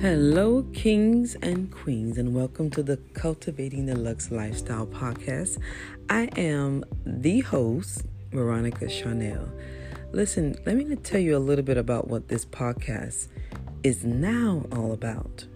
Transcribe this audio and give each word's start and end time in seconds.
Hello, 0.00 0.66
kings 0.72 1.36
and 1.42 1.70
queens, 1.70 2.18
and 2.18 2.34
welcome 2.34 2.68
to 2.70 2.82
the 2.82 2.96
Cultivating 3.14 3.86
the 3.86 3.94
Lux 3.94 4.32
Lifestyle 4.32 4.84
podcast. 4.84 5.58
I 6.08 6.24
am 6.36 6.84
the 7.06 7.38
host, 7.38 8.04
Veronica 8.32 8.86
Charnell. 8.86 9.48
Listen, 10.10 10.56
let 10.66 10.76
me 10.76 10.96
tell 10.96 11.20
you 11.20 11.36
a 11.36 11.38
little 11.38 11.64
bit 11.64 11.76
about 11.76 12.08
what 12.08 12.26
this 12.26 12.44
podcast 12.44 13.28
is 13.84 14.02
now 14.02 14.66
all 14.72 14.90
about. 14.90 15.46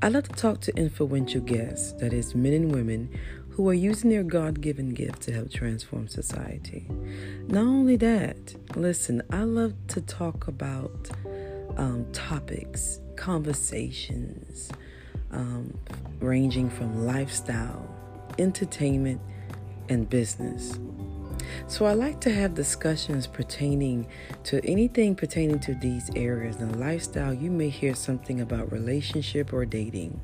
I 0.00 0.08
love 0.08 0.28
to 0.28 0.32
talk 0.32 0.60
to 0.62 0.74
influential 0.76 1.40
guests, 1.40 1.92
that 2.00 2.12
is, 2.12 2.34
men 2.34 2.52
and 2.52 2.72
women 2.72 3.10
who 3.58 3.68
are 3.68 3.74
using 3.74 4.08
their 4.08 4.22
God 4.22 4.60
given 4.60 4.90
gift 4.94 5.22
to 5.22 5.32
help 5.32 5.50
transform 5.50 6.06
society. 6.06 6.86
Not 7.48 7.62
only 7.62 7.96
that, 7.96 8.54
listen, 8.76 9.20
I 9.30 9.42
love 9.42 9.74
to 9.88 10.00
talk 10.00 10.46
about 10.46 11.10
um, 11.76 12.06
topics, 12.12 13.00
conversations, 13.16 14.70
um, 15.32 15.76
ranging 16.20 16.70
from 16.70 17.04
lifestyle, 17.04 17.84
entertainment, 18.38 19.20
and 19.88 20.08
business. 20.08 20.78
So 21.66 21.84
I 21.84 21.94
like 21.94 22.20
to 22.20 22.30
have 22.30 22.54
discussions 22.54 23.26
pertaining 23.26 24.06
to 24.44 24.64
anything 24.64 25.16
pertaining 25.16 25.58
to 25.60 25.74
these 25.74 26.12
areas. 26.14 26.60
In 26.60 26.78
lifestyle, 26.78 27.34
you 27.34 27.50
may 27.50 27.70
hear 27.70 27.96
something 27.96 28.40
about 28.40 28.70
relationship 28.70 29.52
or 29.52 29.66
dating, 29.66 30.20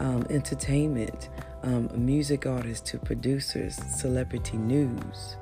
um, 0.00 0.26
entertainment, 0.28 1.28
um, 1.66 1.90
music 1.94 2.46
artists 2.46 2.90
to 2.90 2.98
producers, 2.98 3.74
celebrity 3.74 4.56
news, 4.56 5.36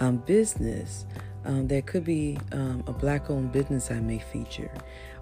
um, 0.00 0.16
business. 0.16 1.06
Um, 1.44 1.68
there 1.68 1.82
could 1.82 2.04
be 2.04 2.38
um, 2.52 2.82
a 2.86 2.92
black 2.92 3.28
owned 3.28 3.52
business 3.52 3.90
I 3.90 4.00
may 4.00 4.18
feature, 4.18 4.70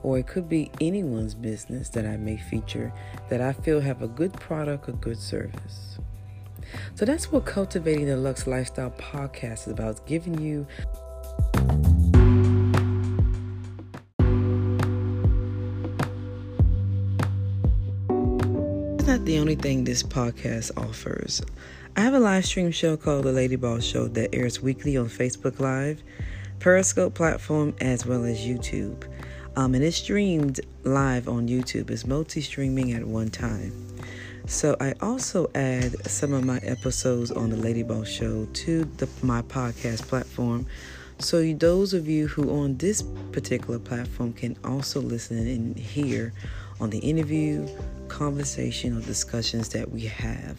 or 0.04 0.18
it 0.18 0.28
could 0.28 0.48
be 0.48 0.70
anyone's 0.80 1.34
business 1.34 1.88
that 1.90 2.06
I 2.06 2.16
may 2.16 2.36
feature 2.36 2.92
that 3.28 3.40
I 3.40 3.52
feel 3.52 3.80
have 3.80 4.02
a 4.02 4.08
good 4.08 4.32
product 4.32 4.88
or 4.88 4.92
good 4.92 5.18
service. 5.18 5.98
So 6.94 7.04
that's 7.04 7.32
what 7.32 7.44
Cultivating 7.44 8.06
the 8.06 8.16
Lux 8.16 8.46
Lifestyle 8.46 8.92
podcast 8.92 9.66
is 9.66 9.72
about. 9.72 10.06
Giving 10.06 10.40
you 10.40 10.66
the 19.24 19.38
only 19.38 19.54
thing 19.54 19.84
this 19.84 20.02
podcast 20.02 20.76
offers. 20.76 21.42
I 21.96 22.00
have 22.00 22.12
a 22.12 22.18
live 22.18 22.44
stream 22.44 22.72
show 22.72 22.96
called 22.96 23.24
The 23.24 23.32
Lady 23.32 23.54
Boss 23.54 23.84
Show 23.84 24.08
that 24.08 24.34
airs 24.34 24.60
weekly 24.60 24.96
on 24.96 25.06
Facebook 25.06 25.60
Live, 25.60 26.02
Periscope 26.58 27.14
platform, 27.14 27.72
as 27.80 28.04
well 28.04 28.24
as 28.24 28.40
YouTube. 28.40 29.04
Um, 29.54 29.76
and 29.76 29.84
it's 29.84 29.98
streamed 29.98 30.60
live 30.82 31.28
on 31.28 31.46
YouTube. 31.46 31.90
It's 31.90 32.04
multi 32.04 32.40
streaming 32.40 32.94
at 32.94 33.04
one 33.04 33.30
time. 33.30 33.72
So 34.46 34.76
I 34.80 34.94
also 35.00 35.48
add 35.54 36.04
some 36.08 36.32
of 36.32 36.44
my 36.44 36.58
episodes 36.58 37.30
on 37.30 37.50
the 37.50 37.56
Lady 37.56 37.84
Boss 37.84 38.08
Show 38.08 38.46
to 38.46 38.84
the, 38.96 39.08
my 39.22 39.42
podcast 39.42 40.08
platform. 40.08 40.66
So 41.20 41.52
those 41.52 41.94
of 41.94 42.08
you 42.08 42.26
who 42.26 42.50
on 42.50 42.76
this 42.78 43.04
particular 43.30 43.78
platform 43.78 44.32
can 44.32 44.56
also 44.64 45.00
listen 45.00 45.38
and 45.38 45.76
hear 45.76 46.32
on 46.80 46.90
the 46.90 46.98
interview, 46.98 47.68
conversation, 48.08 48.96
or 48.96 49.00
discussions 49.00 49.68
that 49.70 49.90
we 49.90 50.02
have 50.06 50.58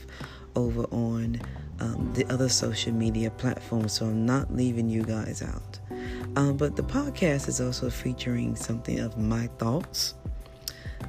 over 0.56 0.84
on 0.92 1.42
um, 1.80 2.12
the 2.14 2.26
other 2.32 2.50
social 2.50 2.94
media 2.94 3.30
platforms. 3.32 3.94
So 3.94 4.06
I'm 4.06 4.26
not 4.26 4.54
leaving 4.54 4.90
you 4.90 5.04
guys 5.04 5.42
out. 5.42 5.80
Um, 6.36 6.58
but 6.58 6.76
the 6.76 6.84
podcast 6.84 7.48
is 7.48 7.62
also 7.62 7.90
featuring 7.90 8.56
something 8.56 9.00
of 9.00 9.18
my 9.18 9.48
thoughts. 9.58 10.16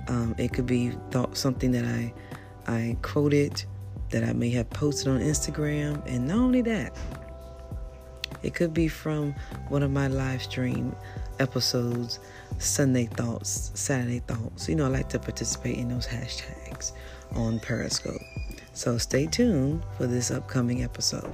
Um, 0.09 0.35
it 0.39 0.53
could 0.53 0.67
be 0.67 0.93
thought 1.11 1.37
something 1.37 1.71
that 1.73 1.85
I 1.85 2.13
I 2.67 2.97
quoted 3.03 3.65
that 4.11 4.25
I 4.25 4.33
may 4.33 4.51
have 4.51 4.71
posted 4.71 5.09
on 5.09 5.21
Instagram, 5.21 6.03
and 6.07 6.29
not 6.29 6.39
only 6.39 6.63
that, 6.63 6.97
it 8.43 8.55
could 8.55 8.75
be 8.75 8.89
from 8.89 9.35
one 9.69 9.83
of 9.83 9.91
my 9.91 10.09
live 10.09 10.43
stream 10.43 10.95
episodes, 11.39 12.21
Sunday 12.59 13.07
Thoughts, 13.07 13.71
Saturday 13.75 14.21
Thoughts. 14.21 14.69
You 14.69 14.77
know, 14.77 14.87
I 14.87 14.89
like 14.89 15.09
to 15.11 15.19
participate 15.19 15.79
in 15.79 15.89
those 15.89 16.07
hashtags 16.07 16.93
on 17.33 17.61
Periscope. 17.61 18.21
So 18.73 18.99
stay 18.99 19.27
tuned 19.27 19.85
for 19.97 20.07
this 20.07 20.31
upcoming 20.31 20.83
episode. 20.83 21.33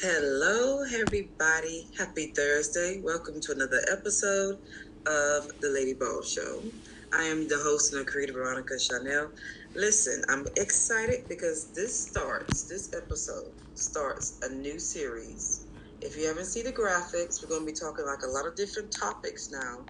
Hello, 0.00 0.82
everybody. 0.82 1.86
Happy 1.96 2.26
Thursday. 2.26 3.00
Welcome 3.00 3.40
to 3.40 3.52
another 3.52 3.80
episode 3.90 4.58
of 5.06 5.48
The 5.60 5.68
Lady 5.68 5.94
Boss 5.94 6.30
Show. 6.32 6.64
I 7.12 7.24
am 7.24 7.48
the 7.48 7.58
host 7.58 7.92
and 7.92 8.00
the 8.00 8.10
creator, 8.10 8.32
Veronica 8.32 8.74
Charnell. 8.74 9.30
Listen, 9.76 10.22
I'm 10.28 10.46
excited 10.56 11.20
because 11.28 11.72
this 11.74 12.08
starts, 12.08 12.66
this 12.68 12.90
episode 12.96 13.52
starts 13.74 14.38
a 14.42 14.48
new 14.54 14.78
series. 14.78 15.66
If 16.00 16.16
you 16.16 16.26
haven't 16.26 16.46
seen 16.46 16.64
the 16.64 16.72
graphics, 16.72 17.42
we're 17.42 17.48
going 17.48 17.66
to 17.66 17.72
be 17.72 17.78
talking 17.78 18.06
like 18.06 18.22
a 18.24 18.30
lot 18.30 18.46
of 18.46 18.56
different 18.56 18.94
topics 18.98 19.48
now. 19.50 19.86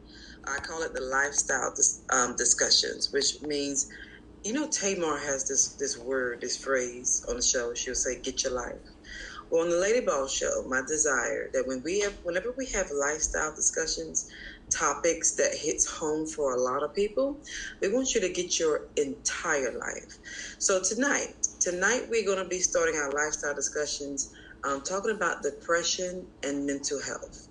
I 0.47 0.59
call 0.59 0.83
it 0.83 0.95
the 0.95 1.03
lifestyle 1.03 1.73
dis- 1.77 2.05
um, 2.13 2.35
discussions, 2.37 3.09
which 3.13 3.43
means, 3.43 3.87
you 4.45 4.53
know, 4.53 4.69
Tamar 4.69 5.19
has 5.19 5.47
this 5.49 5.77
this 5.79 5.99
word, 5.99 6.41
this 6.43 6.59
phrase 6.59 7.23
on 7.29 7.37
the 7.37 7.43
show. 7.43 7.75
She'll 7.75 7.95
say, 7.95 8.21
"Get 8.21 8.45
your 8.45 8.53
life." 8.53 8.83
Well, 9.51 9.63
on 9.63 9.71
the 9.71 9.77
Lady 9.77 10.05
Boss 10.05 10.35
Show, 10.35 10.65
my 10.69 10.83
desire 10.89 11.51
that 11.55 11.67
when 11.67 11.83
we 11.85 12.01
have, 12.01 12.19
whenever 12.25 12.55
we 12.59 12.67
have 12.75 12.91
lifestyle 12.91 13.55
discussions, 13.55 14.27
topics 14.71 15.37
that 15.37 15.53
hits 15.55 15.87
home 15.87 16.27
for 16.27 16.55
a 16.55 16.61
lot 16.61 16.83
of 16.83 16.95
people, 16.95 17.41
we 17.83 17.93
want 17.93 18.15
you 18.15 18.21
to 18.21 18.33
get 18.33 18.59
your 18.59 18.81
entire 18.97 19.73
life. 19.79 20.19
So 20.59 20.83
tonight, 20.83 21.35
tonight 21.61 22.07
we're 22.11 22.27
going 22.27 22.43
to 22.43 22.49
be 22.49 22.61
starting 22.61 22.97
our 22.97 23.13
lifestyle 23.13 23.55
discussions, 23.55 24.31
um, 24.65 24.83
talking 24.83 25.15
about 25.15 25.43
depression 25.43 26.27
and 26.43 26.67
mental 26.67 27.01
health. 27.03 27.49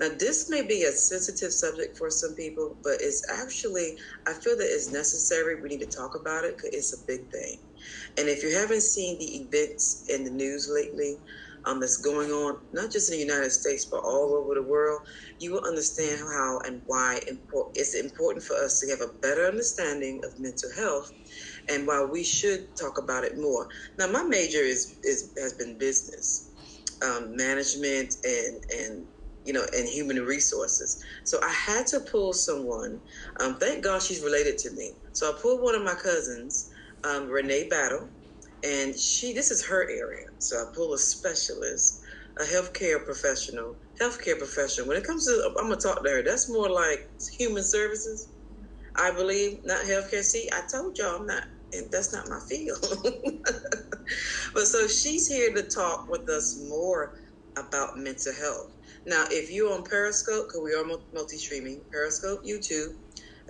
Now, 0.00 0.10
this 0.18 0.50
may 0.50 0.62
be 0.66 0.82
a 0.84 0.92
sensitive 0.92 1.52
subject 1.52 1.96
for 1.96 2.10
some 2.10 2.34
people, 2.34 2.76
but 2.84 2.96
it's 3.00 3.22
actually, 3.32 3.96
I 4.26 4.34
feel 4.34 4.56
that 4.56 4.68
it's 4.68 4.92
necessary. 4.92 5.62
We 5.62 5.68
need 5.68 5.80
to 5.80 5.86
talk 5.86 6.14
about 6.20 6.44
it 6.44 6.56
because 6.56 6.70
it's 6.72 6.92
a 6.92 7.06
big 7.06 7.30
thing. 7.30 7.58
And 8.18 8.28
if 8.28 8.42
you 8.42 8.54
haven't 8.54 8.82
seen 8.82 9.18
the 9.18 9.42
events 9.42 10.04
in 10.08 10.24
the 10.24 10.30
news 10.30 10.70
lately, 10.72 11.18
um, 11.66 11.80
that's 11.80 11.98
going 11.98 12.30
on, 12.30 12.56
not 12.72 12.92
just 12.92 13.10
in 13.10 13.18
the 13.18 13.24
United 13.24 13.50
States, 13.52 13.86
but 13.90 14.00
all 14.04 14.34
over 14.34 14.54
the 14.54 14.68
world, 14.68 15.00
you 15.40 15.52
will 15.52 15.64
understand 15.66 16.20
how 16.20 16.60
and 16.66 16.82
why 16.86 17.20
it's 17.74 17.94
important 17.94 18.44
for 18.44 18.56
us 18.56 18.80
to 18.80 18.90
have 18.90 19.00
a 19.00 19.12
better 19.22 19.46
understanding 19.46 20.20
of 20.24 20.32
mental 20.38 20.70
health 20.76 21.12
and 21.70 21.86
why 21.86 22.04
we 22.04 22.24
should 22.24 22.66
talk 22.80 22.98
about 22.98 23.24
it 23.24 23.38
more. 23.38 23.68
Now, 23.98 24.08
my 24.08 24.22
major 24.22 24.58
is, 24.60 24.98
is 25.04 25.32
has 25.38 25.54
been 25.54 25.78
business, 25.78 26.50
um, 27.04 27.36
management, 27.36 28.14
and, 28.24 28.60
and 28.78 29.06
you 29.44 29.52
know, 29.52 29.64
and 29.76 29.88
human 29.88 30.18
resources. 30.24 30.98
So 31.24 31.38
I 31.42 31.50
had 31.52 31.86
to 31.88 32.00
pull 32.00 32.32
someone. 32.32 33.00
Um, 33.40 33.56
thank 33.58 33.84
God 33.84 34.02
she's 34.02 34.22
related 34.22 34.58
to 34.58 34.70
me. 34.74 34.94
So 35.12 35.28
I 35.30 35.34
pulled 35.40 35.62
one 35.62 35.74
of 35.74 35.82
my 35.84 35.94
cousins, 35.94 36.68
um, 37.04 37.28
Renee 37.28 37.68
Battle, 37.68 38.10
and 38.64 38.98
she 38.98 39.32
this 39.32 39.50
is 39.50 39.66
her 39.66 39.84
area. 39.84 40.26
So 40.38 40.56
I 40.56 40.64
pull 40.74 40.94
a 40.94 40.98
specialist, 40.98 42.00
a 42.40 42.44
healthcare 42.44 43.04
professional, 43.04 43.76
healthcare 44.00 44.38
professional. 44.38 44.88
When 44.88 44.96
it 44.96 45.06
comes 45.06 45.26
to, 45.26 45.52
I'm 45.58 45.68
gonna 45.68 45.80
talk 45.80 46.04
to 46.04 46.10
her. 46.10 46.22
That's 46.22 46.50
more 46.50 46.70
like 46.70 47.00
human 47.38 47.64
services, 47.64 48.30
I 48.96 49.12
believe, 49.12 49.60
not 49.64 49.84
healthcare. 49.84 50.22
See, 50.22 50.48
I 50.52 50.62
told 50.72 50.98
y'all 50.98 51.20
I'm 51.20 51.26
not. 51.26 51.44
And 51.74 51.86
that's 51.90 52.12
not 52.12 52.28
my 52.28 52.38
field. 52.50 52.78
but 54.54 54.64
so 54.66 54.86
she's 54.88 55.26
here 55.28 55.54
to 55.54 55.62
talk 55.62 56.06
with 56.08 56.28
us 56.28 56.58
more 56.68 57.12
about 57.58 57.96
mental 57.96 58.32
health. 58.34 58.68
Now, 59.06 59.24
if 59.30 59.50
you're 59.50 59.72
on 59.72 59.84
Periscope, 59.84 60.46
because 60.48 60.60
we 60.62 60.74
are 60.74 60.84
multi-streaming, 61.12 61.82
Periscope, 61.90 62.40
YouTube, 62.46 62.88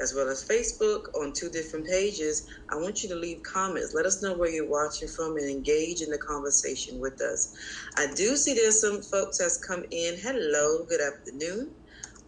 as 0.03 0.15
well 0.15 0.29
as 0.29 0.45
Facebook 0.45 1.03
on 1.21 1.33
two 1.33 1.49
different 1.51 1.87
pages, 1.87 2.45
I 2.71 2.77
want 2.77 3.03
you 3.03 3.09
to 3.11 3.15
leave 3.15 3.43
comments. 3.45 3.95
Let 3.95 4.07
us 4.07 4.23
know 4.23 4.35
where 4.37 4.51
you're 4.51 4.69
watching 4.69 5.09
from 5.09 5.37
and 5.37 5.49
engage 5.49 6.03
in 6.03 6.11
the 6.11 6.19
conversation 6.19 7.01
with 7.01 7.21
us. 7.23 7.55
I 7.97 8.09
do 8.15 8.37
see 8.37 8.55
there's 8.55 8.81
some 8.81 9.01
folks 9.03 9.39
that's 9.39 9.65
come 9.65 9.85
in. 9.91 10.17
Hello, 10.19 10.85
good 10.89 11.01
afternoon 11.01 11.71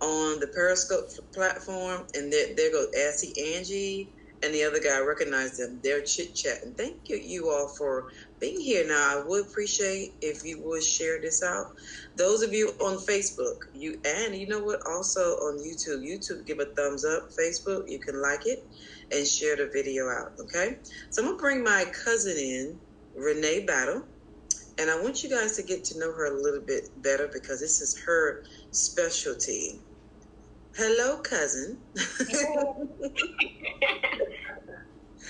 on 0.00 0.40
the 0.40 0.48
Periscope 0.54 1.06
platform. 1.34 2.06
And 2.14 2.32
there, 2.32 2.54
there 2.56 2.72
goes 2.72 2.88
Assy 2.96 3.32
Angie 3.56 4.12
and 4.42 4.54
the 4.54 4.64
other 4.64 4.80
guy. 4.80 4.98
I 4.98 5.00
recognize 5.00 5.56
them. 5.56 5.80
They're 5.82 6.02
chit 6.02 6.34
chatting. 6.34 6.74
Thank 6.76 7.08
you, 7.08 7.16
you 7.16 7.50
all 7.50 7.72
for 7.76 8.04
being 8.44 8.60
here. 8.60 8.86
Now, 8.86 9.18
I 9.18 9.22
would 9.24 9.46
appreciate 9.46 10.12
if 10.20 10.44
you 10.44 10.60
would 10.62 10.82
share 10.82 11.20
this 11.20 11.42
out. 11.42 11.76
Those 12.16 12.42
of 12.42 12.52
you 12.52 12.68
on 12.80 12.98
Facebook, 12.98 13.68
you 13.74 13.98
and 14.04 14.34
you 14.34 14.46
know 14.46 14.62
what, 14.62 14.86
also 14.86 15.36
on 15.36 15.58
YouTube, 15.58 16.02
YouTube, 16.04 16.44
give 16.46 16.60
a 16.60 16.66
thumbs 16.66 17.04
up. 17.04 17.30
Facebook, 17.30 17.88
you 17.90 17.98
can 17.98 18.20
like 18.20 18.46
it 18.46 18.66
and 19.12 19.26
share 19.26 19.56
the 19.56 19.70
video 19.72 20.08
out. 20.08 20.32
Okay, 20.38 20.76
so 21.10 21.22
I'm 21.22 21.28
gonna 21.28 21.38
bring 21.38 21.64
my 21.64 21.86
cousin 22.04 22.36
in, 22.36 22.78
Renee 23.16 23.64
Battle, 23.64 24.02
and 24.78 24.90
I 24.90 25.00
want 25.00 25.22
you 25.24 25.30
guys 25.30 25.56
to 25.56 25.62
get 25.62 25.84
to 25.84 25.98
know 25.98 26.12
her 26.12 26.26
a 26.26 26.42
little 26.42 26.60
bit 26.60 26.90
better 27.02 27.28
because 27.32 27.60
this 27.60 27.80
is 27.80 27.98
her 28.00 28.44
specialty. 28.72 29.80
Hello, 30.76 31.18
cousin. 31.18 31.78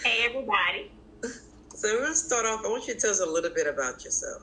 hey, 0.02 0.24
everybody. 0.28 0.90
So 1.84 1.92
we're 1.92 2.00
gonna 2.00 2.14
start 2.14 2.46
off. 2.46 2.64
I 2.64 2.68
want 2.70 2.88
you 2.88 2.94
to 2.94 2.98
tell 2.98 3.10
us 3.10 3.20
a 3.20 3.26
little 3.26 3.50
bit 3.50 3.66
about 3.66 4.06
yourself. 4.06 4.40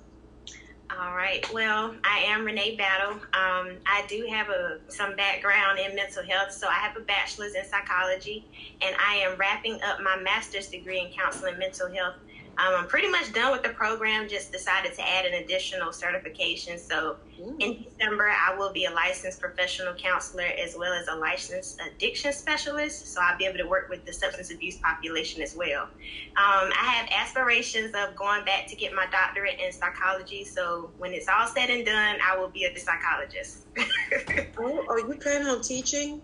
All 0.92 1.16
right. 1.16 1.44
Well, 1.52 1.96
I 2.04 2.20
am 2.20 2.46
Renee 2.46 2.76
Battle. 2.76 3.14
Um, 3.14 3.78
I 3.88 4.06
do 4.08 4.28
have 4.30 4.50
a 4.50 4.78
some 4.90 5.16
background 5.16 5.80
in 5.80 5.96
mental 5.96 6.22
health, 6.24 6.52
so 6.52 6.68
I 6.68 6.74
have 6.74 6.96
a 6.98 7.00
bachelor's 7.00 7.56
in 7.56 7.66
psychology, 7.66 8.46
and 8.84 8.96
I 9.04 9.16
am 9.16 9.40
wrapping 9.40 9.82
up 9.82 10.02
my 10.04 10.18
master's 10.18 10.68
degree 10.68 11.00
in 11.00 11.08
counseling 11.18 11.58
mental 11.58 11.92
health 11.92 12.14
um, 12.58 12.76
I'm 12.76 12.88
pretty 12.88 13.10
much 13.10 13.32
done 13.34 13.52
with 13.52 13.64
the 13.64 13.70
program, 13.70 14.28
just 14.28 14.52
decided 14.52 14.94
to 14.96 15.08
add 15.08 15.26
an 15.26 15.44
additional 15.44 15.92
certification. 15.92 16.78
So 16.78 17.16
Ooh. 17.40 17.56
in 17.60 17.84
December, 17.84 18.30
I 18.30 18.56
will 18.56 18.72
be 18.72 18.86
a 18.86 18.92
licensed 18.92 19.40
professional 19.40 19.94
counselor 19.94 20.44
as 20.44 20.76
well 20.78 20.94
as 20.94 21.08
a 21.08 21.16
licensed 21.16 21.80
addiction 21.82 22.34
specialist. 22.34 23.14
So 23.14 23.22
I'll 23.22 23.38
be 23.38 23.46
able 23.46 23.58
to 23.58 23.68
work 23.68 23.90
with 23.90 24.06
the 24.06 24.14
substance 24.14 24.52
abuse 24.52 24.76
population 24.78 25.42
as 25.42 25.56
well. 25.56 25.84
Um, 25.84 25.90
I 26.36 26.94
have 26.94 27.10
aspirations 27.10 27.94
of 27.96 28.16
going 28.16 28.44
back 28.46 28.68
to 28.68 28.76
get 28.76 28.94
my 28.94 29.08
doctorate 29.12 29.60
in 29.60 29.72
psychology. 29.72 30.44
So 30.44 30.92
when 30.98 31.14
it's 31.14 31.28
all 31.30 31.48
said 31.48 31.70
and 31.70 31.86
done, 31.86 32.18
I 32.22 32.38
will 32.38 32.50
be 32.50 32.66
a 32.66 32.78
psychologist. 32.78 33.66
oh, 34.60 34.86
are 34.90 35.00
you 35.00 35.18
planning 35.22 35.48
on 35.48 35.62
teaching 35.62 36.22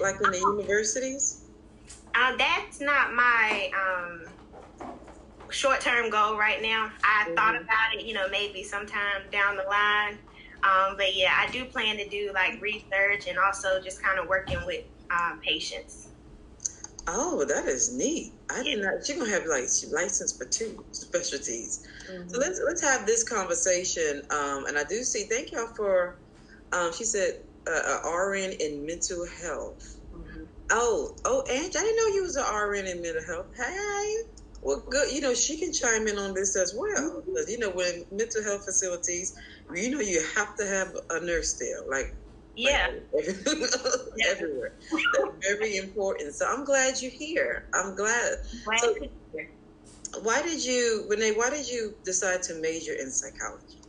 like 0.00 0.16
in 0.16 0.30
the 0.30 0.38
universities? 0.38 1.42
Uh, 2.14 2.34
that's 2.36 2.80
not 2.80 3.12
my. 3.12 3.70
Um, 3.76 4.24
short 5.56 5.80
term 5.80 6.10
goal 6.10 6.36
right 6.36 6.60
now. 6.62 6.90
I 7.02 7.24
mm-hmm. 7.24 7.34
thought 7.34 7.56
about 7.56 7.94
it, 7.94 8.04
you 8.04 8.14
know, 8.14 8.28
maybe 8.28 8.62
sometime 8.62 9.22
down 9.32 9.56
the 9.56 9.64
line. 9.64 10.18
Um, 10.62 10.96
but 10.96 11.16
yeah, 11.16 11.32
I 11.36 11.50
do 11.50 11.64
plan 11.64 11.96
to 11.96 12.08
do 12.08 12.30
like 12.34 12.60
research 12.60 13.26
and 13.28 13.38
also 13.38 13.80
just 13.80 14.02
kind 14.02 14.18
of 14.18 14.28
working 14.28 14.58
with 14.66 14.84
um, 15.10 15.40
patients. 15.40 16.08
Oh, 17.08 17.44
that 17.44 17.66
is 17.66 17.94
neat. 17.94 18.32
I 18.50 18.62
did 18.64 18.82
not. 18.82 19.08
You're 19.08 19.18
gonna 19.18 19.30
have 19.30 19.46
like 19.46 19.68
license 19.92 20.36
for 20.36 20.44
two 20.44 20.84
specialties. 20.90 21.86
Mm-hmm. 22.10 22.28
So 22.28 22.38
let's 22.38 22.60
let's 22.64 22.82
have 22.82 23.06
this 23.06 23.22
conversation. 23.22 24.22
Um, 24.30 24.66
and 24.66 24.76
I 24.76 24.84
do 24.84 25.02
see. 25.02 25.24
Thank 25.24 25.52
y'all 25.52 25.68
for. 25.68 26.16
Um, 26.72 26.92
she 26.92 27.04
said 27.04 27.42
uh, 27.68 28.00
a 28.04 28.10
RN 28.10 28.52
in 28.58 28.84
mental 28.84 29.24
health. 29.40 30.00
Mm-hmm. 30.12 30.44
Oh, 30.70 31.14
oh, 31.24 31.44
Ange, 31.48 31.76
I 31.76 31.80
didn't 31.80 31.96
know 31.96 32.14
you 32.14 32.22
was 32.22 32.34
an 32.34 32.52
RN 32.52 32.86
in 32.86 33.00
mental 33.00 33.22
health. 33.22 33.46
Hey. 33.56 34.24
Well, 34.62 34.82
good. 34.88 35.12
You 35.12 35.20
know, 35.20 35.34
she 35.34 35.58
can 35.58 35.72
chime 35.72 36.08
in 36.08 36.18
on 36.18 36.34
this 36.34 36.56
as 36.56 36.74
well. 36.74 37.22
Because, 37.24 37.46
mm-hmm. 37.46 37.50
you 37.50 37.58
know, 37.58 37.70
when 37.70 38.04
mental 38.10 38.42
health 38.42 38.64
facilities, 38.64 39.36
you 39.74 39.90
know, 39.90 40.00
you 40.00 40.22
have 40.34 40.56
to 40.56 40.66
have 40.66 40.96
a 41.10 41.24
nurse 41.24 41.54
there. 41.54 41.82
Like, 41.88 42.14
yeah. 42.56 42.88
Like, 43.12 43.26
everywhere. 44.26 44.72
That's 44.90 45.46
very 45.46 45.76
important. 45.76 46.34
So 46.34 46.46
I'm 46.46 46.64
glad 46.64 47.00
you're 47.00 47.10
here. 47.10 47.66
I'm 47.74 47.94
glad. 47.94 48.38
glad 48.64 48.80
so, 48.80 48.94
why 50.22 50.42
did 50.42 50.64
you, 50.64 51.06
Renee, 51.08 51.32
why 51.32 51.50
did 51.50 51.68
you 51.68 51.94
decide 52.04 52.42
to 52.44 52.54
major 52.54 52.94
in 52.94 53.10
psychology? 53.10 53.80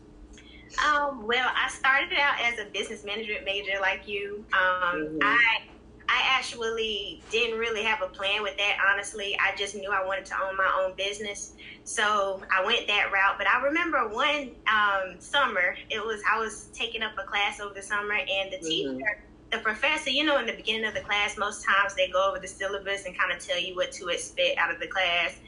Um, 0.86 1.26
well, 1.26 1.50
I 1.56 1.70
started 1.70 2.14
out 2.20 2.36
as 2.42 2.60
a 2.60 2.70
business 2.72 3.04
management 3.04 3.46
major 3.46 3.80
like 3.82 4.08
you. 4.08 4.46
Um, 4.54 5.00
mm-hmm. 5.00 5.20
I 5.22 5.62
I 6.10 6.22
actually 6.38 7.22
didn't 7.32 7.60
really 7.60 7.84
have 7.84 8.02
a 8.02 8.08
plan 8.08 8.42
with 8.42 8.56
that, 8.58 8.78
honestly. 8.92 9.38
I 9.40 9.56
just 9.58 9.76
knew 9.76 9.92
I 9.92 10.06
wanted 10.06 10.26
to 10.28 10.36
own 10.42 10.56
my 10.56 10.72
own 10.82 10.96
business. 10.96 11.54
So 11.84 12.42
I 12.56 12.66
went 12.66 12.88
that 12.88 13.12
route. 13.12 13.38
But 13.38 13.48
I 13.48 13.62
remember 13.62 14.08
one 14.08 14.52
um, 14.68 15.20
summer, 15.20 15.76
it 15.90 16.04
was 16.06 16.22
I 16.30 16.40
was 16.40 16.70
taking 16.74 17.02
up 17.02 17.12
a 17.18 17.24
class 17.24 17.60
over 17.60 17.74
the 17.74 17.82
summer, 17.82 18.14
and 18.14 18.52
the 18.52 18.58
mm-hmm. 18.58 18.98
teacher, 18.98 19.24
the 19.52 19.60
professor, 19.60 20.10
you 20.10 20.24
know, 20.24 20.40
in 20.40 20.46
the 20.46 20.54
beginning 20.54 20.86
of 20.86 20.94
the 20.94 21.02
class, 21.02 21.38
most 21.38 21.66
times 21.66 21.96
they 21.96 22.10
go 22.10 22.30
over 22.30 22.40
the 22.40 22.48
syllabus 22.48 23.06
and 23.06 23.18
kind 23.18 23.32
of 23.32 23.40
tell 23.40 23.60
you 23.60 23.76
what 23.76 23.92
to 23.94 24.08
expect 24.08 24.58
out 24.58 24.74
of 24.74 24.80
the 24.80 24.88
class. 24.88 25.40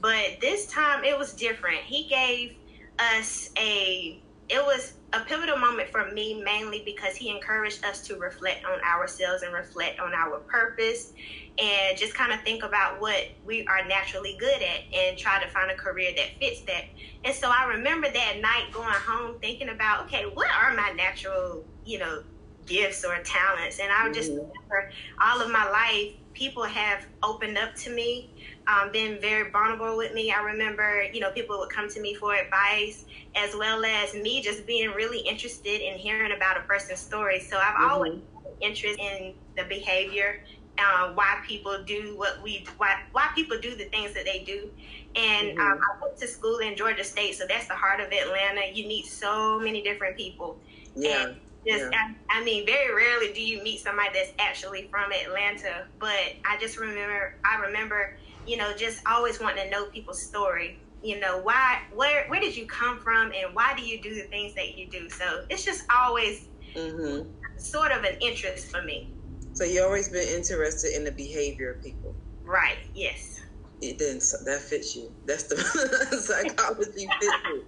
But 0.00 0.38
this 0.40 0.66
time 0.66 1.04
it 1.04 1.18
was 1.18 1.32
different. 1.32 1.80
He 1.80 2.08
gave 2.08 2.54
us 2.98 3.50
a, 3.58 4.20
it 4.48 4.64
was 4.64 4.94
a 5.12 5.20
pivotal 5.20 5.58
moment 5.58 5.88
for 5.88 6.10
me 6.12 6.42
mainly 6.42 6.82
because 6.84 7.16
he 7.16 7.30
encouraged 7.30 7.84
us 7.84 8.02
to 8.06 8.16
reflect 8.16 8.64
on 8.64 8.80
ourselves 8.82 9.42
and 9.42 9.52
reflect 9.52 10.00
on 10.00 10.12
our 10.12 10.38
purpose 10.40 11.12
and 11.58 11.98
just 11.98 12.14
kind 12.14 12.32
of 12.32 12.40
think 12.42 12.62
about 12.62 13.00
what 13.00 13.28
we 13.44 13.66
are 13.66 13.86
naturally 13.86 14.36
good 14.38 14.62
at 14.62 14.80
and 14.94 15.18
try 15.18 15.42
to 15.42 15.48
find 15.50 15.70
a 15.70 15.74
career 15.74 16.12
that 16.16 16.38
fits 16.38 16.60
that. 16.62 16.84
And 17.24 17.34
so 17.34 17.50
I 17.50 17.64
remember 17.64 18.10
that 18.10 18.40
night 18.40 18.66
going 18.72 18.88
home 18.88 19.38
thinking 19.40 19.70
about, 19.70 20.06
okay, 20.06 20.24
what 20.34 20.48
are 20.50 20.74
my 20.74 20.90
natural, 20.90 21.64
you 21.84 21.98
know, 21.98 22.22
gifts 22.66 23.04
or 23.04 23.18
talents? 23.22 23.80
And 23.80 23.90
I 23.90 24.10
just 24.12 24.30
mm-hmm. 24.30 24.40
remember 24.40 24.92
all 25.20 25.40
of 25.40 25.50
my 25.50 25.68
life, 25.68 26.12
people 26.32 26.62
have 26.62 27.04
opened 27.22 27.58
up 27.58 27.74
to 27.76 27.90
me 27.90 28.30
um, 28.68 28.92
been 28.92 29.18
very 29.20 29.50
vulnerable 29.50 29.96
with 29.96 30.12
me. 30.12 30.30
I 30.30 30.42
remember, 30.42 31.04
you 31.04 31.20
know, 31.20 31.30
people 31.32 31.58
would 31.58 31.70
come 31.70 31.88
to 31.88 32.00
me 32.00 32.14
for 32.14 32.34
advice, 32.34 33.06
as 33.34 33.56
well 33.56 33.84
as 33.84 34.14
me 34.14 34.42
just 34.42 34.66
being 34.66 34.90
really 34.90 35.20
interested 35.20 35.80
in 35.80 35.98
hearing 35.98 36.32
about 36.32 36.58
a 36.58 36.60
person's 36.60 37.00
story. 37.00 37.40
So 37.40 37.56
I've 37.56 37.74
mm-hmm. 37.74 37.90
always 37.90 38.18
interest 38.60 38.98
in 38.98 39.34
the 39.56 39.64
behavior, 39.64 40.42
uh, 40.78 41.12
why 41.14 41.38
people 41.46 41.82
do 41.84 42.14
what 42.16 42.42
we, 42.42 42.66
why 42.76 43.00
why 43.12 43.28
people 43.34 43.58
do 43.58 43.74
the 43.74 43.86
things 43.86 44.12
that 44.14 44.24
they 44.24 44.44
do. 44.44 44.70
And 45.16 45.48
mm-hmm. 45.48 45.60
um, 45.60 45.80
I 45.80 46.02
went 46.02 46.18
to 46.18 46.28
school 46.28 46.58
in 46.58 46.76
Georgia 46.76 47.04
State, 47.04 47.36
so 47.36 47.44
that's 47.48 47.68
the 47.68 47.74
heart 47.74 48.00
of 48.00 48.12
Atlanta. 48.12 48.70
You 48.72 48.86
meet 48.86 49.06
so 49.06 49.58
many 49.58 49.82
different 49.82 50.16
people. 50.16 50.58
Yeah. 50.94 51.28
And 51.28 51.36
just, 51.66 51.90
yeah. 51.90 52.12
I, 52.30 52.40
I 52.40 52.44
mean, 52.44 52.66
very 52.66 52.94
rarely 52.94 53.32
do 53.32 53.42
you 53.42 53.62
meet 53.62 53.80
somebody 53.80 54.10
that's 54.14 54.32
actually 54.38 54.88
from 54.90 55.10
Atlanta. 55.10 55.86
But 55.98 56.36
I 56.44 56.56
just 56.60 56.78
remember, 56.78 57.34
I 57.44 57.60
remember 57.60 58.16
you 58.48 58.56
know, 58.56 58.72
just 58.76 59.02
always 59.06 59.38
wanting 59.40 59.64
to 59.64 59.70
know 59.70 59.86
people's 59.86 60.20
story. 60.20 60.78
You 61.02 61.20
know, 61.20 61.38
why, 61.42 61.82
where, 61.94 62.26
where 62.28 62.40
did 62.40 62.56
you 62.56 62.66
come 62.66 62.98
from, 62.98 63.32
and 63.32 63.54
why 63.54 63.74
do 63.76 63.82
you 63.84 64.00
do 64.00 64.14
the 64.14 64.22
things 64.22 64.54
that 64.54 64.76
you 64.76 64.88
do? 64.88 65.08
So 65.08 65.44
it's 65.48 65.64
just 65.64 65.84
always 65.94 66.48
mm-hmm. 66.74 67.28
sort 67.56 67.92
of 67.92 68.02
an 68.02 68.16
interest 68.20 68.68
for 68.68 68.82
me. 68.82 69.12
So 69.52 69.64
you 69.64 69.82
always 69.82 70.08
been 70.08 70.26
interested 70.28 70.96
in 70.96 71.04
the 71.04 71.12
behavior 71.12 71.72
of 71.72 71.82
people, 71.82 72.14
right? 72.44 72.78
Yes. 72.94 73.40
It 73.80 73.98
then 73.98 74.18
that 74.44 74.60
fits 74.60 74.96
you. 74.96 75.12
That's 75.26 75.44
the 75.44 75.56
psychology 76.20 77.08
fits 77.20 77.34
you. 77.44 77.64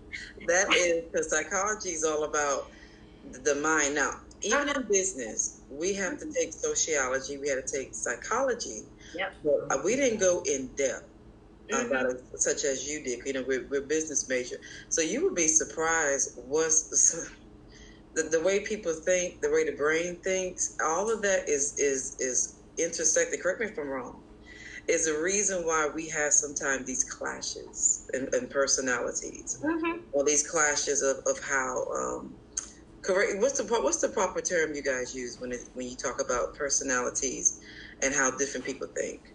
That 0.48 0.72
is 0.74 1.04
because 1.04 1.30
psychology 1.30 1.90
is 1.90 2.04
all 2.04 2.24
about 2.24 2.70
the 3.44 3.54
mind. 3.56 3.94
Now, 3.94 4.20
even 4.42 4.68
in 4.68 4.82
business, 4.82 5.60
we 5.70 5.94
have 5.94 6.18
to 6.18 6.32
take 6.32 6.52
sociology, 6.52 7.38
we 7.38 7.48
had 7.48 7.64
to 7.64 7.78
take 7.78 7.94
psychology, 7.94 8.82
yep. 9.14 9.34
but 9.44 9.66
uh, 9.70 9.80
we 9.84 9.96
didn't 9.96 10.18
go 10.18 10.42
in 10.46 10.68
depth 10.76 11.04
mm-hmm. 11.70 11.86
about 11.86 12.10
it, 12.10 12.22
such 12.36 12.64
as 12.64 12.88
you 12.88 13.02
did. 13.02 13.20
You 13.26 13.34
know, 13.34 13.44
we're, 13.46 13.66
we're 13.68 13.82
business 13.82 14.28
major, 14.28 14.56
so 14.88 15.02
you 15.02 15.24
would 15.24 15.34
be 15.34 15.48
surprised 15.48 16.38
what's 16.46 17.28
the, 18.14 18.22
the 18.24 18.40
way 18.40 18.60
people 18.60 18.92
think, 18.92 19.40
the 19.40 19.50
way 19.50 19.64
the 19.64 19.76
brain 19.76 20.16
thinks. 20.16 20.76
All 20.84 21.12
of 21.12 21.22
that 21.22 21.48
is 21.48 21.78
is 21.78 22.16
is 22.18 22.56
intersected. 22.78 23.40
Correct 23.40 23.60
me 23.60 23.66
if 23.66 23.78
I'm 23.78 23.88
wrong. 23.88 24.22
Is 24.88 25.06
the 25.06 25.20
reason 25.20 25.64
why 25.64 25.88
we 25.94 26.08
have 26.08 26.32
sometimes 26.32 26.86
these 26.86 27.04
clashes 27.04 28.10
and, 28.12 28.32
in 28.34 28.48
personalities, 28.48 29.60
mm-hmm. 29.62 30.00
or 30.12 30.24
these 30.24 30.48
clashes 30.48 31.02
of, 31.02 31.18
of 31.26 31.38
how 31.44 31.86
um, 31.92 32.34
correct 33.02 33.38
what's 33.38 33.60
the 33.60 33.64
what's 33.82 34.00
the 34.00 34.08
proper 34.08 34.40
term 34.40 34.74
you 34.74 34.82
guys 34.82 35.14
use 35.14 35.40
when 35.40 35.52
it, 35.52 35.60
when 35.74 35.88
you 35.88 35.96
talk 35.96 36.20
about 36.20 36.54
personalities 36.54 37.60
and 38.02 38.14
how 38.14 38.30
different 38.30 38.64
people 38.64 38.86
think 38.88 39.32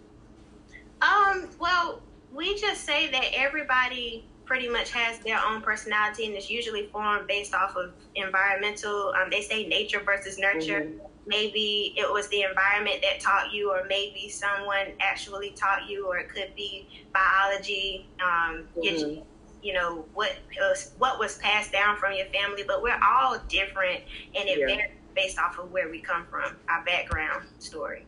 um 1.02 1.48
well 1.58 2.00
we 2.34 2.56
just 2.58 2.84
say 2.84 3.10
that 3.10 3.24
everybody 3.34 4.24
pretty 4.44 4.68
much 4.68 4.92
has 4.92 5.18
their 5.20 5.40
own 5.44 5.60
personality 5.60 6.26
and 6.26 6.34
it's 6.34 6.48
usually 6.48 6.86
formed 6.86 7.26
based 7.26 7.54
off 7.54 7.76
of 7.76 7.92
environmental 8.14 9.12
um, 9.20 9.28
they 9.30 9.40
say 9.40 9.66
nature 9.66 10.00
versus 10.04 10.38
nurture 10.38 10.82
mm-hmm. 10.82 10.98
maybe 11.26 11.92
it 11.96 12.10
was 12.10 12.28
the 12.28 12.42
environment 12.42 12.96
that 13.02 13.18
taught 13.20 13.52
you 13.52 13.70
or 13.70 13.84
maybe 13.88 14.28
someone 14.28 14.86
actually 15.00 15.50
taught 15.50 15.88
you 15.88 16.06
or 16.06 16.18
it 16.18 16.28
could 16.28 16.54
be 16.54 16.86
biology 17.12 18.06
um, 18.22 18.68
mm-hmm 18.76 19.20
you 19.66 19.72
know 19.72 20.04
what 20.14 20.32
was 20.58 20.92
what 20.98 21.18
was 21.18 21.38
passed 21.38 21.72
down 21.72 21.96
from 21.96 22.12
your 22.12 22.26
family 22.26 22.62
but 22.66 22.82
we're 22.82 23.00
all 23.04 23.36
different 23.48 24.00
and 24.36 24.48
it 24.48 24.60
yeah. 24.60 24.66
varies 24.66 24.90
based 25.14 25.38
off 25.38 25.58
of 25.58 25.72
where 25.72 25.90
we 25.90 26.00
come 26.00 26.24
from 26.30 26.54
our 26.68 26.84
background 26.84 27.44
story 27.58 28.04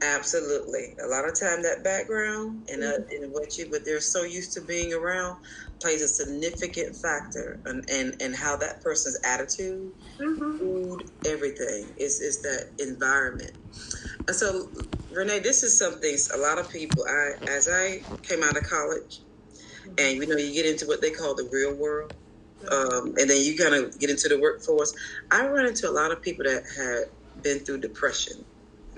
Absolutely. 0.00 0.94
A 1.02 1.08
lot 1.08 1.28
of 1.28 1.38
time 1.38 1.62
that 1.62 1.82
background 1.82 2.68
and, 2.70 2.84
uh, 2.84 2.98
and 3.10 3.32
what 3.32 3.58
you, 3.58 3.66
but 3.68 3.84
they're 3.84 4.00
so 4.00 4.22
used 4.22 4.52
to 4.52 4.60
being 4.60 4.92
around 4.92 5.38
plays 5.80 6.02
a 6.02 6.08
significant 6.08 6.94
factor 6.94 7.58
and 7.64 7.88
in, 7.90 8.14
in 8.20 8.32
how 8.32 8.56
that 8.56 8.80
person's 8.80 9.18
attitude, 9.24 9.92
mm-hmm. 10.18 10.58
food, 10.58 11.10
everything 11.26 11.86
is, 11.96 12.20
is 12.20 12.40
that 12.42 12.68
environment. 12.78 13.52
And 14.28 14.36
so, 14.36 14.68
Renee, 15.10 15.40
this 15.40 15.64
is 15.64 15.76
something 15.76 16.16
a 16.34 16.38
lot 16.38 16.58
of 16.58 16.70
people, 16.70 17.04
I, 17.08 17.32
as 17.48 17.68
I 17.68 18.00
came 18.22 18.44
out 18.44 18.56
of 18.56 18.62
college 18.62 19.20
and, 19.98 20.18
you 20.18 20.26
know, 20.26 20.36
you 20.36 20.52
get 20.54 20.66
into 20.66 20.86
what 20.86 21.00
they 21.00 21.10
call 21.10 21.34
the 21.34 21.48
real 21.52 21.74
world. 21.74 22.14
Um, 22.70 23.14
and 23.18 23.30
then 23.30 23.40
you 23.42 23.56
kind 23.56 23.74
of 23.74 23.98
get 23.98 24.10
into 24.10 24.28
the 24.28 24.38
workforce. 24.38 24.94
I 25.30 25.46
run 25.46 25.66
into 25.66 25.88
a 25.88 25.92
lot 25.92 26.10
of 26.10 26.20
people 26.20 26.44
that 26.44 26.64
had 26.76 27.42
been 27.42 27.60
through 27.60 27.78
depression 27.78 28.44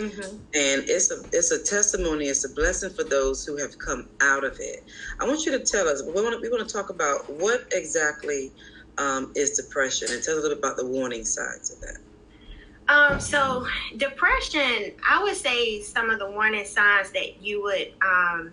Mm-hmm. 0.01 0.37
And 0.55 0.89
it's 0.89 1.11
a 1.11 1.23
it's 1.33 1.51
a 1.51 1.63
testimony. 1.63 2.27
It's 2.27 2.45
a 2.45 2.55
blessing 2.55 2.91
for 2.91 3.05
those 3.05 3.45
who 3.45 3.57
have 3.57 3.79
come 3.79 4.09
out 4.23 4.45
of 4.45 4.57
it. 4.59 4.85
I 5.21 5.27
want 5.27 5.45
you 5.45 5.53
to 5.53 5.59
tell 5.59 5.89
us. 5.89 6.03
We 6.03 6.13
want 6.13 6.35
to, 6.35 6.41
we 6.41 6.49
want 6.49 6.67
to 6.67 6.75
talk 6.75 6.89
about 6.89 7.29
what 7.31 7.65
exactly 7.73 8.51
um, 8.99 9.33
is 9.37 9.51
depression, 9.51 10.09
and 10.11 10.23
tell 10.23 10.37
us 10.37 10.41
a 10.41 10.43
little 10.43 10.57
bit 10.57 10.59
about 10.59 10.77
the 10.79 10.87
warning 10.87 11.25
signs 11.25 11.71
of 11.71 11.81
that. 11.81 11.99
Um, 12.89 13.21
so 13.21 13.67
depression, 13.99 14.93
I 15.09 15.23
would 15.23 15.37
say 15.37 15.81
some 15.83 16.11
of 16.11 16.19
the 16.19 16.31
warning 16.31 16.65
signs 16.65 17.11
that 17.13 17.41
you 17.41 17.63
would 17.63 17.93
um, 18.03 18.51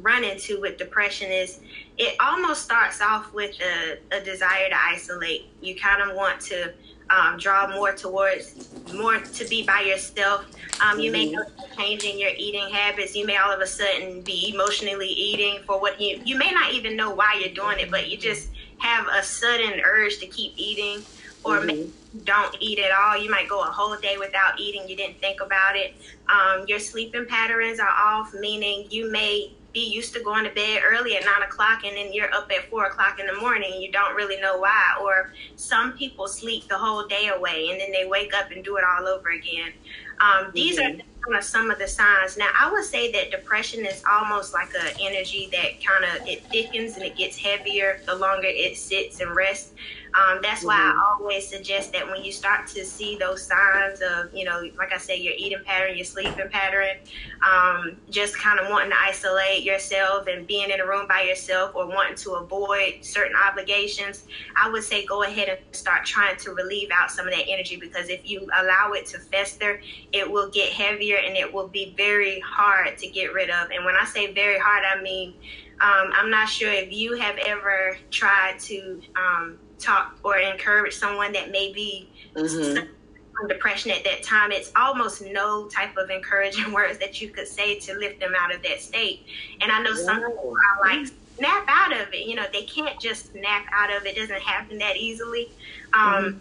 run 0.00 0.24
into 0.24 0.60
with 0.60 0.76
depression 0.76 1.30
is 1.30 1.60
it 1.96 2.14
almost 2.20 2.62
starts 2.62 3.00
off 3.00 3.32
with 3.32 3.56
a, 3.60 3.98
a 4.14 4.20
desire 4.20 4.68
to 4.68 4.76
isolate. 4.76 5.46
You 5.62 5.74
kind 5.76 6.02
of 6.02 6.16
want 6.16 6.40
to 6.42 6.74
um, 7.10 7.38
draw 7.38 7.68
more 7.74 7.92
towards 7.92 8.68
more 8.92 9.18
to 9.18 9.44
be 9.46 9.64
by 9.64 9.80
yourself. 9.80 10.46
Um, 10.80 11.00
you 11.00 11.10
mm-hmm. 11.10 11.12
may 11.12 11.30
notice 11.30 11.52
changing 11.76 12.18
your 12.18 12.30
eating 12.36 12.68
habits. 12.68 13.14
You 13.14 13.26
may 13.26 13.36
all 13.36 13.52
of 13.52 13.60
a 13.60 13.66
sudden 13.66 14.22
be 14.22 14.52
emotionally 14.52 15.08
eating 15.08 15.60
for 15.66 15.80
what 15.80 16.00
you 16.00 16.20
you 16.24 16.36
may 16.36 16.50
not 16.50 16.72
even 16.72 16.96
know 16.96 17.14
why 17.14 17.38
you're 17.40 17.54
doing 17.54 17.78
it, 17.78 17.90
but 17.90 18.08
you 18.08 18.16
just 18.16 18.50
have 18.78 19.06
a 19.12 19.22
sudden 19.22 19.80
urge 19.84 20.18
to 20.18 20.26
keep 20.26 20.52
eating, 20.56 21.04
or 21.44 21.58
mm-hmm. 21.58 22.18
don't 22.24 22.56
eat 22.60 22.78
at 22.78 22.92
all. 22.92 23.20
You 23.20 23.30
might 23.30 23.48
go 23.48 23.60
a 23.60 23.66
whole 23.66 23.96
day 23.96 24.16
without 24.18 24.60
eating. 24.60 24.88
You 24.88 24.96
didn't 24.96 25.18
think 25.18 25.40
about 25.40 25.76
it. 25.76 25.94
Um, 26.28 26.64
your 26.68 26.78
sleeping 26.78 27.26
patterns 27.26 27.80
are 27.80 27.88
off, 27.88 28.32
meaning 28.34 28.86
you 28.90 29.10
may 29.10 29.52
be 29.78 29.84
used 29.84 30.12
to 30.12 30.20
going 30.24 30.42
to 30.42 30.50
bed 30.50 30.82
early 30.84 31.16
at 31.16 31.24
nine 31.24 31.42
o'clock 31.42 31.84
and 31.84 31.96
then 31.96 32.12
you're 32.12 32.32
up 32.34 32.50
at 32.50 32.68
four 32.68 32.86
o'clock 32.86 33.20
in 33.20 33.26
the 33.26 33.40
morning 33.40 33.80
you 33.80 33.92
don't 33.92 34.16
really 34.16 34.40
know 34.40 34.58
why. 34.58 34.98
Or 35.00 35.32
some 35.54 35.92
people 35.92 36.26
sleep 36.26 36.66
the 36.66 36.76
whole 36.76 37.06
day 37.06 37.28
away 37.28 37.68
and 37.70 37.80
then 37.80 37.92
they 37.92 38.04
wake 38.04 38.34
up 38.34 38.50
and 38.50 38.64
do 38.64 38.76
it 38.76 38.84
all 38.84 39.06
over 39.06 39.30
again. 39.30 39.72
Um, 40.20 40.50
these 40.52 40.80
mm-hmm. 40.80 41.32
are 41.32 41.42
some 41.42 41.70
of 41.70 41.78
the 41.78 41.86
signs. 41.86 42.36
Now, 42.36 42.48
I 42.60 42.72
would 42.72 42.84
say 42.84 43.12
that 43.12 43.30
depression 43.30 43.86
is 43.86 44.02
almost 44.10 44.52
like 44.52 44.70
an 44.74 44.96
energy 45.00 45.48
that 45.52 45.70
kind 45.84 46.04
of 46.04 46.26
it 46.26 46.44
thickens 46.46 46.96
and 46.96 47.04
it 47.04 47.16
gets 47.16 47.36
heavier 47.36 48.00
the 48.06 48.16
longer 48.16 48.48
it 48.48 48.76
sits 48.76 49.20
and 49.20 49.36
rests. 49.36 49.74
Um, 50.14 50.40
that's 50.42 50.64
why 50.64 50.74
I 50.74 50.90
mm-hmm. 50.90 51.22
always 51.22 51.46
suggest 51.46 51.92
that 51.92 52.06
when 52.06 52.24
you 52.24 52.32
start 52.32 52.66
to 52.68 52.84
see 52.84 53.16
those 53.16 53.42
signs 53.42 54.00
of, 54.00 54.32
you 54.34 54.44
know, 54.44 54.62
like 54.76 54.92
I 54.92 54.98
said, 54.98 55.18
your 55.18 55.34
eating 55.36 55.62
pattern, 55.64 55.96
your 55.96 56.04
sleeping 56.04 56.48
pattern, 56.50 56.96
um, 57.42 57.96
just 58.10 58.36
kind 58.38 58.58
of 58.58 58.70
wanting 58.70 58.90
to 58.90 58.96
isolate 58.98 59.62
yourself 59.62 60.26
and 60.26 60.46
being 60.46 60.70
in 60.70 60.80
a 60.80 60.86
room 60.86 61.06
by 61.06 61.22
yourself 61.22 61.74
or 61.74 61.86
wanting 61.86 62.16
to 62.16 62.32
avoid 62.32 62.98
certain 63.02 63.36
obligations, 63.36 64.24
I 64.56 64.70
would 64.70 64.84
say 64.84 65.04
go 65.04 65.22
ahead 65.22 65.48
and 65.48 65.58
start 65.72 66.04
trying 66.04 66.36
to 66.38 66.52
relieve 66.52 66.88
out 66.92 67.10
some 67.10 67.26
of 67.28 67.34
that 67.34 67.46
energy 67.48 67.76
because 67.76 68.08
if 68.08 68.28
you 68.28 68.48
allow 68.58 68.92
it 68.92 69.06
to 69.06 69.18
fester, 69.18 69.80
it 70.12 70.30
will 70.30 70.50
get 70.50 70.72
heavier 70.72 71.16
and 71.16 71.36
it 71.36 71.52
will 71.52 71.68
be 71.68 71.94
very 71.96 72.40
hard 72.40 72.96
to 72.98 73.08
get 73.08 73.32
rid 73.32 73.50
of. 73.50 73.70
And 73.70 73.84
when 73.84 73.94
I 73.94 74.04
say 74.04 74.32
very 74.32 74.58
hard, 74.58 74.82
I 74.84 75.02
mean, 75.02 75.34
um, 75.80 76.10
I'm 76.12 76.30
not 76.30 76.48
sure 76.48 76.72
if 76.72 76.92
you 76.92 77.14
have 77.16 77.36
ever 77.38 77.96
tried 78.10 78.58
to 78.60 79.00
um, 79.14 79.58
talk 79.78 80.18
or 80.22 80.38
encourage 80.38 80.94
someone 80.94 81.32
that 81.32 81.50
may 81.50 81.72
be 81.72 82.08
mm-hmm. 82.34 83.46
depression 83.48 83.90
at 83.90 84.04
that 84.04 84.22
time. 84.22 84.52
It's 84.52 84.72
almost 84.76 85.22
no 85.22 85.68
type 85.68 85.96
of 85.96 86.10
encouraging 86.10 86.72
words 86.72 86.98
that 86.98 87.20
you 87.20 87.28
could 87.28 87.48
say 87.48 87.78
to 87.80 87.94
lift 87.94 88.20
them 88.20 88.32
out 88.38 88.54
of 88.54 88.62
that 88.62 88.80
state. 88.80 89.26
And 89.60 89.70
I 89.70 89.82
know 89.82 89.90
yeah. 89.90 90.04
some 90.04 90.16
people 90.16 90.54
are 90.54 90.88
like, 90.88 91.08
snap 91.38 91.64
out 91.68 91.92
of 91.92 92.12
it. 92.12 92.26
You 92.26 92.34
know, 92.34 92.44
they 92.52 92.64
can't 92.64 93.00
just 93.00 93.32
snap 93.32 93.66
out 93.72 93.94
of 93.94 94.04
it. 94.04 94.16
It 94.16 94.20
doesn't 94.20 94.42
happen 94.42 94.78
that 94.78 94.96
easily. 94.96 95.50
Um, 95.94 96.02
mm-hmm. 96.02 96.38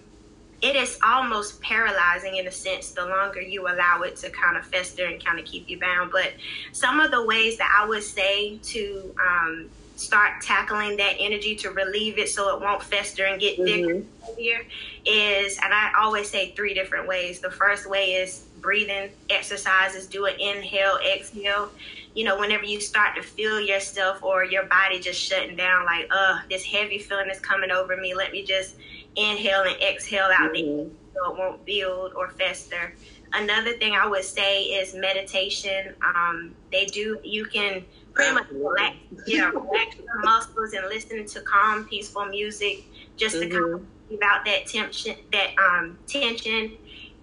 It 0.60 0.76
is 0.76 0.98
almost 1.06 1.62
paralyzing 1.62 2.38
in 2.38 2.48
a 2.48 2.52
sense 2.52 2.92
the 2.92 3.06
longer 3.06 3.40
you 3.40 3.68
allow 3.68 4.02
it 4.02 4.16
to 4.18 4.30
kind 4.32 4.58
of 4.58 4.66
fester 4.66 5.06
and 5.06 5.24
kind 5.24 5.40
of 5.40 5.46
keep 5.46 5.70
you 5.70 5.80
bound. 5.80 6.12
But 6.12 6.34
some 6.72 7.00
of 7.00 7.12
the 7.12 7.24
ways 7.24 7.60
that 7.60 7.72
I 7.80 7.88
would 7.88 8.02
say 8.02 8.58
to 8.58 9.16
um, 9.24 9.70
start 9.98 10.42
tackling 10.42 10.96
that 10.98 11.16
energy 11.20 11.56
to 11.56 11.72
relieve 11.72 12.18
it 12.18 12.30
so 12.30 12.56
it 12.56 12.62
won't 12.62 12.84
fester 12.84 13.26
and 13.26 13.40
get 13.40 13.58
mm-hmm. 13.58 13.66
bigger 13.66 14.66
is 15.06 15.58
and 15.64 15.74
I 15.74 15.92
always 16.00 16.30
say 16.30 16.52
three 16.52 16.74
different 16.74 17.08
ways. 17.08 17.40
The 17.40 17.52
first 17.52 17.90
way 17.90 18.14
is 18.14 18.46
breathing 18.60 19.10
exercises, 19.30 20.08
do 20.08 20.26
an 20.26 20.40
inhale, 20.40 20.98
exhale. 20.98 21.72
You 22.14 22.26
know, 22.26 22.40
whenever 22.40 22.66
you 22.66 22.82
start 22.82 23.16
to 23.16 23.22
feel 23.22 23.62
yourself 23.62 24.24
or 24.24 24.44
your 24.44 24.66
body 24.66 25.00
just 25.00 25.20
shutting 25.20 25.56
down, 25.56 25.86
like, 25.86 26.08
uh, 26.12 26.40
this 26.50 26.64
heavy 26.64 26.98
feeling 26.98 27.30
is 27.30 27.40
coming 27.40 27.72
over 27.72 27.96
me. 27.96 28.16
Let 28.16 28.32
me 28.32 28.44
just 28.44 28.76
inhale 29.16 29.62
and 29.62 29.82
exhale 29.82 30.30
out 30.34 30.54
mm-hmm. 30.54 30.94
so 31.14 31.32
it 31.32 31.38
won't 31.38 31.64
build 31.66 32.14
or 32.14 32.30
fester. 32.30 32.94
Another 33.34 33.74
thing 33.74 33.94
I 33.94 34.08
would 34.08 34.24
say 34.24 34.64
is 34.64 34.96
meditation. 34.96 35.94
Um, 36.04 36.56
they 36.72 36.86
do 36.86 37.20
you 37.24 37.46
can 37.46 37.84
pretty 38.18 38.34
much 38.34 38.50
relax, 38.50 38.96
yeah, 39.28 39.50
relax 39.50 39.96
your 39.96 40.22
muscles 40.24 40.74
and 40.74 40.86
listen 40.88 41.26
to 41.26 41.42
calm, 41.42 41.86
peaceful 41.86 42.26
music 42.26 42.84
just 43.16 43.36
to 43.36 43.46
mm-hmm. 43.46 43.58
kind 43.58 43.74
of 43.76 43.86
leave 44.10 44.20
out 44.24 44.44
that 44.46 44.66
tension, 44.66 45.16
that 45.32 45.52
um, 45.60 45.98
tension, 46.08 46.74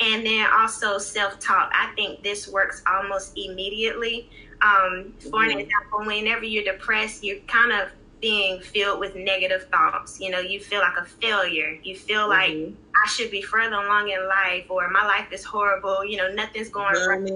and 0.01 0.25
then 0.25 0.47
also 0.53 0.99
self-talk. 0.99 1.73
I 1.75 1.93
think 1.97 2.23
this 2.23 2.49
works 2.49 2.83
almost 2.87 3.37
immediately. 3.37 4.31
Um, 4.63 5.13
for 5.19 5.31
mm-hmm. 5.31 5.51
an 5.51 5.59
example, 5.59 6.01
whenever 6.07 6.45
you're 6.45 6.65
depressed, 6.65 7.25
you're 7.25 7.41
kind 7.41 7.73
of 7.73 7.91
being 8.21 8.61
filled 8.61 9.01
with 9.01 9.15
negative 9.17 9.69
thoughts. 9.71 10.21
You 10.21 10.31
know, 10.31 10.41
you 10.41 10.61
feel 10.61 10.81
like 10.81 10.97
a 10.97 11.05
failure. 11.05 11.79
You 11.83 11.97
feel 11.97 12.29
mm-hmm. 12.29 12.65
like 12.65 12.75
I 13.05 13.09
should 13.09 13.31
be 13.31 13.43
further 13.43 13.77
along 13.77 14.11
in 14.11 14.27
life, 14.29 14.67
or 14.71 14.89
my 14.91 15.05
life 15.05 15.33
is 15.33 15.45
horrible. 15.45 16.05
You 16.05 16.19
know, 16.19 16.33
nothing's 16.33 16.69
going 16.69 16.95
right 16.95 17.31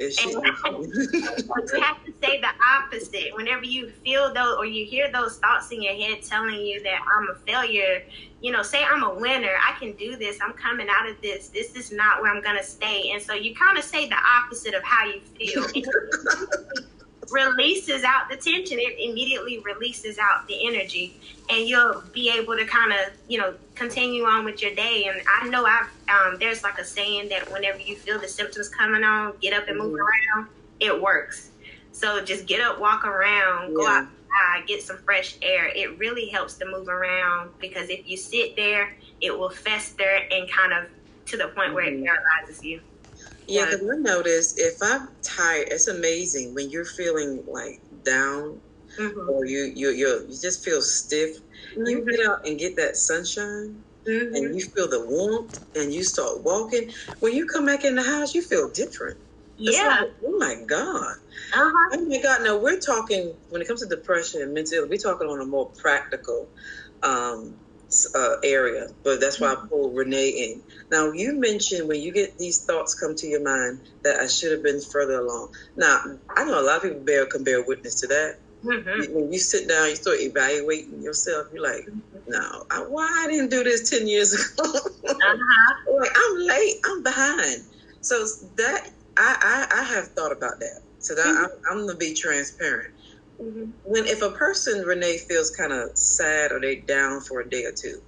you 0.00 0.40
have 0.40 2.04
to 2.06 2.12
say 2.22 2.40
the 2.40 2.48
opposite. 2.74 3.34
Whenever 3.34 3.64
you 3.64 3.90
feel 4.02 4.32
those 4.32 4.56
or 4.56 4.64
you 4.64 4.86
hear 4.86 5.12
those 5.12 5.36
thoughts 5.36 5.70
in 5.72 5.82
your 5.82 5.92
head 5.92 6.22
telling 6.22 6.58
you 6.60 6.82
that 6.82 7.00
I'm 7.16 7.28
a 7.28 7.34
failure, 7.46 8.02
you 8.40 8.50
know, 8.50 8.62
say 8.62 8.82
I'm 8.82 9.02
a 9.02 9.12
winner. 9.12 9.54
I 9.62 9.78
can 9.78 9.92
do 9.96 10.16
this. 10.16 10.38
I'm 10.42 10.54
coming 10.54 10.86
out 10.90 11.06
of 11.06 11.20
this. 11.20 11.48
This 11.48 11.76
is 11.76 11.92
not 11.92 12.22
where 12.22 12.34
I'm 12.34 12.42
going 12.42 12.56
to 12.56 12.64
stay. 12.64 13.10
And 13.12 13.22
so 13.22 13.34
you 13.34 13.54
kind 13.54 13.76
of 13.76 13.84
say 13.84 14.08
the 14.08 14.16
opposite 14.16 14.72
of 14.72 14.82
how 14.82 15.04
you 15.04 15.20
feel. 15.20 15.66
releases 17.30 18.04
out 18.04 18.28
the 18.28 18.36
tension. 18.36 18.78
It 18.78 18.98
immediately 18.98 19.58
releases 19.60 20.18
out 20.18 20.46
the 20.48 20.66
energy, 20.66 21.14
and 21.48 21.68
you'll 21.68 22.02
be 22.12 22.30
able 22.30 22.56
to 22.56 22.64
kind 22.64 22.92
of, 22.92 23.12
you 23.28 23.38
know, 23.38 23.54
continue 23.74 24.24
on 24.24 24.44
with 24.44 24.62
your 24.62 24.74
day. 24.74 25.04
And 25.04 25.20
I 25.28 25.48
know 25.48 25.64
I've 25.64 25.88
um, 26.08 26.38
there's 26.38 26.62
like 26.62 26.78
a 26.78 26.84
saying 26.84 27.28
that 27.28 27.50
whenever 27.52 27.78
you 27.78 27.96
feel 27.96 28.18
the 28.18 28.28
symptoms 28.28 28.68
coming 28.68 29.04
on, 29.04 29.34
get 29.40 29.52
up 29.52 29.68
and 29.68 29.78
move 29.78 29.92
mm-hmm. 29.92 30.38
around. 30.38 30.48
It 30.80 31.00
works. 31.00 31.50
So 31.92 32.24
just 32.24 32.46
get 32.46 32.60
up, 32.60 32.80
walk 32.80 33.04
around, 33.04 33.74
go 33.74 33.86
outside, 33.86 34.66
get 34.66 34.82
some 34.82 34.96
fresh 34.98 35.36
air. 35.42 35.68
It 35.68 35.98
really 35.98 36.28
helps 36.28 36.54
to 36.54 36.64
move 36.64 36.88
around 36.88 37.50
because 37.58 37.90
if 37.90 38.08
you 38.08 38.16
sit 38.16 38.56
there, 38.56 38.94
it 39.20 39.36
will 39.36 39.50
fester 39.50 40.20
and 40.30 40.50
kind 40.50 40.72
of 40.72 40.86
to 41.26 41.36
the 41.36 41.48
point 41.48 41.74
where 41.74 41.84
mm-hmm. 41.84 42.04
it 42.04 42.06
paralyzes 42.06 42.64
you. 42.64 42.80
Yeah, 43.50 43.66
because 43.66 43.88
I 43.90 43.96
notice 43.96 44.58
if 44.58 44.78
I'm 44.82 45.08
tired, 45.22 45.68
it's 45.70 45.88
amazing 45.88 46.54
when 46.54 46.70
you're 46.70 46.84
feeling 46.84 47.44
like 47.46 47.80
down 48.04 48.60
mm-hmm. 48.98 49.28
or 49.28 49.44
you 49.44 49.72
you 49.74 49.90
you 49.90 50.26
you 50.28 50.36
just 50.40 50.64
feel 50.64 50.82
stiff. 50.82 51.38
Mm-hmm. 51.72 51.86
You 51.86 52.06
get 52.10 52.26
out 52.26 52.46
and 52.46 52.58
get 52.58 52.76
that 52.76 52.96
sunshine. 52.96 53.82
Mm-hmm. 54.06 54.34
And 54.34 54.58
you 54.58 54.64
feel 54.64 54.88
the 54.88 55.04
warmth, 55.04 55.62
and 55.76 55.92
you 55.92 56.02
start 56.04 56.40
walking. 56.40 56.90
When 57.20 57.34
you 57.34 57.46
come 57.46 57.66
back 57.66 57.84
in 57.84 57.96
the 57.96 58.02
house, 58.02 58.34
you 58.34 58.40
feel 58.40 58.70
different. 58.70 59.18
It's 59.58 59.76
yeah. 59.76 60.00
Like, 60.00 60.12
oh 60.24 60.38
my 60.38 60.62
God. 60.66 61.16
Uh-huh. 61.52 61.90
Oh 61.92 62.06
my 62.06 62.20
God. 62.22 62.42
Now 62.42 62.56
we're 62.56 62.80
talking 62.80 63.34
when 63.50 63.60
it 63.60 63.68
comes 63.68 63.82
to 63.82 63.86
depression 63.86 64.40
and 64.40 64.54
mental 64.54 64.78
illness, 64.78 64.90
we're 64.90 65.12
talking 65.12 65.28
on 65.28 65.40
a 65.40 65.44
more 65.44 65.66
practical 65.66 66.48
um, 67.02 67.54
uh, 68.14 68.36
area, 68.44 68.88
but 69.02 69.20
that's 69.20 69.40
why 69.40 69.52
I 69.52 69.54
mm-hmm. 69.56 69.68
pulled 69.68 69.96
Renee 69.96 70.28
in. 70.28 70.62
Now, 70.90 71.12
you 71.12 71.34
mentioned 71.38 71.88
when 71.88 72.00
you 72.00 72.12
get 72.12 72.38
these 72.38 72.64
thoughts 72.64 72.94
come 72.94 73.14
to 73.16 73.26
your 73.26 73.42
mind 73.42 73.80
that 74.02 74.20
I 74.20 74.26
should 74.26 74.52
have 74.52 74.62
been 74.62 74.80
further 74.80 75.20
along. 75.20 75.54
Now, 75.76 76.02
I 76.36 76.44
know 76.44 76.60
a 76.60 76.62
lot 76.62 76.76
of 76.78 76.82
people 76.82 77.00
bear 77.00 77.26
can 77.26 77.44
bear 77.44 77.62
witness 77.62 78.00
to 78.00 78.06
that. 78.08 78.38
Mm-hmm. 78.64 79.14
When 79.14 79.32
you 79.32 79.38
sit 79.38 79.68
down, 79.68 79.88
you 79.88 79.96
start 79.96 80.18
evaluating 80.20 81.02
yourself. 81.02 81.48
You're 81.52 81.62
like, 81.62 81.86
mm-hmm. 81.86 82.30
no, 82.30 82.64
I, 82.70 82.82
why 82.82 83.08
I 83.24 83.30
didn't 83.30 83.50
do 83.50 83.64
this 83.64 83.88
ten 83.88 84.06
years 84.06 84.34
ago? 84.58 84.64
uh-huh. 84.64 85.92
like 85.98 86.10
I'm 86.14 86.38
late, 86.46 86.74
I'm 86.84 87.02
behind. 87.02 87.62
So 88.02 88.24
that 88.56 88.90
I, 89.16 89.66
I, 89.70 89.80
I 89.80 89.82
have 89.84 90.08
thought 90.08 90.32
about 90.32 90.60
that. 90.60 90.80
So 90.98 91.14
that 91.14 91.24
mm-hmm. 91.24 91.44
I'm, 91.70 91.78
I'm 91.80 91.86
gonna 91.86 91.98
be 91.98 92.14
transparent. 92.14 92.94
Mm-hmm. 93.40 93.70
When 93.84 94.06
if 94.06 94.22
a 94.22 94.30
person 94.30 94.82
Renee 94.84 95.18
feels 95.18 95.50
kind 95.50 95.72
of 95.72 95.96
sad 95.96 96.52
or 96.52 96.60
they 96.60 96.76
down 96.76 97.20
for 97.22 97.40
a 97.40 97.48
day 97.48 97.64
or 97.64 97.72
two, 97.72 98.02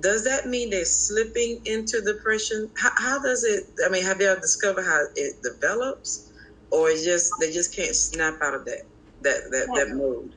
does 0.00 0.24
that 0.24 0.46
mean 0.46 0.70
they're 0.70 0.84
slipping 0.84 1.60
into 1.64 2.00
depression? 2.00 2.70
How, 2.76 2.90
how 2.96 3.22
does 3.22 3.44
it? 3.44 3.64
I 3.84 3.88
mean, 3.90 4.04
have 4.04 4.20
you 4.20 4.34
discovered 4.40 4.84
how 4.84 5.04
it 5.16 5.42
develops, 5.42 6.32
or 6.70 6.90
just 6.90 7.32
they 7.40 7.50
just 7.50 7.74
can't 7.74 7.94
snap 7.94 8.40
out 8.40 8.54
of 8.54 8.64
that 8.66 8.82
that 9.22 9.50
that, 9.50 9.68
that 9.74 9.96
mode? 9.96 10.34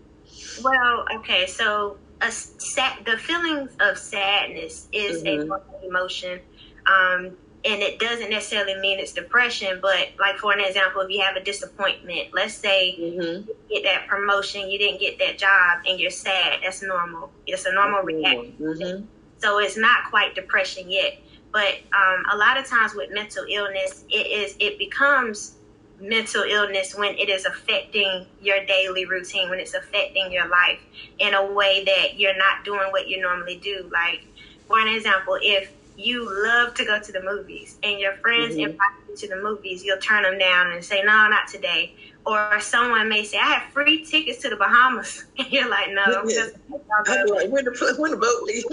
Well, 0.64 1.06
okay, 1.18 1.46
so 1.46 1.98
a 2.22 2.32
sad, 2.32 3.06
the 3.06 3.18
feelings 3.18 3.72
of 3.80 3.98
sadness 3.98 4.88
is 4.92 5.24
mm-hmm. 5.24 5.52
a 5.52 5.88
emotion. 5.88 6.40
Um, 6.88 7.38
and 7.66 7.82
it 7.82 8.00
doesn't 8.00 8.30
necessarily 8.30 8.80
mean 8.80 9.00
it's 9.00 9.12
depression, 9.12 9.80
but 9.82 10.10
like 10.20 10.38
for 10.38 10.54
an 10.54 10.60
example, 10.60 11.02
if 11.02 11.10
you 11.10 11.22
have 11.22 11.36
a 11.36 11.44
disappointment, 11.44 12.30
let's 12.34 12.54
say 12.54 12.96
mm-hmm. 13.00 13.50
you 13.50 13.56
get 13.70 13.84
that 13.84 14.08
promotion, 14.08 14.70
you 14.70 14.78
didn't 14.78 15.00
get 15.00 15.18
that 15.20 15.40
job, 15.40 15.82
and 15.88 16.00
you're 16.00 16.12
sad. 16.12 16.60
That's 16.64 16.84
normal. 16.84 17.32
It's 17.48 17.66
a 17.66 17.74
normal 17.74 18.00
mm-hmm. 18.00 18.08
reaction. 18.08 18.56
Mm-hmm. 18.60 19.06
So 19.40 19.60
it's 19.60 19.78
not 19.78 20.10
quite 20.10 20.36
depression 20.36 20.90
yet. 20.90 21.20
But 21.52 21.80
um, 21.94 22.26
a 22.32 22.38
lot 22.38 22.58
of 22.58 22.66
times 22.66 22.94
with 22.96 23.12
mental 23.12 23.46
illness, 23.50 24.04
it 24.10 24.28
is 24.28 24.56
it 24.60 24.78
becomes 24.78 25.56
mental 26.00 26.44
illness 26.44 26.96
when 26.96 27.16
it 27.16 27.30
is 27.30 27.46
affecting 27.46 28.26
your 28.42 28.64
daily 28.66 29.06
routine, 29.06 29.50
when 29.50 29.60
it's 29.60 29.74
affecting 29.74 30.32
your 30.32 30.48
life 30.50 30.82
in 31.20 31.34
a 31.34 31.54
way 31.54 31.84
that 31.86 32.20
you're 32.20 32.38
not 32.38 32.64
doing 32.66 32.92
what 32.92 33.08
you 33.08 33.22
normally 33.22 33.58
do. 33.58 33.90
Like, 33.92 34.28
for 34.68 34.80
an 34.80 34.90
example, 34.90 35.38
if 35.42 35.72
you 35.98 36.28
love 36.46 36.74
to 36.76 36.86
go 36.86 37.00
to 37.00 37.12
the 37.12 37.22
movies 37.22 37.78
and 37.84 38.00
your 38.00 38.14
friends 38.18 38.56
mm-hmm. 38.56 38.72
invite 38.72 38.92
you 39.10 39.16
to 39.16 39.28
the 39.28 39.42
movies, 39.42 39.84
you'll 39.84 40.00
turn 40.00 40.24
them 40.24 40.38
down 40.38 40.72
and 40.72 40.84
say, 40.84 41.02
no, 41.02 41.28
not 41.28 41.48
today. 41.48 41.96
Or 42.26 42.60
someone 42.60 43.08
may 43.08 43.24
say, 43.24 43.38
I 43.38 43.46
have 43.46 43.72
free 43.72 44.04
tickets 44.04 44.42
to 44.42 44.50
the 44.50 44.56
Bahamas. 44.56 45.26
And 45.38 45.52
you're 45.52 45.70
like, 45.70 45.92
no, 45.92 46.04
I'm 46.04 46.30
just. 46.30 46.56
Like, 47.08 47.52
when, 47.52 47.66
the, 47.66 47.96
when 48.00 48.12
the 48.12 48.18
boat 48.18 48.44
leaves. 48.44 48.66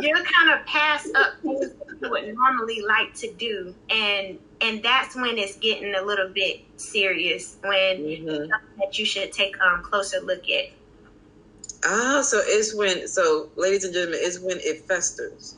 you'll 0.00 0.22
kind 0.22 0.58
of 0.58 0.64
pass 0.66 1.08
up 1.14 1.34
things 1.42 1.72
you 2.00 2.10
would 2.10 2.34
normally 2.34 2.80
like 2.82 3.14
to 3.14 3.32
do. 3.34 3.74
And 3.90 4.38
and 4.60 4.82
that's 4.82 5.14
when 5.16 5.38
it's 5.38 5.56
getting 5.56 5.94
a 5.94 6.02
little 6.02 6.28
bit 6.28 6.60
serious 6.76 7.56
when 7.62 7.98
mm-hmm. 7.98 8.50
that 8.78 8.98
you 8.98 9.04
should 9.04 9.32
take 9.32 9.56
a 9.56 9.66
um, 9.66 9.82
closer 9.82 10.20
look 10.20 10.48
at. 10.48 10.70
Ah, 11.84 12.22
so 12.22 12.40
it's 12.44 12.74
when 12.74 13.06
so 13.08 13.50
ladies 13.56 13.84
and 13.84 13.94
gentlemen, 13.94 14.20
it's 14.22 14.38
when 14.40 14.58
it 14.60 14.86
festers 14.86 15.56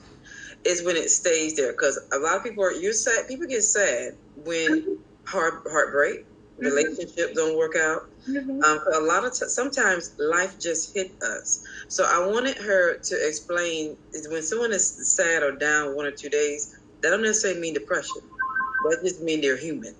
is 0.64 0.85
when 0.85 0.97
it 0.97 1.11
stays 1.11 1.57
there 1.57 1.73
because 1.73 1.99
a 2.12 2.19
lot 2.19 2.37
of 2.37 2.45
people 2.45 2.62
are 2.62 2.73
you're 2.73 2.93
sad 2.93 3.26
people 3.29 3.47
get 3.47 3.62
sad 3.62 4.14
when 4.45 4.83
mm-hmm. 4.83 4.95
heart 5.25 5.67
heartbreak 5.71 6.21
mm-hmm. 6.21 6.64
relationship 6.64 7.35
don't 7.35 7.57
work 7.57 7.76
out 7.76 8.09
mm-hmm. 8.29 8.62
um, 8.62 8.81
a 8.95 9.00
lot 9.00 9.25
of 9.25 9.33
t- 9.33 9.47
sometimes 9.47 10.14
life 10.19 10.59
just 10.59 10.95
hit 10.95 11.12
us 11.23 11.67
so 11.88 12.05
i 12.09 12.26
wanted 12.26 12.57
her 12.59 12.99
to 12.99 13.14
explain 13.26 13.97
when 14.31 14.43
someone 14.43 14.73
is 14.73 14.87
sad 15.14 15.43
or 15.43 15.52
down 15.52 15.97
one 15.97 16.05
or 16.05 16.11
two 16.11 16.29
days 16.29 16.79
that 17.00 17.11
don't 17.11 17.23
necessarily 17.23 17.61
mean 17.61 17.75
depression 17.75 18.21
that 18.90 19.00
just 19.02 19.23
mean 19.23 19.40
they're 19.40 19.57
human 19.57 19.95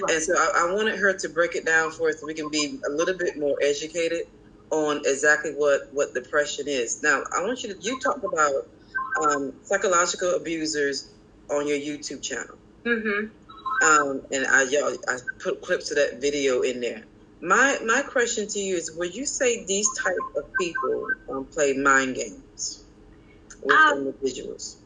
right. 0.00 0.14
and 0.14 0.22
so 0.22 0.34
I, 0.34 0.68
I 0.68 0.74
wanted 0.74 0.98
her 0.98 1.12
to 1.12 1.28
break 1.28 1.54
it 1.54 1.66
down 1.66 1.90
for 1.90 2.08
us 2.08 2.20
so 2.20 2.26
we 2.26 2.34
can 2.34 2.48
be 2.48 2.78
a 2.86 2.90
little 2.90 3.16
bit 3.16 3.38
more 3.38 3.56
educated 3.62 4.26
on 4.70 5.02
exactly 5.04 5.52
what 5.52 5.92
what 5.92 6.14
depression 6.14 6.66
is 6.66 7.02
now 7.02 7.22
i 7.36 7.44
want 7.44 7.62
you 7.62 7.74
to 7.74 7.80
you 7.82 8.00
talk 8.00 8.22
about 8.22 8.66
um, 9.20 9.52
psychological 9.62 10.34
abusers 10.34 11.10
on 11.50 11.66
your 11.66 11.78
YouTube 11.78 12.22
channel. 12.22 12.56
Mm-hmm. 12.84 13.26
Um, 13.84 14.22
and 14.30 14.46
I 14.46 14.62
y'all, 14.64 14.96
I 15.08 15.18
put 15.40 15.60
clips 15.60 15.90
of 15.90 15.96
that 15.96 16.20
video 16.20 16.62
in 16.62 16.80
there. 16.80 17.02
My 17.40 17.78
my 17.84 18.02
question 18.02 18.46
to 18.48 18.58
you 18.58 18.76
is: 18.76 18.92
Would 18.96 19.14
you 19.14 19.26
say 19.26 19.64
these 19.64 19.88
type 19.98 20.16
of 20.36 20.44
people 20.58 21.08
um, 21.28 21.44
play 21.46 21.72
mind 21.72 22.14
games 22.14 22.84
with 23.62 23.72
um, 23.72 23.98
individuals? 23.98 24.76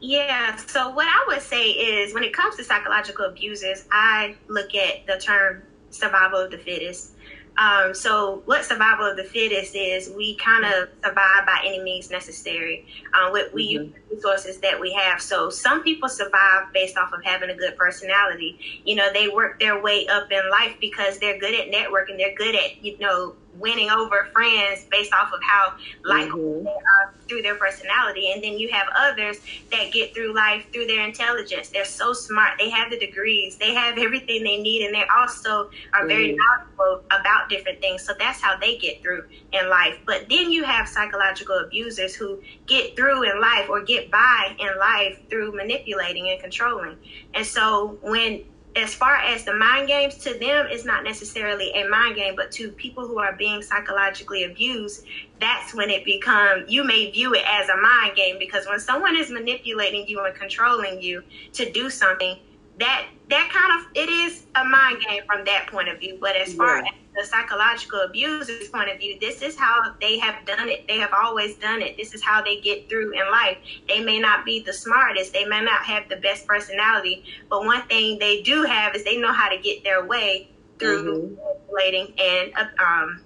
Yeah. 0.00 0.56
So 0.56 0.90
what 0.90 1.06
I 1.08 1.24
would 1.28 1.42
say 1.42 1.70
is, 1.70 2.14
when 2.14 2.22
it 2.22 2.32
comes 2.32 2.56
to 2.56 2.64
psychological 2.64 3.26
abusers, 3.26 3.84
I 3.90 4.36
look 4.48 4.74
at 4.74 5.06
the 5.06 5.16
term 5.18 5.62
survival 5.90 6.40
of 6.40 6.50
the 6.50 6.58
fittest. 6.58 7.12
Um, 7.58 7.94
so 7.94 8.42
what 8.46 8.64
survival 8.64 9.06
of 9.06 9.16
the 9.16 9.24
fittest 9.24 9.74
is, 9.74 10.10
we 10.16 10.36
kind 10.36 10.64
of 10.64 10.88
survive 11.04 11.46
by 11.46 11.60
any 11.64 11.82
means 11.82 12.10
necessary. 12.10 12.86
Uh, 13.12 13.30
we, 13.32 13.44
we 13.52 13.74
mm-hmm. 13.74 13.84
use 13.84 13.94
the 14.08 14.16
resources 14.16 14.58
that 14.60 14.80
we 14.80 14.92
have. 14.94 15.20
So 15.20 15.50
some 15.50 15.82
people 15.82 16.08
survive 16.08 16.72
based 16.72 16.96
off 16.96 17.12
of 17.12 17.22
having 17.24 17.50
a 17.50 17.54
good 17.54 17.76
personality. 17.76 18.58
You 18.84 18.96
know, 18.96 19.12
they 19.12 19.28
work 19.28 19.60
their 19.60 19.80
way 19.80 20.06
up 20.08 20.32
in 20.32 20.48
life 20.50 20.76
because 20.80 21.18
they're 21.18 21.38
good 21.38 21.54
at 21.54 21.70
networking. 21.70 22.16
They're 22.16 22.34
good 22.34 22.54
at, 22.54 22.82
you 22.82 22.98
know, 22.98 23.36
winning 23.58 23.90
over 23.90 24.28
friends 24.32 24.86
based 24.90 25.12
off 25.12 25.32
of 25.32 25.40
how 25.42 25.74
likable 26.04 26.38
mm-hmm. 26.38 26.64
they 26.64 26.70
are 26.70 27.14
through 27.28 27.42
their 27.42 27.54
personality. 27.54 28.32
And 28.32 28.42
then 28.42 28.58
you 28.58 28.68
have 28.70 28.86
others 28.96 29.38
that 29.70 29.92
get 29.92 30.14
through 30.14 30.34
life 30.34 30.66
through 30.72 30.86
their 30.86 31.04
intelligence. 31.04 31.68
They're 31.68 31.84
so 31.84 32.12
smart. 32.12 32.58
They 32.58 32.70
have 32.70 32.90
the 32.90 32.98
degrees. 32.98 33.56
They 33.56 33.74
have 33.74 33.98
everything 34.02 34.42
they 34.42 34.60
need, 34.60 34.86
and 34.86 34.94
they 34.94 35.04
also 35.16 35.70
are 35.92 36.06
very 36.06 36.30
mm-hmm. 36.30 36.36
knowledgeable 36.36 37.04
about 37.10 37.48
different 37.48 37.80
things. 37.80 38.02
So 38.02 38.14
that's 38.18 38.40
how 38.40 38.58
they 38.58 38.76
get 38.78 39.02
through 39.02 39.24
in 39.52 39.68
life. 39.68 39.98
But 40.06 40.28
then 40.28 40.50
you 40.50 40.64
have 40.64 40.88
psychological 40.88 41.58
abusers 41.58 42.14
who 42.14 42.40
get 42.66 42.96
through 42.96 43.22
in 43.22 43.40
life 43.40 43.68
or 43.68 43.82
get 43.82 44.10
by 44.10 44.56
in 44.58 44.78
life 44.78 45.18
through 45.28 45.52
manipulating 45.52 46.30
and 46.30 46.40
controlling. 46.40 46.96
And 47.34 47.46
so 47.46 47.98
when 48.02 48.44
as 48.74 48.94
far 48.94 49.16
as 49.16 49.44
the 49.44 49.54
mind 49.54 49.86
games 49.86 50.16
to 50.16 50.30
them 50.38 50.66
it's 50.70 50.84
not 50.84 51.04
necessarily 51.04 51.70
a 51.72 51.86
mind 51.88 52.16
game 52.16 52.34
but 52.34 52.50
to 52.50 52.70
people 52.72 53.06
who 53.06 53.18
are 53.18 53.34
being 53.34 53.60
psychologically 53.62 54.44
abused 54.44 55.04
that's 55.40 55.74
when 55.74 55.90
it 55.90 56.04
becomes 56.04 56.70
you 56.70 56.84
may 56.84 57.10
view 57.10 57.34
it 57.34 57.44
as 57.46 57.68
a 57.68 57.76
mind 57.76 58.16
game 58.16 58.36
because 58.38 58.66
when 58.66 58.80
someone 58.80 59.16
is 59.16 59.30
manipulating 59.30 60.06
you 60.08 60.24
and 60.24 60.34
controlling 60.34 61.00
you 61.02 61.22
to 61.52 61.70
do 61.72 61.90
something 61.90 62.36
that 62.78 63.06
that 63.28 63.50
kind 63.52 63.80
of 63.80 63.96
it 63.96 64.08
is 64.08 64.46
a 64.56 64.64
mind 64.64 65.02
game 65.06 65.22
from 65.26 65.44
that 65.44 65.66
point 65.70 65.88
of 65.88 65.98
view 65.98 66.16
but 66.20 66.34
as 66.36 66.54
far 66.54 66.78
yeah. 66.78 66.88
as 66.88 67.01
the 67.14 67.24
psychological 67.24 68.00
abuser's 68.00 68.68
point 68.68 68.90
of 68.90 68.98
view, 68.98 69.18
this 69.20 69.42
is 69.42 69.56
how 69.56 69.94
they 70.00 70.18
have 70.18 70.46
done 70.46 70.68
it. 70.68 70.86
They 70.88 70.98
have 70.98 71.12
always 71.12 71.56
done 71.56 71.82
it. 71.82 71.96
This 71.96 72.14
is 72.14 72.22
how 72.22 72.42
they 72.42 72.60
get 72.60 72.88
through 72.88 73.12
in 73.12 73.30
life. 73.30 73.58
They 73.86 74.02
may 74.02 74.18
not 74.18 74.44
be 74.44 74.62
the 74.62 74.72
smartest, 74.72 75.32
they 75.32 75.44
may 75.44 75.60
not 75.60 75.82
have 75.82 76.08
the 76.08 76.16
best 76.16 76.46
personality, 76.46 77.24
but 77.50 77.64
one 77.64 77.82
thing 77.82 78.18
they 78.18 78.42
do 78.42 78.64
have 78.64 78.94
is 78.94 79.04
they 79.04 79.18
know 79.18 79.32
how 79.32 79.48
to 79.48 79.58
get 79.58 79.84
their 79.84 80.06
way 80.06 80.48
through 80.78 81.36
manipulating 81.72 82.14
mm-hmm. 82.14 82.56
and 82.56 82.68
uh, 82.78 82.84
um, 82.84 83.20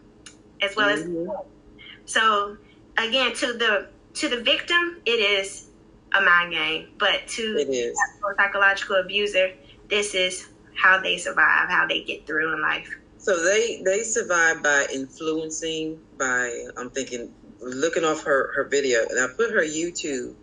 as 0.62 0.76
well 0.76 0.88
mm-hmm. 0.88 1.30
as 1.30 2.10
so 2.10 2.56
again 2.98 3.34
to 3.34 3.54
the 3.54 3.88
to 4.14 4.28
the 4.28 4.40
victim 4.42 5.00
it 5.06 5.18
is 5.20 5.68
a 6.14 6.20
mind 6.20 6.52
game 6.52 6.88
but 6.98 7.26
to 7.26 7.54
the 7.54 7.94
psychological 8.36 8.96
abuser 8.96 9.52
this 9.88 10.14
is 10.14 10.48
how 10.74 11.00
they 11.00 11.16
survive 11.16 11.68
how 11.68 11.86
they 11.86 12.02
get 12.02 12.26
through 12.26 12.54
in 12.54 12.60
life 12.60 12.96
so 13.26 13.42
they 13.42 13.82
they 13.84 14.04
survive 14.04 14.62
by 14.62 14.86
influencing 14.94 15.98
by 16.16 16.64
I'm 16.76 16.90
thinking 16.90 17.34
looking 17.60 18.04
off 18.04 18.22
her 18.22 18.52
her 18.54 18.68
video. 18.68 19.00
And 19.10 19.18
I 19.18 19.26
put 19.36 19.50
her 19.50 19.62
YouTube 19.62 20.36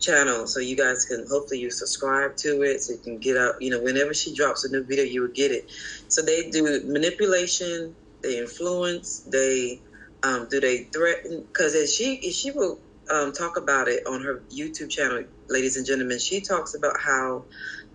channel 0.00 0.46
so 0.46 0.60
you 0.60 0.76
guys 0.76 1.06
can 1.06 1.26
hopefully 1.30 1.60
you 1.60 1.70
subscribe 1.70 2.36
to 2.36 2.60
it 2.60 2.82
so 2.82 2.92
you 2.92 2.98
can 2.98 3.18
get 3.18 3.38
out 3.38 3.54
you 3.60 3.70
know 3.70 3.82
whenever 3.82 4.12
she 4.12 4.34
drops 4.34 4.66
a 4.66 4.70
new 4.70 4.84
video 4.84 5.02
you 5.02 5.22
will 5.22 5.32
get 5.34 5.50
it. 5.50 5.64
So 6.08 6.20
they 6.20 6.50
do 6.50 6.82
manipulation 6.84 7.96
they 8.22 8.38
influence 8.38 9.20
they 9.20 9.80
um, 10.22 10.46
do 10.50 10.60
they 10.60 10.90
threaten 10.92 11.46
because 11.46 11.74
as 11.74 11.94
she 11.94 12.20
she 12.32 12.50
will 12.50 12.82
um, 13.10 13.32
talk 13.32 13.56
about 13.56 13.88
it 13.88 14.06
on 14.06 14.22
her 14.22 14.44
youtube 14.54 14.90
channel 14.90 15.24
ladies 15.48 15.78
and 15.78 15.86
gentlemen 15.86 16.18
she 16.18 16.42
talks 16.42 16.74
about 16.74 16.96
how 17.02 17.46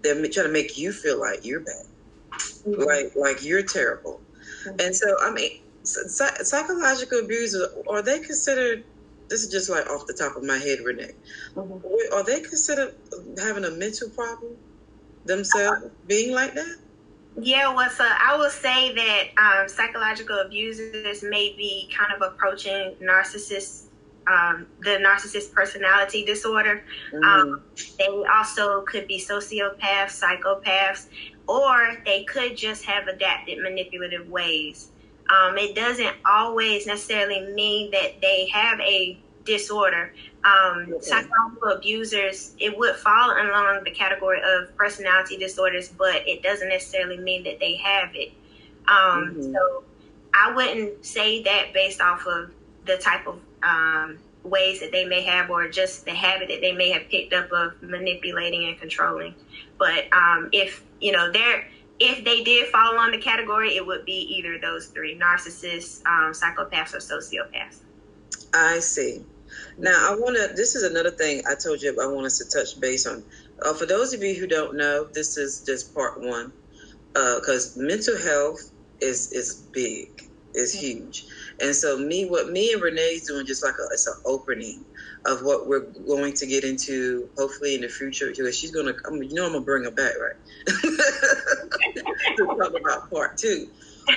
they're 0.02 0.16
trying 0.16 0.48
to 0.48 0.52
make 0.52 0.80
you 0.80 0.92
feel 0.92 1.20
like 1.20 1.46
you're 1.46 1.60
bad 1.60 1.95
mm-hmm. 2.66 2.82
like 2.82 3.16
like 3.16 3.44
you're 3.44 3.64
terrible. 3.64 4.22
Mm-hmm. 4.66 4.80
And 4.80 4.96
so 4.96 5.16
I 5.22 5.32
mean, 5.32 5.60
psychological 5.84 7.20
abuse 7.20 7.56
are 7.90 8.02
they 8.02 8.20
considered? 8.20 8.84
This 9.28 9.44
is 9.44 9.50
just 9.50 9.70
like 9.70 9.90
off 9.90 10.06
the 10.06 10.14
top 10.14 10.36
of 10.36 10.44
my 10.44 10.58
head, 10.58 10.80
Renee. 10.84 11.12
Mm-hmm. 11.56 12.14
Are 12.14 12.24
they 12.24 12.42
considered 12.42 12.96
having 13.38 13.66
a 13.66 13.72
mental 13.72 14.10
problem 14.10 14.56
themselves, 15.26 15.88
being 16.08 16.34
like 16.34 16.54
that? 16.54 16.78
Yeah, 17.38 17.74
well, 17.74 17.90
so 17.90 18.06
I 18.06 18.38
will 18.38 18.50
say 18.50 18.96
that 18.96 19.24
um, 19.38 19.68
psychological 19.68 20.40
abusers 20.40 21.22
may 21.22 21.54
be 21.58 21.90
kind 21.94 22.14
of 22.14 22.22
approaching 22.22 22.96
narcissists 23.02 23.86
um, 24.28 24.66
the 24.82 24.92
narcissist 24.92 25.54
personality 25.54 26.26
disorder. 26.26 26.84
Mm. 27.14 27.24
Um, 27.24 27.62
they 27.98 28.08
also 28.34 28.82
could 28.82 29.08
be 29.08 29.20
sociopaths, 29.20 30.20
psychopaths, 30.20 31.08
or 31.48 31.98
they 32.06 32.24
could 32.24 32.58
just 32.58 32.84
have 32.86 33.08
adapted 33.08 33.60
manipulative 33.62 34.30
ways. 34.30 34.90
Um, 35.30 35.58
it 35.58 35.76
doesn't 35.76 36.16
always 36.26 36.86
necessarily 36.86 37.54
mean 37.54 37.92
that 37.92 38.22
they 38.22 38.48
have 38.48 38.80
a 38.80 39.18
disorder. 39.44 40.14
Um, 40.44 40.94
okay. 40.94 41.02
Psychological 41.02 41.70
abusers, 41.70 42.54
it 42.60 42.78
would 42.78 42.96
fall 42.96 43.32
along 43.32 43.84
the 43.84 43.92
category 43.92 44.40
of 44.44 44.76
personality 44.76 45.38
disorders, 45.38 45.90
but 45.90 46.28
it 46.28 46.44
doesn't 46.44 46.70
necessarily 46.70 47.18
mean 47.18 47.44
that 47.44 47.60
they 47.60 47.76
have 47.78 48.10
it. 48.14 48.32
Um, 48.88 49.34
mm-hmm. 49.36 49.54
So 49.54 49.84
I 50.34 50.54
wouldn't 50.54 51.06
say 51.06 51.42
that 51.44 51.74
based 51.74 52.02
off 52.02 52.28
of 52.28 52.52
the 52.86 52.98
type 52.98 53.26
of 53.26 53.40
um, 53.64 54.20
ways 54.46 54.80
that 54.80 54.92
they 54.92 55.06
may 55.06 55.24
have, 55.24 55.50
or 55.50 55.68
just 55.68 56.06
the 56.06 56.14
habit 56.14 56.48
that 56.50 56.62
they 56.62 56.72
may 56.72 56.90
have 56.92 57.10
picked 57.10 57.34
up 57.34 57.52
of 57.52 57.82
manipulating 57.82 58.66
and 58.66 58.80
controlling. 58.80 59.36
But 59.78 60.06
um, 60.14 60.50
if 60.52 60.84
you 61.02 61.12
know 61.12 61.32
they're 61.32 61.66
if 62.00 62.24
they 62.26 62.44
did 62.44 62.68
fall 62.70 62.98
on 62.98 63.12
the 63.12 63.18
category, 63.18 63.76
it 63.76 63.86
would 63.86 64.06
be 64.06 64.36
either 64.38 64.60
those 64.60 64.88
three: 64.88 65.18
narcissists, 65.18 66.06
um, 66.06 66.34
psychopaths, 66.34 66.94
or 66.94 67.00
sociopaths. 67.00 67.80
I 68.54 68.80
see. 68.80 69.24
Now, 69.78 69.96
I 70.12 70.16
want 70.16 70.36
to. 70.36 70.56
This 70.56 70.76
is 70.76 70.84
another 70.84 71.12
thing 71.12 71.42
I 71.50 71.56
told 71.56 71.82
you 71.82 71.98
I 72.02 72.08
want 72.08 72.26
us 72.26 72.38
to 72.40 72.46
touch 72.46 72.80
base 72.80 73.06
on. 73.06 73.24
Uh, 73.62 73.74
for 73.74 73.86
those 73.86 74.14
of 74.14 74.22
you 74.22 74.36
who 74.36 74.48
don't 74.48 74.76
know, 74.76 75.06
this 75.06 75.38
is 75.38 75.62
just 75.62 75.94
part 75.94 76.20
one, 76.20 76.52
because 77.14 77.78
uh, 77.78 77.82
mental 77.82 78.18
health 78.18 78.72
is 79.02 79.32
is 79.32 79.56
big, 79.72 80.30
is 80.54 80.76
mm-hmm. 80.76 81.04
huge, 81.04 81.28
and 81.62 81.76
so 81.76 81.98
me, 81.98 82.26
what 82.26 82.50
me 82.50 82.74
and 82.74 82.82
Renee's 82.82 83.28
doing, 83.28 83.46
just 83.46 83.64
like 83.64 83.74
a, 83.74 83.84
it's 83.94 84.08
an 84.08 84.14
opening 84.26 84.86
of 85.26 85.42
what 85.42 85.68
we're 85.68 85.88
going 86.08 86.34
to 86.34 86.46
get 86.46 86.64
into, 86.64 87.30
hopefully 87.38 87.76
in 87.76 87.82
the 87.82 87.90
future. 87.90 88.28
Because 88.28 88.58
she's 88.58 88.72
gonna, 88.72 88.94
you 89.22 89.34
know, 89.34 89.46
I'm 89.46 89.54
gonna 89.54 89.66
bring 89.66 89.86
her 89.86 89.92
back, 89.92 90.14
right? 90.20 90.66
to 92.38 92.46
talk 92.46 92.74
about 92.80 93.10
part 93.10 93.38
two. 93.38 93.68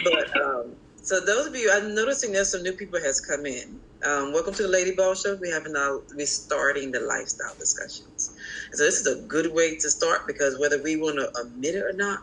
But 0.05 0.41
um, 0.41 0.77
so 1.03 1.21
those 1.21 1.47
of 1.47 1.57
you, 1.57 1.71
I'm 1.73 1.95
noticing 1.95 2.33
there's 2.33 2.51
some 2.51 2.63
new 2.63 2.73
people 2.75 3.01
has 3.01 3.21
come 3.21 3.47
in. 3.47 3.81
Um, 4.07 4.33
welcome 4.33 4.55
to 4.55 4.63
the 4.65 4.69
Lady 4.69 4.95
Boss 4.95 5.23
Show. 5.23 5.39
We 5.41 5.51
have 5.51 5.63
now 5.69 6.01
we're 6.15 6.27
starting 6.27 6.93
the 6.93 7.01
lifestyle 7.01 7.55
discussions. 7.59 8.33
So 8.75 8.85
this 8.85 9.01
is 9.01 9.07
a 9.07 9.27
good 9.27 9.53
way 9.55 9.77
to 9.77 9.91
start 9.91 10.21
because 10.27 10.59
whether 10.61 10.83
we 10.83 10.97
want 10.97 11.17
to 11.17 11.31
admit 11.41 11.77
it 11.77 11.83
or 11.83 11.95
not, 11.95 12.19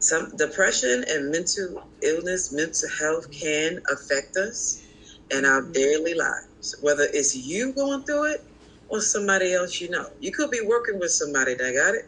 some 0.00 0.34
depression 0.36 1.04
and 1.08 1.30
mental 1.30 1.82
illness, 2.02 2.52
mental 2.52 2.88
health 2.98 3.30
can 3.30 3.80
affect 3.92 4.36
us 4.36 4.82
in 5.30 5.44
our 5.44 5.62
mm-hmm. 5.62 5.72
daily 5.72 6.14
lives. 6.14 6.76
Whether 6.80 7.04
it's 7.12 7.36
you 7.36 7.72
going 7.72 8.02
through 8.04 8.32
it 8.32 8.44
or 8.88 9.00
somebody 9.00 9.54
else 9.54 9.80
you 9.80 9.88
know. 9.88 10.06
You 10.20 10.32
could 10.32 10.50
be 10.50 10.60
working 10.66 10.98
with 10.98 11.12
somebody 11.12 11.54
that 11.54 11.74
got 11.74 11.94
it. 11.94 12.06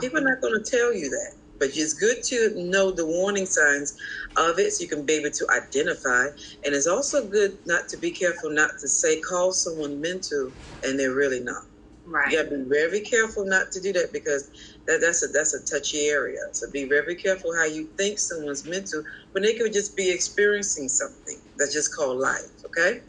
People 0.00 0.18
are 0.18 0.32
not 0.32 0.40
going 0.40 0.62
to 0.62 0.70
tell 0.70 0.92
you 0.92 1.10
that. 1.10 1.34
But 1.58 1.68
it's 1.74 1.94
good 1.94 2.22
to 2.24 2.52
know 2.56 2.90
the 2.90 3.06
warning 3.06 3.46
signs 3.46 3.96
of 4.36 4.58
it 4.58 4.72
so 4.72 4.82
you 4.82 4.88
can 4.88 5.04
be 5.04 5.14
able 5.14 5.30
to 5.30 5.46
identify. 5.54 6.26
And 6.64 6.74
it's 6.74 6.88
also 6.88 7.24
good 7.26 7.58
not 7.66 7.88
to 7.90 7.96
be 7.96 8.10
careful 8.10 8.50
not 8.50 8.78
to 8.80 8.88
say, 8.88 9.20
call 9.20 9.52
someone 9.52 10.00
mental 10.00 10.50
and 10.82 10.98
they're 10.98 11.14
really 11.14 11.40
not. 11.40 11.64
Right. 12.06 12.30
You 12.30 12.42
gotta 12.42 12.56
be 12.56 12.64
very 12.64 13.00
careful 13.00 13.46
not 13.46 13.70
to 13.72 13.80
do 13.80 13.92
that 13.92 14.12
because 14.12 14.50
that, 14.86 15.00
that's 15.00 15.22
a 15.24 15.28
that's 15.28 15.54
a 15.54 15.64
touchy 15.64 16.06
area. 16.08 16.40
So 16.52 16.70
be 16.70 16.84
very 16.84 17.14
careful 17.14 17.54
how 17.56 17.64
you 17.64 17.86
think 17.96 18.18
someone's 18.18 18.66
mental 18.66 19.02
when 19.32 19.42
they 19.42 19.54
could 19.54 19.72
just 19.72 19.96
be 19.96 20.10
experiencing 20.10 20.88
something 20.88 21.38
that's 21.56 21.72
just 21.72 21.94
called 21.94 22.18
life. 22.18 22.50
Okay. 22.66 23.00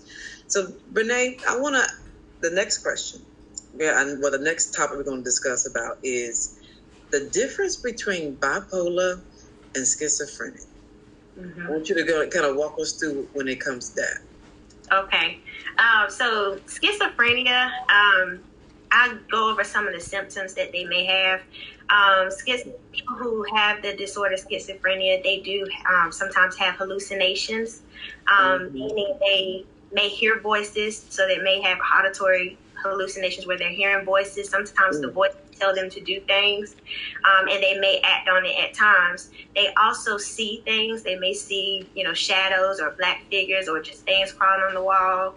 So 0.48 0.74
Renee, 0.94 1.38
I 1.48 1.60
wanna 1.60 1.86
the 2.42 2.52
next 2.52 2.80
question. 2.80 3.22
Yeah, 3.78 4.02
and 4.02 4.22
well 4.22 4.32
the 4.32 4.40
next 4.40 4.74
topic 4.74 4.98
we're 4.98 5.04
gonna 5.04 5.22
discuss 5.22 5.68
about 5.68 5.98
is 6.04 6.60
the 7.12 7.30
difference 7.32 7.76
between 7.76 8.36
bipolar 8.38 9.22
and 9.76 9.84
schizophrenia. 9.84 10.66
Mm-hmm. 11.40 11.68
I 11.68 11.70
want 11.70 11.90
you 11.90 11.96
to 11.96 12.04
go 12.04 12.28
kind 12.30 12.46
of 12.46 12.56
walk 12.56 12.80
us 12.80 12.94
through 12.94 13.28
when 13.34 13.48
it 13.48 13.60
comes 13.60 13.90
to 13.90 13.96
that. 13.96 14.20
Okay. 14.92 15.40
Um, 15.78 16.10
so 16.10 16.58
schizophrenia, 16.68 17.72
um, 17.90 18.40
I 18.92 19.18
go 19.32 19.50
over 19.50 19.64
some 19.64 19.88
of 19.88 19.94
the 19.94 20.00
symptoms 20.00 20.54
that 20.56 20.72
they 20.72 20.86
may 20.86 21.06
have. 21.06 21.42
Um, 21.90 22.32
schiz- 22.32 22.68
people 22.92 23.16
who 23.16 23.46
have 23.56 23.82
the 23.82 23.96
disorder 23.96 24.36
schizophrenia, 24.36 25.22
they 25.22 25.40
do 25.40 25.68
um, 25.88 26.12
sometimes 26.12 26.58
have 26.58 26.76
hallucinations, 26.76 27.82
um, 28.28 28.62
mm-hmm. 28.62 28.74
meaning 28.74 29.18
they 29.20 29.66
may 29.92 30.10
hear 30.10 30.40
voices, 30.40 31.06
so 31.10 31.28
they 31.28 31.38
may 31.38 31.62
have 31.62 31.78
auditory 31.98 32.58
hallucinations 32.76 33.48
where 33.48 33.58
they're 33.58 33.70
hearing 33.70 34.06
voices. 34.06 34.50
Sometimes 34.50 34.98
mm-hmm. 34.98 35.02
the 35.02 35.12
mm. 35.12 35.14
voice 35.14 35.34
tell 35.60 35.74
them 35.74 35.90
to 35.90 36.02
do 36.02 36.20
things, 36.22 36.76
um, 37.24 37.48
and 37.48 37.64
they 37.64 37.78
may 37.80 38.02
act 38.04 38.28
on 38.28 38.46
it 38.46 38.58
at 38.62 38.74
times. 38.74 39.32
They 39.56 39.74
also 39.76 40.18
see 40.18 40.62
things. 40.66 41.04
They 41.04 41.16
may 41.18 41.34
see, 41.34 41.88
you 41.96 42.04
know, 42.04 42.14
shadows 42.14 42.80
or 42.80 42.92
black 42.92 43.24
figures 43.30 43.68
or 43.68 43.82
just 43.82 44.04
things 44.04 44.34
crawling 44.34 44.66
on 44.66 44.74
the 44.74 44.84
wall. 44.84 45.36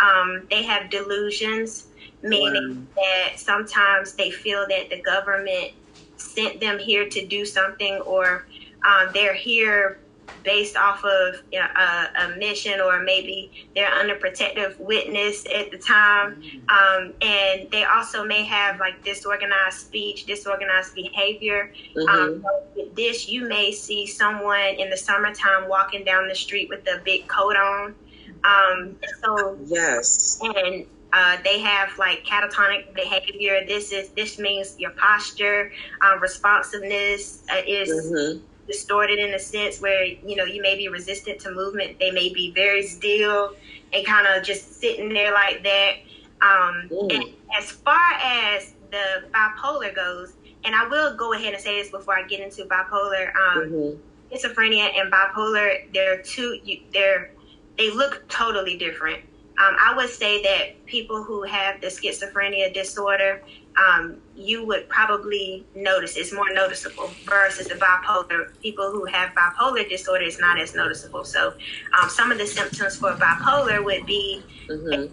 Um, 0.00 0.46
they 0.50 0.62
have 0.64 0.90
delusions 0.90 1.86
meaning 2.22 2.86
that 2.96 3.38
sometimes 3.38 4.14
they 4.14 4.30
feel 4.30 4.66
that 4.68 4.90
the 4.90 5.00
government 5.00 5.72
sent 6.16 6.60
them 6.60 6.78
here 6.78 7.08
to 7.08 7.26
do 7.26 7.44
something 7.44 7.94
or 8.02 8.46
um, 8.86 9.08
they're 9.12 9.34
here 9.34 9.98
based 10.42 10.76
off 10.76 11.04
of 11.04 11.42
you 11.52 11.58
know, 11.58 11.66
a, 11.66 12.08
a, 12.24 12.36
mission 12.36 12.80
or 12.80 13.02
maybe 13.02 13.50
they're 13.74 13.92
under 13.92 14.14
protective 14.14 14.78
witness 14.80 15.44
at 15.54 15.70
the 15.70 15.78
time. 15.78 16.42
Um, 16.68 17.12
and 17.20 17.70
they 17.70 17.84
also 17.84 18.24
may 18.24 18.44
have 18.44 18.80
like 18.80 19.02
disorganized 19.04 19.78
speech 19.78 20.26
disorganized 20.26 20.94
behavior. 20.94 21.72
Mm-hmm. 21.96 22.08
um, 22.08 22.44
with 22.76 22.94
this 22.94 23.28
you 23.28 23.48
may 23.48 23.72
see 23.72 24.06
someone 24.06 24.76
in 24.78 24.88
the 24.88 24.96
summertime 24.96 25.68
walking 25.68 26.04
down 26.04 26.28
the 26.28 26.34
street 26.34 26.68
with 26.68 26.86
a 26.88 27.00
big 27.04 27.26
coat 27.28 27.56
on. 27.56 27.94
Um, 28.42 28.96
so 29.22 29.58
yes. 29.66 30.40
and 30.42 30.86
uh, 31.12 31.36
they 31.42 31.58
have 31.60 31.96
like 31.98 32.24
catatonic 32.24 32.94
behavior. 32.94 33.64
This 33.66 33.92
is 33.92 34.10
this 34.10 34.38
means 34.38 34.78
your 34.78 34.90
posture, 34.92 35.72
um, 36.02 36.20
responsiveness 36.20 37.42
uh, 37.52 37.62
is 37.66 37.88
mm-hmm. 37.88 38.44
distorted 38.66 39.18
in 39.18 39.34
a 39.34 39.38
sense 39.38 39.80
where 39.80 40.04
you 40.04 40.36
know 40.36 40.44
you 40.44 40.62
may 40.62 40.76
be 40.76 40.88
resistant 40.88 41.40
to 41.40 41.50
movement. 41.52 41.98
They 41.98 42.10
may 42.10 42.32
be 42.32 42.52
very 42.52 42.82
still 42.82 43.54
and 43.92 44.06
kind 44.06 44.26
of 44.26 44.44
just 44.44 44.80
sitting 44.80 45.08
there 45.12 45.32
like 45.32 45.62
that. 45.64 45.94
Um, 46.42 46.88
mm. 46.90 47.12
And 47.12 47.24
as 47.58 47.70
far 47.70 48.12
as 48.22 48.74
the 48.90 49.24
bipolar 49.32 49.94
goes, 49.94 50.34
and 50.64 50.74
I 50.74 50.86
will 50.88 51.16
go 51.16 51.32
ahead 51.32 51.54
and 51.54 51.62
say 51.62 51.80
this 51.82 51.90
before 51.90 52.16
I 52.16 52.22
get 52.22 52.40
into 52.40 52.64
bipolar. 52.64 53.34
Um, 53.34 53.58
mm-hmm. 53.58 54.00
Schizophrenia 54.32 54.96
and 54.96 55.12
bipolar, 55.12 55.92
they're 55.92 56.22
two. 56.22 56.56
They're 56.92 57.32
they 57.76 57.90
look 57.90 58.28
totally 58.28 58.76
different. 58.76 59.24
Um, 59.60 59.76
I 59.78 59.94
would 59.94 60.08
say 60.08 60.42
that 60.42 60.86
people 60.86 61.22
who 61.22 61.42
have 61.42 61.82
the 61.82 61.88
schizophrenia 61.88 62.72
disorder, 62.72 63.42
um, 63.76 64.16
you 64.34 64.64
would 64.64 64.88
probably 64.88 65.66
notice 65.74 66.16
it's 66.16 66.32
more 66.32 66.50
noticeable 66.52 67.10
versus 67.26 67.68
the 67.68 67.74
bipolar. 67.74 68.58
People 68.62 68.90
who 68.90 69.04
have 69.04 69.34
bipolar 69.34 69.86
disorder 69.86 70.24
is 70.24 70.38
not 70.38 70.58
as 70.58 70.74
noticeable. 70.74 71.24
So, 71.24 71.52
um, 72.00 72.08
some 72.08 72.32
of 72.32 72.38
the 72.38 72.46
symptoms 72.46 72.96
for 72.96 73.12
bipolar 73.12 73.84
would 73.84 74.06
be 74.06 74.42
mm-hmm. 74.66 75.12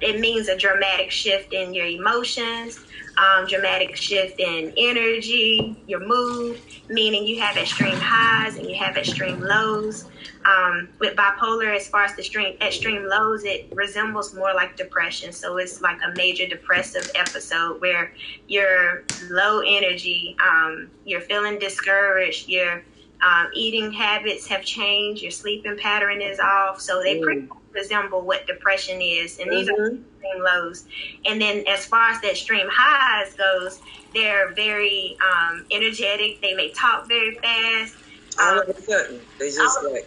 It 0.00 0.20
means 0.20 0.48
a 0.48 0.56
dramatic 0.56 1.10
shift 1.10 1.52
in 1.52 1.74
your 1.74 1.86
emotions, 1.86 2.80
um, 3.16 3.46
dramatic 3.46 3.96
shift 3.96 4.38
in 4.38 4.72
energy, 4.76 5.76
your 5.86 6.00
mood, 6.00 6.60
meaning 6.88 7.26
you 7.26 7.40
have 7.40 7.56
extreme 7.56 7.96
highs 7.96 8.56
and 8.56 8.66
you 8.68 8.76
have 8.76 8.96
extreme 8.96 9.40
lows. 9.40 10.04
Um, 10.44 10.88
with 11.00 11.16
bipolar, 11.16 11.74
as 11.74 11.88
far 11.88 12.04
as 12.04 12.14
the 12.14 12.20
extreme, 12.20 12.56
extreme 12.60 13.04
lows, 13.06 13.44
it 13.44 13.70
resembles 13.74 14.34
more 14.34 14.54
like 14.54 14.76
depression. 14.76 15.32
So 15.32 15.56
it's 15.56 15.80
like 15.80 15.98
a 16.06 16.14
major 16.16 16.46
depressive 16.46 17.10
episode 17.14 17.80
where 17.80 18.12
you're 18.46 19.02
low 19.30 19.60
energy, 19.60 20.36
um, 20.40 20.90
you're 21.04 21.20
feeling 21.20 21.58
discouraged, 21.58 22.48
your 22.48 22.82
um, 23.20 23.48
eating 23.52 23.92
habits 23.92 24.46
have 24.46 24.64
changed, 24.64 25.22
your 25.22 25.32
sleeping 25.32 25.76
pattern 25.76 26.22
is 26.22 26.38
off. 26.38 26.80
So 26.80 27.02
they 27.02 27.18
mm. 27.18 27.22
pretty 27.22 27.48
resemble 27.72 28.22
what 28.22 28.46
depression 28.46 29.00
is, 29.00 29.38
and 29.38 29.50
these 29.50 29.68
mm-hmm. 29.68 29.82
are 29.82 29.86
extreme 29.88 30.44
lows. 30.44 30.86
And 31.26 31.40
then 31.40 31.64
as 31.66 31.86
far 31.86 32.10
as 32.10 32.20
the 32.20 32.30
extreme 32.30 32.68
highs 32.70 33.34
goes, 33.34 33.80
they're 34.14 34.52
very 34.54 35.16
um, 35.22 35.66
energetic. 35.70 36.40
They 36.40 36.54
may 36.54 36.70
talk 36.72 37.08
very 37.08 37.34
fast. 37.36 37.94
All 38.40 38.60
of 38.60 38.68
a 38.68 38.82
sudden, 38.82 39.20
they 39.38 39.50
just 39.50 39.82
like 39.84 40.06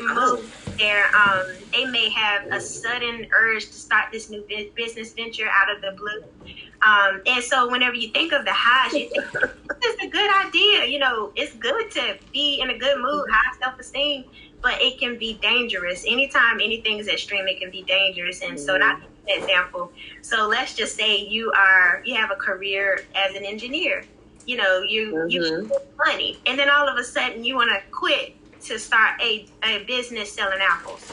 move 0.00 0.76
there. 0.78 1.04
Um, 1.14 1.46
they 1.72 1.84
may 1.84 2.08
have 2.10 2.46
a 2.50 2.60
sudden 2.60 3.26
urge 3.32 3.66
to 3.66 3.72
start 3.72 4.06
this 4.12 4.30
new 4.30 4.44
business 4.74 5.12
venture 5.12 5.48
out 5.50 5.74
of 5.74 5.82
the 5.82 5.92
blue. 5.98 6.24
Um, 6.82 7.22
and 7.26 7.42
so 7.42 7.70
whenever 7.70 7.94
you 7.94 8.10
think 8.10 8.32
of 8.32 8.44
the 8.44 8.52
highs, 8.52 8.92
you 8.92 9.08
think 9.08 9.24
this 9.80 9.94
is 9.94 10.02
a 10.02 10.08
good 10.08 10.46
idea. 10.46 10.86
You 10.86 10.98
know, 10.98 11.32
it's 11.34 11.54
good 11.54 11.90
to 11.92 12.18
be 12.32 12.60
in 12.60 12.70
a 12.70 12.78
good 12.78 12.98
mood, 13.00 13.26
high 13.30 13.58
self 13.58 13.78
esteem, 13.78 14.24
but 14.64 14.80
it 14.80 14.98
can 14.98 15.18
be 15.18 15.34
dangerous. 15.34 16.04
Anytime 16.08 16.58
anything 16.58 16.98
is 16.98 17.06
extreme, 17.06 17.46
it 17.46 17.60
can 17.60 17.70
be 17.70 17.82
dangerous. 17.82 18.40
And 18.40 18.58
so 18.58 18.76
an 18.76 19.02
example. 19.28 19.92
So 20.22 20.48
let's 20.48 20.74
just 20.74 20.96
say 20.96 21.18
you 21.18 21.52
are 21.52 22.02
you 22.06 22.14
have 22.16 22.30
a 22.30 22.36
career 22.36 23.04
as 23.14 23.36
an 23.36 23.44
engineer. 23.44 24.04
You 24.46 24.56
know, 24.56 24.80
you 24.80 25.12
mm-hmm. 25.14 25.28
you 25.28 25.70
money, 25.98 26.38
and 26.46 26.58
then 26.58 26.70
all 26.70 26.88
of 26.88 26.96
a 26.96 27.04
sudden 27.04 27.44
you 27.44 27.54
want 27.54 27.70
to 27.70 27.90
quit 27.90 28.34
to 28.62 28.78
start 28.78 29.20
a, 29.20 29.46
a 29.62 29.84
business 29.84 30.32
selling 30.32 30.60
apples. 30.62 31.12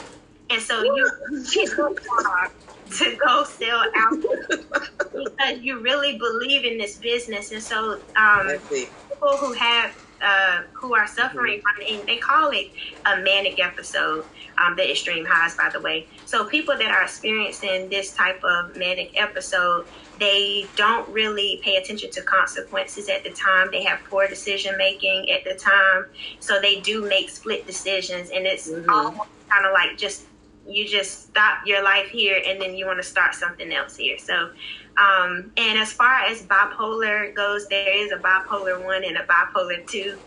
And 0.50 0.62
so 0.62 0.84
you 0.84 1.12
get 1.54 1.70
far 1.70 2.52
to 2.98 3.16
go 3.18 3.44
sell 3.44 3.84
apples 3.94 4.26
because 5.14 5.60
you 5.60 5.80
really 5.80 6.18
believe 6.18 6.64
in 6.64 6.78
this 6.78 6.98
business. 6.98 7.52
And 7.52 7.62
so 7.62 8.00
um, 8.16 8.58
people 8.70 9.38
who 9.38 9.52
have 9.54 9.94
uh, 10.22 10.62
who 10.74 10.96
are 10.96 11.08
suffering 11.08 11.60
mm-hmm. 11.60 11.84
from, 11.84 12.00
and 12.00 12.08
they 12.08 12.18
call 12.18 12.52
it 12.52 12.72
a 13.06 13.18
manic 13.22 13.60
episode, 13.60 14.26
um, 14.58 14.76
the 14.76 14.92
extreme 14.92 15.26
highs, 15.26 15.56
by 15.56 15.70
the 15.70 15.80
way. 15.80 16.08
So 16.26 16.46
people 16.46 16.78
that 16.78 16.92
are 16.92 17.04
experiencing 17.04 17.90
this 17.90 18.14
type 18.14 18.44
of 18.44 18.76
manic 18.78 19.20
episode, 19.20 19.86
they 20.20 20.68
don't 20.76 21.08
really 21.10 21.60
pay 21.64 21.78
attention 21.78 22.12
to 22.12 22.22
consequences 22.22 23.10
at 23.10 23.24
the 23.24 23.32
time. 23.32 23.70
They 23.72 23.84
have 23.84 24.00
poor 24.10 24.28
decision 24.28 24.78
making 24.78 25.32
at 25.32 25.44
the 25.44 25.56
time, 25.56 26.06
so 26.40 26.60
they 26.62 26.80
do 26.82 27.08
make 27.08 27.30
split 27.30 27.66
decisions, 27.66 28.30
and 28.30 28.46
it's 28.46 28.70
mm-hmm. 28.70 28.90
almost 28.90 29.30
kind 29.50 29.66
of 29.66 29.74
like 29.74 29.98
just 29.98 30.26
you 30.68 30.88
just 30.88 31.28
stop 31.28 31.60
your 31.66 31.84
life 31.84 32.08
here 32.10 32.42
and 32.48 32.62
then 32.62 32.76
you 32.76 32.86
want 32.86 33.00
to 33.00 33.08
start 33.08 33.34
something 33.34 33.72
else 33.74 33.98
here. 33.98 34.18
So 34.18 34.52
um, 34.98 35.52
and 35.56 35.80
as 35.80 35.94
far 35.94 36.20
as 36.26 36.44
bipolar 36.44 37.34
goes, 37.34 37.68
there 37.68 37.96
is 37.96 38.12
a 38.12 38.18
bipolar 38.18 38.84
one 38.84 39.04
and 39.04 39.18
a 39.18 39.24
bipolar 39.24 39.88
two, 39.88 40.18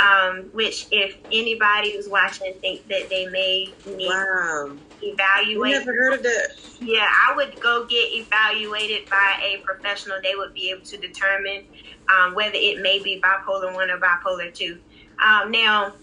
um, 0.00 0.48
which 0.52 0.86
if 0.92 1.16
anybody 1.32 1.92
who's 1.92 2.08
watching 2.08 2.54
think 2.60 2.86
that 2.88 3.08
they 3.10 3.26
may 3.26 3.72
need 3.84 4.08
wow. 4.08 4.76
evaluate. 5.02 5.72
never 5.72 5.92
heard 5.92 6.14
of 6.14 6.22
that. 6.22 6.48
Yeah, 6.80 7.06
I 7.28 7.34
would 7.34 7.60
go 7.60 7.84
get 7.84 8.12
evaluated 8.12 9.10
by 9.10 9.40
a 9.42 9.60
professional. 9.64 10.18
They 10.22 10.36
would 10.36 10.54
be 10.54 10.70
able 10.70 10.84
to 10.84 10.96
determine 10.96 11.64
um, 12.08 12.34
whether 12.34 12.56
it 12.56 12.80
may 12.80 13.02
be 13.02 13.20
bipolar 13.20 13.74
one 13.74 13.90
or 13.90 13.98
bipolar 13.98 14.54
two. 14.54 14.78
Um, 15.22 15.50
now, 15.50 15.94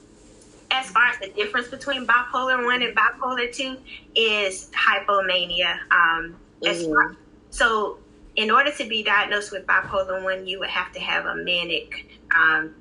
as 0.71 0.89
far 0.91 1.08
as 1.08 1.19
the 1.19 1.29
difference 1.29 1.67
between 1.67 2.05
bipolar 2.05 2.63
one 2.63 2.82
and 2.82 2.95
bipolar 2.95 3.51
two 3.53 3.77
is 4.15 4.71
hypomania. 4.71 5.79
Um, 5.91 6.36
mm-hmm. 6.62 6.93
far, 6.93 7.17
so 7.49 7.97
in 8.36 8.51
order 8.51 8.71
to 8.71 8.88
be 8.88 9.03
diagnosed 9.03 9.51
with 9.51 9.65
bipolar 9.65 10.23
one, 10.23 10.47
you 10.47 10.60
would 10.60 10.69
have 10.69 10.91
to 10.93 10.99
have 10.99 11.25
a 11.25 11.36
manic, 11.36 12.05
um, 12.36 12.75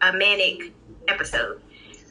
a 0.00 0.12
manic 0.12 0.72
episode. 1.08 1.60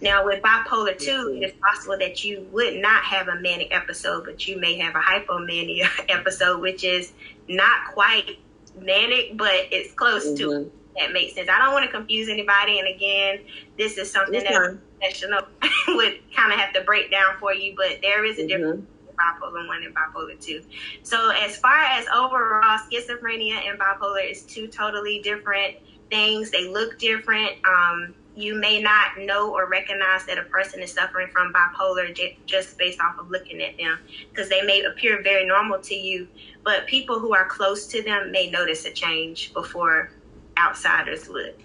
Now, 0.02 0.26
with 0.26 0.42
bipolar 0.42 0.98
2, 0.98 1.42
it's 1.44 1.56
possible 1.60 1.96
that 2.00 2.24
you 2.24 2.48
would 2.52 2.82
not 2.82 3.04
have 3.04 3.28
a 3.28 3.36
manic 3.36 3.68
episode, 3.70 4.26
but 4.26 4.48
you 4.48 4.60
may 4.60 4.76
have 4.80 4.96
a 4.96 5.00
hypomania 5.00 5.88
episode, 6.10 6.60
which 6.60 6.84
is 6.84 7.14
not 7.48 7.94
quite 7.94 8.40
manic, 8.80 9.38
but 9.38 9.52
it's 9.72 9.94
close 9.94 10.26
mm-hmm. 10.26 10.38
to 10.38 10.72
That 10.98 11.14
makes 11.14 11.36
sense. 11.36 11.50
I 11.50 11.58
don't 11.58 11.74
want 11.74 11.86
to 11.86 11.92
confuse 11.92 12.28
anybody. 12.28 12.80
And 12.80 12.88
again, 12.88 13.40
this 13.78 13.98
is 13.98 14.12
something 14.12 14.44
that 14.44 14.78
professional 15.00 15.42
would 15.88 16.20
kind 16.36 16.52
of 16.52 16.60
have 16.60 16.74
to 16.74 16.82
break 16.82 17.12
down 17.12 17.38
for 17.40 17.54
you, 17.54 17.74
but 17.78 18.00
there 18.02 18.26
is 18.26 18.38
a 18.38 18.42
mm-hmm. 18.42 18.48
difference 18.50 18.86
bipolar 19.22 19.68
1 19.68 19.84
and 19.84 19.96
bipolar 19.96 20.40
2. 20.40 20.62
So, 21.04 21.30
as 21.30 21.58
far 21.58 21.78
as 21.78 22.06
overall, 22.08 22.80
schizophrenia 22.80 23.70
and 23.70 23.80
bipolar 23.80 24.30
is 24.30 24.44
two 24.44 24.68
totally 24.68 25.22
different 25.22 25.78
things. 26.10 26.52
They 26.52 26.68
look 26.68 26.98
different. 26.98 27.54
Um, 27.66 28.16
you 28.36 28.56
may 28.56 28.82
not 28.82 29.18
know 29.18 29.54
or 29.54 29.68
recognize 29.68 30.26
that 30.26 30.38
a 30.38 30.44
person 30.44 30.82
is 30.82 30.94
suffering 30.94 31.28
from 31.32 31.52
bipolar 31.54 32.14
j- 32.16 32.38
just 32.46 32.78
based 32.78 33.00
off 33.02 33.20
of 33.20 33.30
looking 33.30 33.62
at 33.62 33.78
them 33.78 34.00
because 34.30 34.50
they 34.50 34.62
may 34.62 34.84
appear 34.84 35.22
very 35.22 35.46
normal 35.46 35.80
to 35.80 35.96
you, 35.96 36.28
but 36.64 36.88
people 36.88 37.20
who 37.20 37.34
are 37.34 37.46
close 37.46 37.88
to 37.88 38.02
them 38.02 38.32
may 38.32 38.50
notice 38.50 38.86
a 38.86 38.92
change 38.92 39.54
before 39.54 40.12
outsiders 40.58 41.28
look. 41.28 41.56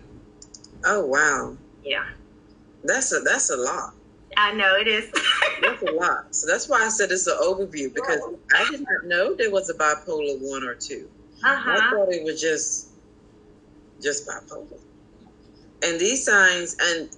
Oh 0.85 1.07
wow. 1.07 1.57
Yeah. 1.85 2.07
That's 2.85 3.12
a 3.12 3.20
that's 3.20 3.51
a 3.51 3.57
lot. 3.57 3.94
I 4.37 4.53
know 4.53 4.77
it 4.77 4.87
is. 4.87 5.11
that's 5.62 5.83
a 5.83 5.92
lot. 5.92 6.35
So 6.35 6.46
that's 6.46 6.68
why 6.68 6.85
I 6.85 6.88
said 6.88 7.11
it's 7.11 7.27
an 7.27 7.37
overview 7.40 7.92
because 7.94 8.20
I 8.55 8.68
did 8.70 8.81
not 8.81 9.07
know 9.07 9.35
there 9.35 9.51
was 9.51 9.70
a 9.70 9.75
bipolar 9.75 10.38
one 10.40 10.62
or 10.62 10.75
2 10.75 11.09
uh-huh. 11.44 11.70
I 11.70 11.90
thought 11.90 12.12
it 12.12 12.25
was 12.25 12.40
just 12.40 12.88
just 14.03 14.27
bipolar. 14.27 14.79
And 15.83 16.01
these 16.01 16.25
signs, 16.25 16.77
and 16.81 17.11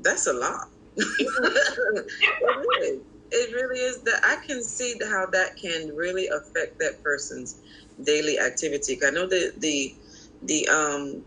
that's 0.00 0.26
a 0.26 0.32
lot. 0.32 0.68
it, 0.96 2.42
really, 2.42 3.00
it 3.30 3.54
really 3.54 3.80
is 3.80 4.02
that 4.02 4.20
I 4.24 4.44
can 4.46 4.62
see 4.62 4.94
how 5.10 5.26
that 5.26 5.56
can 5.56 5.94
really 5.94 6.28
affect 6.28 6.78
that 6.78 7.02
person's 7.02 7.60
daily 8.02 8.38
activity. 8.38 8.98
I 9.04 9.10
know 9.10 9.26
that 9.26 9.54
the 9.58 9.94
the 10.42 10.68
um 10.68 11.24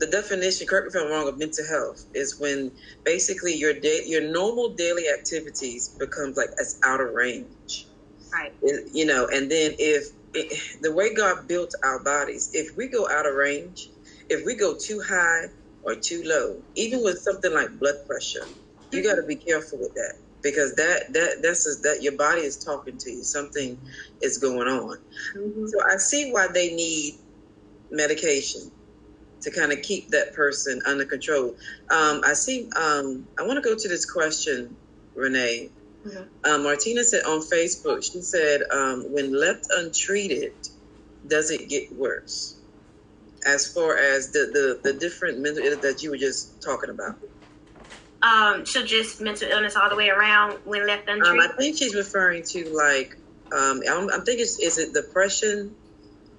the 0.00 0.06
definition, 0.08 0.66
correct 0.66 0.92
me 0.92 1.00
if 1.00 1.06
I'm 1.06 1.10
wrong, 1.10 1.28
of 1.28 1.38
mental 1.38 1.64
health 1.66 2.04
is 2.14 2.38
when 2.38 2.72
basically 3.04 3.54
your 3.54 3.72
day, 3.72 4.02
your 4.06 4.22
normal 4.32 4.74
daily 4.74 5.04
activities 5.08 5.96
becomes 5.98 6.36
like 6.36 6.50
as 6.60 6.78
out 6.84 7.00
of 7.00 7.12
range. 7.14 7.86
Right. 8.32 8.52
You 8.92 9.06
know, 9.06 9.28
and 9.32 9.50
then 9.50 9.72
if 9.78 10.08
it, 10.34 10.58
the 10.82 10.92
way 10.92 11.14
God 11.14 11.46
built 11.46 11.70
our 11.84 12.02
bodies, 12.02 12.50
if 12.52 12.76
we 12.76 12.88
go 12.88 13.08
out 13.08 13.26
of 13.26 13.34
range, 13.34 13.88
if 14.28 14.44
we 14.44 14.56
go 14.56 14.76
too 14.76 15.00
high 15.08 15.44
or 15.82 15.94
too 15.94 16.22
low, 16.24 16.60
even 16.74 17.02
with 17.04 17.18
something 17.18 17.52
like 17.52 17.78
blood 17.78 17.96
pressure, 18.08 18.48
you 18.90 19.02
got 19.02 19.14
to 19.14 19.22
be 19.22 19.36
careful 19.36 19.78
with 19.78 19.94
that 19.94 20.14
because 20.42 20.74
that 20.74 21.12
that 21.12 21.38
that's 21.42 21.66
a, 21.66 21.80
that 21.82 22.02
your 22.02 22.16
body 22.16 22.42
is 22.42 22.62
talking 22.62 22.98
to 22.98 23.10
you. 23.10 23.22
Something 23.22 23.78
is 24.20 24.38
going 24.38 24.68
on. 24.68 24.98
Mm-hmm. 25.36 25.66
So 25.66 25.78
I 25.92 25.96
see 25.98 26.30
why 26.32 26.48
they 26.52 26.74
need 26.74 27.14
medication 27.94 28.70
to 29.44 29.50
kind 29.50 29.72
of 29.72 29.82
keep 29.82 30.08
that 30.08 30.34
person 30.34 30.80
under 30.86 31.04
control. 31.04 31.54
Um, 31.90 32.22
I 32.24 32.32
see. 32.32 32.68
Um, 32.76 33.26
I 33.38 33.46
want 33.46 33.62
to 33.62 33.68
go 33.68 33.76
to 33.76 33.88
this 33.88 34.04
question, 34.10 34.74
Renee. 35.14 35.70
Mm-hmm. 36.06 36.22
Um, 36.44 36.62
Martina 36.64 37.04
said 37.04 37.24
on 37.24 37.40
Facebook. 37.40 38.02
She 38.10 38.20
said, 38.20 38.62
um, 38.70 39.12
"When 39.12 39.32
left 39.32 39.66
untreated, 39.70 40.52
does 41.28 41.50
it 41.50 41.68
get 41.68 41.94
worse?" 41.94 42.56
As 43.46 43.72
far 43.72 43.96
as 43.96 44.30
the 44.30 44.50
the, 44.82 44.92
the 44.92 44.98
different 44.98 45.38
mental 45.40 45.62
illness 45.62 45.82
that 45.82 46.02
you 46.02 46.10
were 46.10 46.18
just 46.18 46.60
talking 46.62 46.90
about. 46.90 47.16
Um, 48.22 48.64
so 48.64 48.82
just 48.82 49.20
mental 49.20 49.50
illness 49.50 49.76
all 49.76 49.90
the 49.90 49.96
way 49.96 50.08
around 50.08 50.58
when 50.64 50.86
left 50.86 51.08
untreated. 51.08 51.40
Um, 51.40 51.40
I 51.40 51.54
think 51.58 51.76
she's 51.76 51.94
referring 51.94 52.42
to 52.44 52.70
like 52.74 53.16
um, 53.52 53.82
I'm, 53.88 54.10
I'm 54.10 54.24
thinking 54.24 54.46
is 54.46 54.78
it 54.78 54.94
depression 54.94 55.74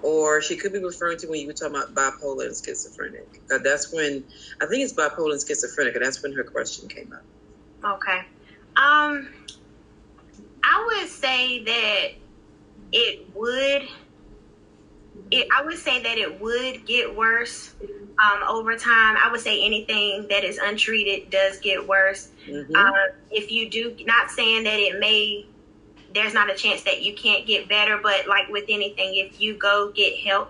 or 0.01 0.41
she 0.41 0.55
could 0.55 0.73
be 0.73 0.79
referring 0.79 1.17
to 1.19 1.27
when 1.27 1.39
you 1.41 1.47
were 1.47 1.53
talking 1.53 1.75
about 1.75 1.93
bipolar 1.93 2.47
and 2.47 2.55
schizophrenic. 2.55 3.41
Uh, 3.51 3.57
that's 3.63 3.91
when 3.91 4.23
I 4.61 4.65
think 4.67 4.83
it's 4.83 4.93
bipolar 4.93 5.31
and 5.31 5.41
schizophrenic, 5.41 5.95
and 5.95 6.05
that's 6.05 6.21
when 6.21 6.33
her 6.33 6.43
question 6.43 6.87
came 6.87 7.13
up. 7.13 7.95
Okay, 7.95 8.19
um, 8.77 9.27
I 10.63 10.99
would 11.01 11.09
say 11.09 11.63
that 11.63 12.07
it 12.91 13.35
would. 13.35 13.83
It, 15.31 15.47
I 15.55 15.63
would 15.63 15.77
say 15.77 16.03
that 16.03 16.17
it 16.17 16.39
would 16.39 16.85
get 16.85 17.15
worse 17.15 17.73
um, 17.81 18.43
over 18.47 18.75
time. 18.77 19.17
I 19.17 19.29
would 19.31 19.39
say 19.39 19.65
anything 19.65 20.27
that 20.29 20.43
is 20.43 20.57
untreated 20.57 21.29
does 21.29 21.57
get 21.59 21.85
worse. 21.87 22.29
Mm-hmm. 22.47 22.75
Uh, 22.75 22.91
if 23.31 23.51
you 23.51 23.69
do, 23.69 23.95
not 24.05 24.29
saying 24.29 24.63
that 24.65 24.79
it 24.79 24.99
may 24.99 25.47
there's 26.15 26.33
not 26.33 26.49
a 26.49 26.55
chance 26.55 26.81
that 26.83 27.03
you 27.03 27.13
can't 27.13 27.45
get 27.45 27.69
better. 27.69 27.99
But 28.01 28.27
like 28.27 28.49
with 28.49 28.65
anything, 28.69 29.15
if 29.15 29.39
you 29.39 29.53
go 29.55 29.91
get 29.93 30.17
help, 30.17 30.49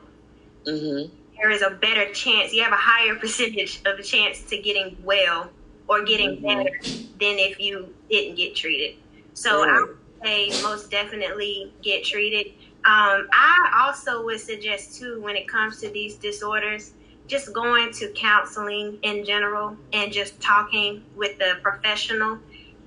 mm-hmm. 0.66 1.14
there 1.36 1.50
is 1.50 1.62
a 1.62 1.72
better 1.72 2.14
chance. 2.14 2.54
You 2.54 2.64
have 2.64 2.72
a 2.72 2.78
higher 2.78 3.16
percentage 3.20 3.82
of 3.86 4.00
a 4.00 4.04
chance 4.04 4.44
to 4.44 4.58
getting 4.58 4.96
well 5.04 5.50
or 5.88 6.04
getting 6.04 6.38
mm-hmm. 6.38 6.46
better 6.46 6.80
than 7.20 7.40
if 7.40 7.60
you 7.60 7.94
didn't 8.10 8.36
get 8.36 8.56
treated. 8.56 8.96
So 9.34 9.62
right. 9.62 9.70
I 9.70 9.82
would 9.82 9.98
say 10.24 10.64
most 10.64 10.90
definitely 10.90 11.74
get 11.82 12.06
treated. 12.06 12.54
Um, 12.86 13.28
I 13.34 13.84
also 13.88 14.24
would 14.24 14.40
suggest 14.40 15.00
too 15.00 15.20
when 15.20 15.36
it 15.36 15.48
comes 15.48 15.82
to 15.82 15.90
these 15.90 16.16
disorders, 16.16 16.94
just 17.28 17.52
going 17.54 17.92
to 17.94 18.10
counseling 18.10 19.00
in 19.02 19.26
general 19.26 19.76
and 19.92 20.12
just 20.12 20.40
talking 20.40 21.04
with 21.16 21.38
the 21.40 21.56
professional 21.64 22.38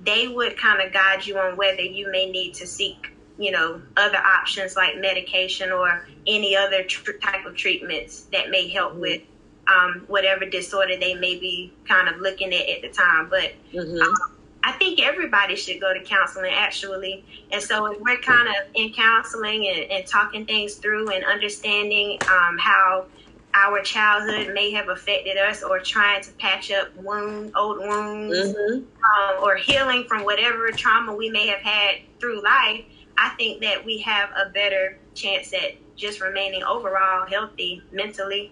they 0.05 0.27
would 0.27 0.57
kind 0.57 0.81
of 0.81 0.93
guide 0.93 1.25
you 1.25 1.37
on 1.37 1.57
whether 1.57 1.81
you 1.81 2.11
may 2.11 2.29
need 2.29 2.53
to 2.55 2.67
seek, 2.67 3.11
you 3.37 3.51
know, 3.51 3.81
other 3.97 4.17
options 4.17 4.75
like 4.75 4.97
medication 4.97 5.71
or 5.71 6.07
any 6.27 6.55
other 6.55 6.83
tr- 6.83 7.13
type 7.13 7.45
of 7.45 7.55
treatments 7.55 8.21
that 8.31 8.49
may 8.49 8.67
help 8.69 8.93
mm-hmm. 8.93 9.01
with 9.01 9.21
um, 9.67 10.03
whatever 10.07 10.45
disorder 10.45 10.97
they 10.97 11.13
may 11.13 11.37
be 11.37 11.71
kind 11.87 12.07
of 12.07 12.19
looking 12.21 12.53
at 12.53 12.67
at 12.69 12.81
the 12.81 12.89
time. 12.89 13.29
But 13.29 13.53
mm-hmm. 13.73 14.01
um, 14.01 14.15
I 14.63 14.73
think 14.73 14.99
everybody 14.99 15.55
should 15.55 15.79
go 15.79 15.93
to 15.93 16.01
counseling 16.03 16.51
actually. 16.53 17.23
And 17.51 17.61
so 17.61 17.85
if 17.87 17.99
we're 18.01 18.19
kind 18.19 18.47
of 18.47 18.55
in 18.73 18.93
counseling 18.93 19.67
and, 19.67 19.91
and 19.91 20.05
talking 20.05 20.45
things 20.45 20.75
through 20.75 21.09
and 21.11 21.23
understanding 21.23 22.19
um, 22.29 22.57
how 22.57 23.05
our 23.53 23.81
childhood 23.81 24.53
may 24.53 24.71
have 24.71 24.89
affected 24.89 25.37
us 25.37 25.63
or 25.63 25.79
trying 25.79 26.21
to 26.21 26.31
patch 26.33 26.71
up 26.71 26.95
wound, 26.97 27.51
old 27.55 27.79
wounds 27.79 28.37
mm-hmm. 28.37 28.79
um, 28.79 29.43
or 29.43 29.55
healing 29.55 30.03
from 30.07 30.23
whatever 30.23 30.69
trauma 30.71 31.13
we 31.13 31.29
may 31.29 31.47
have 31.47 31.59
had 31.59 31.95
through 32.19 32.43
life, 32.43 32.83
I 33.17 33.29
think 33.29 33.61
that 33.61 33.83
we 33.83 33.99
have 33.99 34.29
a 34.31 34.49
better 34.49 34.97
chance 35.15 35.53
at 35.53 35.73
just 35.95 36.21
remaining 36.21 36.63
overall 36.63 37.25
healthy 37.25 37.81
mentally. 37.91 38.51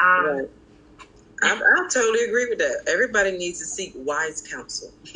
Um, 0.00 0.26
right. 0.26 0.50
I, 1.42 1.52
I, 1.54 1.88
totally 1.92 2.24
agree 2.24 2.48
with 2.48 2.58
that. 2.58 2.84
Everybody 2.88 3.32
needs 3.32 3.58
to 3.60 3.66
seek 3.66 3.92
wise 3.96 4.40
counsel. 4.40 4.90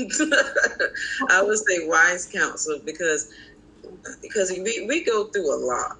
I 1.31 1.43
would 1.43 1.59
say 1.59 1.87
wise 1.87 2.27
counsel 2.27 2.81
because 2.85 3.33
because 4.21 4.51
we, 4.51 4.87
we 4.87 5.05
go 5.05 5.25
through 5.25 5.55
a 5.55 5.59
lot. 5.65 5.97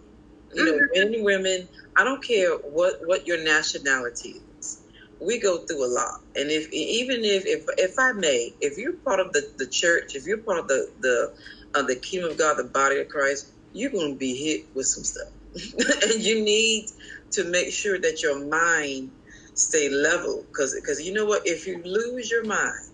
You 0.55 0.65
know, 0.65 0.73
mm-hmm. 0.73 0.99
men 0.99 1.15
and 1.15 1.25
women. 1.25 1.69
I 1.97 2.05
don't 2.05 2.23
care 2.23 2.57
what 2.57 3.01
what 3.07 3.27
your 3.27 3.43
nationality 3.43 4.41
is. 4.59 4.81
We 5.21 5.39
go 5.39 5.59
through 5.59 5.85
a 5.85 5.91
lot, 5.93 6.21
and 6.37 6.51
if 6.51 6.71
even 6.73 7.25
if 7.25 7.45
if 7.47 7.67
if 7.77 7.99
I 7.99 8.13
may, 8.13 8.53
if 8.61 8.79
you're 8.79 8.93
part 8.93 9.21
of 9.21 9.33
the 9.33 9.51
the 9.57 9.67
church, 9.67 10.15
if 10.15 10.27
you're 10.27 10.39
part 10.39 10.59
of 10.59 10.69
the 10.69 10.91
the 11.01 11.33
of 11.75 11.87
the 11.87 11.97
kingdom 11.97 12.31
of 12.31 12.39
God, 12.39 12.57
the 12.57 12.65
body 12.65 12.99
of 12.99 13.09
Christ, 13.09 13.49
you're 13.73 13.91
going 13.91 14.13
to 14.13 14.19
be 14.19 14.35
hit 14.35 14.67
with 14.75 14.87
some 14.87 15.05
stuff, 15.05 15.29
and 16.13 16.23
you 16.23 16.43
need 16.43 16.91
to 17.33 17.45
make 17.45 17.73
sure 17.73 17.99
that 17.99 18.23
your 18.23 18.45
mind 18.47 19.11
stay 19.55 19.89
level 19.89 20.45
because 20.49 20.75
because 20.75 21.05
you 21.05 21.13
know 21.13 21.27
what 21.27 21.43
if 21.45 21.67
you 21.67 21.83
lose 21.83 22.31
your 22.31 22.45
mind 22.45 22.87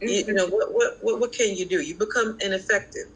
mm-hmm. 0.00 0.08
you, 0.08 0.24
you, 0.26 0.32
know 0.32 0.46
what, 0.48 0.74
what 0.74 0.98
what 1.00 1.20
what 1.20 1.32
can 1.32 1.54
you 1.54 1.64
do 1.64 1.80
you 1.80 1.94
become 1.94 2.36
ineffective 2.40 3.08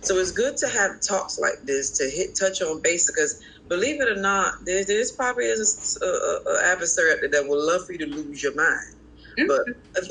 so 0.00 0.16
it's 0.16 0.32
good 0.32 0.56
to 0.56 0.68
have 0.68 1.00
talks 1.00 1.38
like 1.38 1.62
this 1.64 1.90
to 1.90 2.08
hit 2.08 2.34
touch 2.34 2.62
on 2.62 2.80
base 2.80 3.06
because 3.06 3.42
believe 3.68 4.00
it 4.00 4.08
or 4.08 4.16
not 4.20 4.64
there, 4.64 4.84
there's 4.84 5.12
probably 5.12 5.44
is 5.44 5.98
a, 6.02 6.04
a, 6.04 6.42
a, 6.50 6.72
adversary 6.72 7.12
out 7.12 7.18
there 7.20 7.28
that 7.30 7.48
would 7.48 7.58
love 7.58 7.86
for 7.86 7.92
you 7.92 7.98
to 7.98 8.06
lose 8.06 8.42
your 8.42 8.54
mind 8.54 8.94
mm-hmm. 9.38 9.46
but 9.46 9.60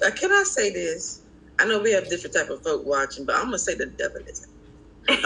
uh, 0.05 0.11
can 0.11 0.31
i 0.31 0.43
say 0.43 0.71
this 0.71 1.21
i 1.59 1.65
know 1.65 1.79
we 1.79 1.91
have 1.91 2.09
different 2.09 2.35
type 2.35 2.49
of 2.49 2.61
folk 2.63 2.85
watching 2.85 3.25
but 3.25 3.35
i'm 3.35 3.45
gonna 3.45 3.59
say 3.59 3.75
the 3.75 3.85
devil 3.85 4.21
is 4.27 4.47
okay 5.09 5.23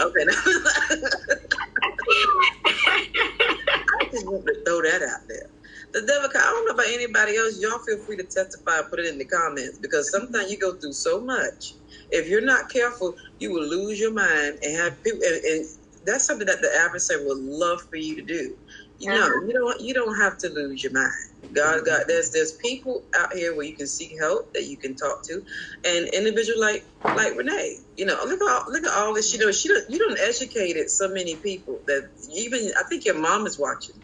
just 4.10 4.26
want 4.26 4.44
to 4.44 4.54
throw 4.64 4.82
that 4.82 5.02
out 5.02 5.26
there 5.28 5.50
the 5.92 6.02
devil. 6.02 6.30
I 6.30 6.38
don't 6.38 6.66
know 6.66 6.74
about 6.74 6.86
anybody 6.92 7.36
else. 7.36 7.60
Y'all 7.60 7.78
feel 7.78 7.98
free 7.98 8.16
to 8.16 8.22
testify. 8.22 8.78
And 8.78 8.90
put 8.90 9.00
it 9.00 9.06
in 9.06 9.18
the 9.18 9.24
comments 9.24 9.78
because 9.78 10.10
sometimes 10.10 10.50
you 10.50 10.58
go 10.58 10.74
through 10.74 10.92
so 10.92 11.20
much. 11.20 11.74
If 12.10 12.28
you're 12.28 12.40
not 12.40 12.70
careful, 12.70 13.14
you 13.38 13.52
will 13.52 13.66
lose 13.66 13.98
your 14.00 14.12
mind 14.12 14.58
and 14.62 14.76
have 14.76 15.02
people. 15.02 15.20
And, 15.24 15.44
and 15.44 15.66
that's 16.04 16.24
something 16.24 16.46
that 16.46 16.60
the 16.62 16.70
adversary 16.84 17.24
would 17.26 17.38
love 17.38 17.82
for 17.82 17.96
you 17.96 18.16
to 18.16 18.22
do. 18.22 18.56
You 18.98 19.10
know, 19.10 19.22
uh-huh. 19.22 19.46
you 19.46 19.52
don't. 19.52 19.80
You 19.80 19.94
don't 19.94 20.16
have 20.20 20.38
to 20.38 20.48
lose 20.48 20.82
your 20.82 20.92
mind. 20.92 21.30
God, 21.52 21.84
God, 21.84 22.02
there's 22.06 22.30
there's 22.30 22.52
people 22.52 23.02
out 23.18 23.32
here 23.32 23.56
where 23.56 23.66
you 23.66 23.74
can 23.74 23.86
seek 23.86 24.18
help 24.20 24.52
that 24.54 24.64
you 24.64 24.76
can 24.76 24.94
talk 24.94 25.22
to, 25.24 25.42
and 25.84 26.08
individual 26.08 26.60
like 26.60 26.84
like 27.16 27.36
Renee. 27.36 27.78
You 27.96 28.06
know, 28.06 28.18
look 28.24 28.40
at 28.40 28.48
all, 28.48 28.72
look 28.72 28.84
at 28.84 28.92
all 28.92 29.14
this. 29.14 29.32
You 29.32 29.40
know, 29.40 29.50
she 29.50 29.68
don't, 29.68 29.88
you 29.88 29.98
don't 29.98 30.18
educated 30.20 30.90
so 30.90 31.08
many 31.08 31.36
people 31.36 31.80
that 31.86 32.08
even 32.32 32.70
I 32.78 32.82
think 32.88 33.04
your 33.04 33.18
mom 33.18 33.46
is 33.46 33.58
watching. 33.58 33.96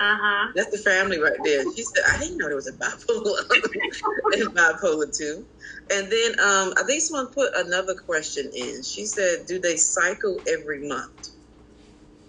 Uh-huh. 0.00 0.52
That's 0.54 0.70
the 0.70 0.78
family 0.78 1.18
right 1.18 1.38
there. 1.42 1.62
She 1.74 1.82
said, 1.82 2.04
I 2.12 2.18
didn't 2.18 2.38
know 2.38 2.46
there 2.46 2.54
was 2.54 2.68
a 2.68 2.72
bipolar 2.72 3.40
and 4.32 4.54
bipolar 4.54 5.16
too. 5.16 5.44
And 5.90 6.12
then 6.12 6.32
um, 6.40 6.74
I 6.76 6.82
think 6.86 7.02
someone 7.02 7.28
put 7.28 7.50
another 7.56 7.94
question 7.94 8.50
in. 8.54 8.82
She 8.82 9.06
said, 9.06 9.46
Do 9.46 9.58
they 9.58 9.76
cycle 9.76 10.38
every 10.46 10.86
month? 10.86 11.30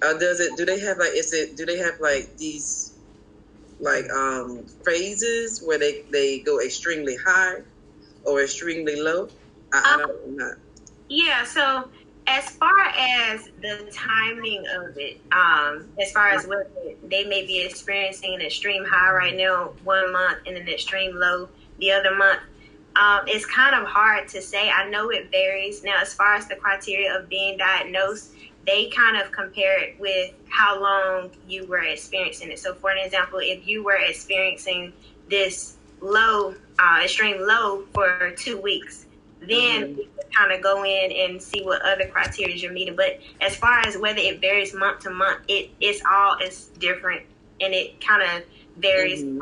Uh, 0.01 0.17
does 0.17 0.39
it 0.39 0.55
do 0.55 0.65
they 0.65 0.79
have 0.79 0.97
like 0.97 1.11
is 1.13 1.33
it 1.33 1.57
do 1.57 1.65
they 1.65 1.77
have 1.77 1.99
like 1.99 2.29
these 2.37 2.93
like 3.81 4.09
um 4.11 4.65
phases 4.85 5.61
where 5.61 5.77
they, 5.77 6.03
they 6.09 6.39
go 6.39 6.61
extremely 6.61 7.17
high 7.25 7.55
or 8.23 8.41
extremely 8.41 9.01
low? 9.01 9.27
I, 9.73 9.77
um, 9.77 9.83
I 9.85 9.97
don't 9.97 10.37
know. 10.37 10.53
Yeah, 11.09 11.43
so 11.43 11.89
as 12.27 12.49
far 12.51 12.85
as 12.97 13.49
the 13.61 13.91
timing 13.91 14.63
of 14.67 14.95
it, 14.97 15.19
um, 15.31 15.89
as 15.99 16.11
far 16.11 16.29
as 16.29 16.45
what 16.45 16.71
they 17.09 17.25
may 17.25 17.45
be 17.45 17.59
experiencing 17.61 18.35
an 18.35 18.41
extreme 18.41 18.85
high 18.85 19.11
right 19.11 19.35
now, 19.35 19.73
one 19.83 20.13
month, 20.13 20.37
and 20.45 20.55
an 20.55 20.69
extreme 20.69 21.15
low 21.15 21.49
the 21.79 21.91
other 21.91 22.15
month, 22.15 22.39
um, 22.95 23.21
it's 23.27 23.45
kind 23.45 23.75
of 23.75 23.87
hard 23.87 24.27
to 24.29 24.41
say. 24.41 24.69
I 24.69 24.89
know 24.89 25.09
it 25.09 25.31
varies. 25.31 25.83
Now, 25.83 26.01
as 26.01 26.13
far 26.13 26.35
as 26.35 26.47
the 26.47 26.55
criteria 26.55 27.17
of 27.17 27.29
being 27.29 27.57
diagnosed, 27.57 28.31
they 28.65 28.89
kind 28.89 29.17
of 29.17 29.31
compare 29.31 29.79
it 29.79 29.99
with 29.99 30.33
how 30.49 30.79
long 30.81 31.31
you 31.47 31.65
were 31.65 31.83
experiencing 31.83 32.51
it. 32.51 32.59
So, 32.59 32.73
for 32.73 32.91
an 32.91 32.97
example, 32.97 33.39
if 33.41 33.67
you 33.67 33.83
were 33.83 33.97
experiencing 33.97 34.93
this 35.29 35.77
low, 36.01 36.55
uh, 36.77 37.01
extreme 37.03 37.41
low 37.41 37.83
for 37.93 38.31
two 38.37 38.59
weeks, 38.59 39.05
then 39.39 39.95
mm-hmm. 39.95 40.01
kind 40.35 40.51
of 40.51 40.61
go 40.61 40.83
in 40.83 41.11
and 41.11 41.41
see 41.41 41.63
what 41.63 41.81
other 41.83 42.07
criteria 42.07 42.55
you're 42.55 42.73
meeting. 42.73 42.95
But 42.95 43.19
as 43.41 43.55
far 43.55 43.79
as 43.79 43.97
whether 43.97 44.19
it 44.19 44.41
varies 44.41 44.73
month 44.73 45.01
to 45.01 45.09
month, 45.09 45.41
it 45.47 45.69
it's 45.79 46.01
all 46.09 46.37
is 46.39 46.65
different 46.79 47.21
and 47.61 47.73
it 47.73 48.01
kind 48.05 48.23
of 48.23 48.43
varies 48.77 49.23
mm-hmm. 49.23 49.39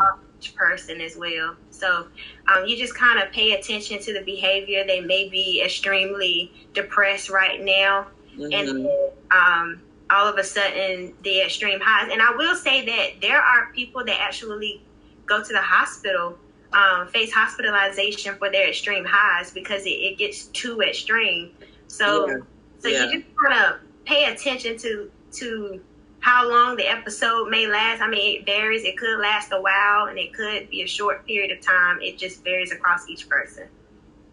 Person 0.56 1.02
as 1.02 1.16
well. 1.16 1.56
So 1.72 2.08
um, 2.48 2.66
you 2.66 2.78
just 2.78 2.96
kind 2.96 3.22
of 3.22 3.32
pay 3.32 3.54
attention 3.54 4.00
to 4.00 4.14
the 4.14 4.22
behavior. 4.22 4.84
They 4.86 5.02
may 5.02 5.30
be 5.30 5.62
extremely 5.64 6.52
depressed 6.74 7.30
right 7.30 7.62
now, 7.62 8.08
mm-hmm. 8.38 8.54
and 8.54 8.90
um, 9.32 9.82
all 10.10 10.28
of 10.28 10.38
a 10.38 10.44
sudden 10.44 11.14
the 11.24 11.42
extreme 11.42 11.80
highs. 11.82 12.10
And 12.12 12.22
I 12.22 12.32
will 12.36 12.56
say 12.56 12.86
that 12.86 13.22
there 13.22 13.42
are 13.42 13.72
people 13.74 14.04
that 14.06 14.20
actually 14.20 14.82
go 15.26 15.44
to 15.44 15.54
the 15.54 15.62
hospital 15.62 16.38
um, 16.74 17.08
face 17.08 17.32
hospitalization 17.32 18.36
for 18.36 18.52
their 18.52 18.70
extreme 18.70 19.06
highs 19.08 19.52
because 19.52 19.86
it, 19.86 19.90
it 19.90 20.18
gets 20.18 20.46
too 20.48 20.82
extreme. 20.82 21.52
So, 21.88 22.28
yeah. 22.28 22.38
so 22.80 22.88
yeah. 22.88 23.06
you 23.06 23.22
just 23.22 23.36
kind 23.42 23.64
of 23.64 23.80
pay 24.06 24.32
attention 24.32 24.78
to 24.80 25.12
to 25.34 25.82
how 26.20 26.50
long 26.50 26.76
the 26.76 26.90
episode 26.90 27.50
may 27.50 27.68
last. 27.68 28.02
I 28.02 28.10
mean, 28.10 28.40
it 28.40 28.46
varies. 28.46 28.84
It 28.84 28.98
could 28.98 29.20
last 29.20 29.52
a 29.52 29.62
while, 29.62 30.08
and 30.08 30.18
it 30.18 30.34
could 30.34 30.70
be 30.70 30.82
a 30.82 30.88
short 30.88 31.26
period 31.26 31.52
of 31.58 31.64
time. 31.64 32.00
It 32.02 32.18
just 32.18 32.44
varies 32.44 32.72
across 32.72 33.08
each 33.10 33.30
person. 33.30 33.68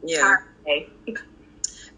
Yeah. 0.02 0.36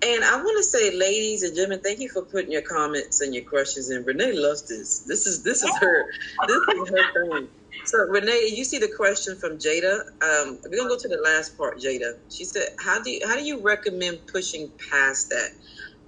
And 0.03 0.25
I 0.25 0.37
want 0.37 0.59
to 0.59 0.62
say, 0.62 0.94
ladies 0.94 1.42
and 1.42 1.55
gentlemen, 1.55 1.81
thank 1.83 2.01
you 2.01 2.11
for 2.11 2.22
putting 2.22 2.53
your 2.53 2.62
comments 2.62 3.22
and 3.22 3.35
your 3.35 3.44
questions 3.44 3.88
in. 3.88 4.05
Renee 4.05 4.33
loves 4.33 4.68
this. 4.68 5.01
This 5.01 5.27
is 5.27 5.42
this 5.42 5.62
is 5.62 5.75
her 5.79 6.05
this 6.46 6.57
is 6.57 6.90
her 6.90 7.12
thing. 7.31 7.49
So 7.85 7.99
Renee, 8.01 8.51
you 8.53 8.64
see 8.64 8.79
the 8.79 8.92
question 8.94 9.37
from 9.37 9.59
Jada. 9.59 10.01
Um, 10.22 10.59
we're 10.64 10.77
gonna 10.77 10.88
go 10.88 10.99
to 10.99 11.09
the 11.09 11.20
last 11.25 11.57
part, 11.57 11.79
Jada. 11.79 12.18
She 12.29 12.44
said, 12.44 12.68
"How 12.79 13.01
do 13.03 13.11
you, 13.11 13.20
how 13.27 13.37
do 13.37 13.42
you 13.42 13.59
recommend 13.61 14.27
pushing 14.27 14.70
past 14.90 15.31
that 15.31 15.51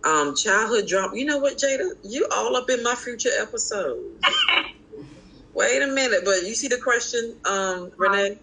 um, 0.04 0.34
childhood 0.36 0.86
drama?" 0.88 1.12
You 1.16 1.26
know 1.26 1.38
what, 1.38 1.58
Jada? 1.58 1.88
You 2.04 2.26
all 2.34 2.56
up 2.56 2.70
in 2.70 2.82
my 2.82 2.94
future 2.96 3.30
episodes. 3.40 4.00
Wait 5.54 5.82
a 5.82 5.86
minute, 5.88 6.22
but 6.24 6.42
you 6.44 6.54
see 6.54 6.68
the 6.68 6.78
question, 6.82 7.36
um, 7.46 7.90
Renee? 7.98 8.38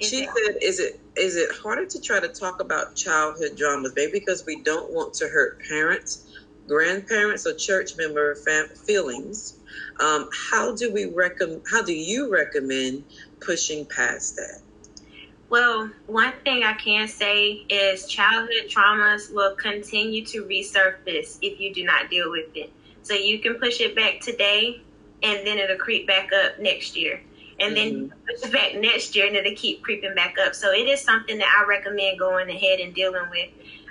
She 0.00 0.26
said, 0.26 0.56
"Is 0.62 0.80
it 0.80 0.94
is 1.16 1.36
it 1.36 1.50
harder 1.62 1.86
to 1.86 2.00
try 2.00 2.20
to 2.20 2.28
talk 2.28 2.60
about 2.60 2.94
childhood 2.96 3.56
dramas, 3.56 3.92
maybe 3.96 4.12
because 4.14 4.44
we 4.46 4.62
don't 4.62 4.92
want 4.92 5.14
to 5.14 5.28
hurt 5.28 5.58
parents, 5.68 6.24
grandparents, 6.68 7.46
or 7.46 7.54
church 7.54 7.92
member 7.96 8.36
fam- 8.46 8.68
feelings?" 8.86 9.54
Um, 10.00 10.28
how 10.50 10.74
do 10.74 10.92
we 10.92 11.06
recommend? 11.06 11.62
How 11.70 11.82
do 11.82 11.94
you 11.94 12.30
recommend 12.32 13.04
pushing 13.44 13.86
past 13.94 14.36
that? 14.36 14.60
Well, 15.50 15.90
one 16.06 16.34
thing 16.44 16.62
I 16.62 16.74
can 16.74 17.08
say 17.08 17.64
is 17.70 18.06
childhood 18.06 18.68
traumas 18.68 19.32
will 19.32 19.56
continue 19.56 20.24
to 20.26 20.44
resurface 20.44 21.38
if 21.40 21.58
you 21.58 21.72
do 21.72 21.84
not 21.84 22.10
deal 22.10 22.30
with 22.30 22.54
it. 22.54 22.70
So 23.02 23.14
you 23.14 23.38
can 23.38 23.54
push 23.54 23.80
it 23.80 23.96
back 23.96 24.20
today, 24.20 24.82
and 25.22 25.46
then 25.46 25.56
it'll 25.56 25.78
creep 25.78 26.06
back 26.06 26.30
up 26.32 26.58
next 26.58 26.94
year, 26.96 27.22
and 27.58 27.74
mm-hmm. 27.74 28.08
then 28.08 28.12
push 28.28 28.46
it 28.46 28.52
back 28.52 28.74
next 28.74 29.16
year, 29.16 29.26
and 29.26 29.36
it'll 29.36 29.54
keep 29.54 29.82
creeping 29.82 30.14
back 30.14 30.36
up. 30.38 30.54
So 30.54 30.70
it 30.70 30.86
is 30.86 31.00
something 31.00 31.38
that 31.38 31.56
I 31.58 31.66
recommend 31.66 32.18
going 32.18 32.50
ahead 32.50 32.80
and 32.80 32.94
dealing 32.94 33.30
with. 33.30 33.48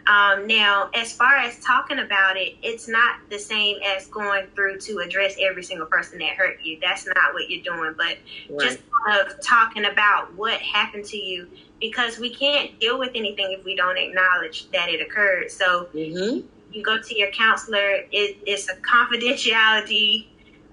Um, 0.07 0.47
now, 0.47 0.89
as 0.93 1.11
far 1.11 1.35
as 1.35 1.59
talking 1.59 1.99
about 1.99 2.37
it, 2.37 2.55
it's 2.63 2.87
not 2.87 3.19
the 3.29 3.37
same 3.37 3.77
as 3.83 4.07
going 4.07 4.47
through 4.55 4.79
to 4.79 4.99
address 4.99 5.35
every 5.39 5.63
single 5.63 5.85
person 5.85 6.19
that 6.19 6.29
hurt 6.29 6.61
you. 6.63 6.79
That's 6.81 7.05
not 7.05 7.33
what 7.33 7.49
you're 7.49 7.63
doing, 7.63 7.93
but 7.97 8.17
right. 8.49 8.59
just 8.59 8.79
of 9.09 9.39
talking 9.41 9.85
about 9.85 10.33
what 10.35 10.59
happened 10.61 11.05
to 11.05 11.17
you 11.17 11.47
because 11.79 12.19
we 12.19 12.33
can't 12.33 12.79
deal 12.79 12.97
with 12.97 13.11
anything 13.15 13.51
if 13.57 13.63
we 13.63 13.75
don't 13.75 13.97
acknowledge 13.97 14.69
that 14.71 14.89
it 14.89 15.01
occurred. 15.01 15.51
So 15.51 15.87
mm-hmm. 15.93 16.47
you 16.71 16.83
go 16.83 17.01
to 17.01 17.17
your 17.17 17.31
counselor, 17.31 18.05
it, 18.11 18.37
it's 18.45 18.69
a 18.69 18.75
confidentiality 18.77 20.27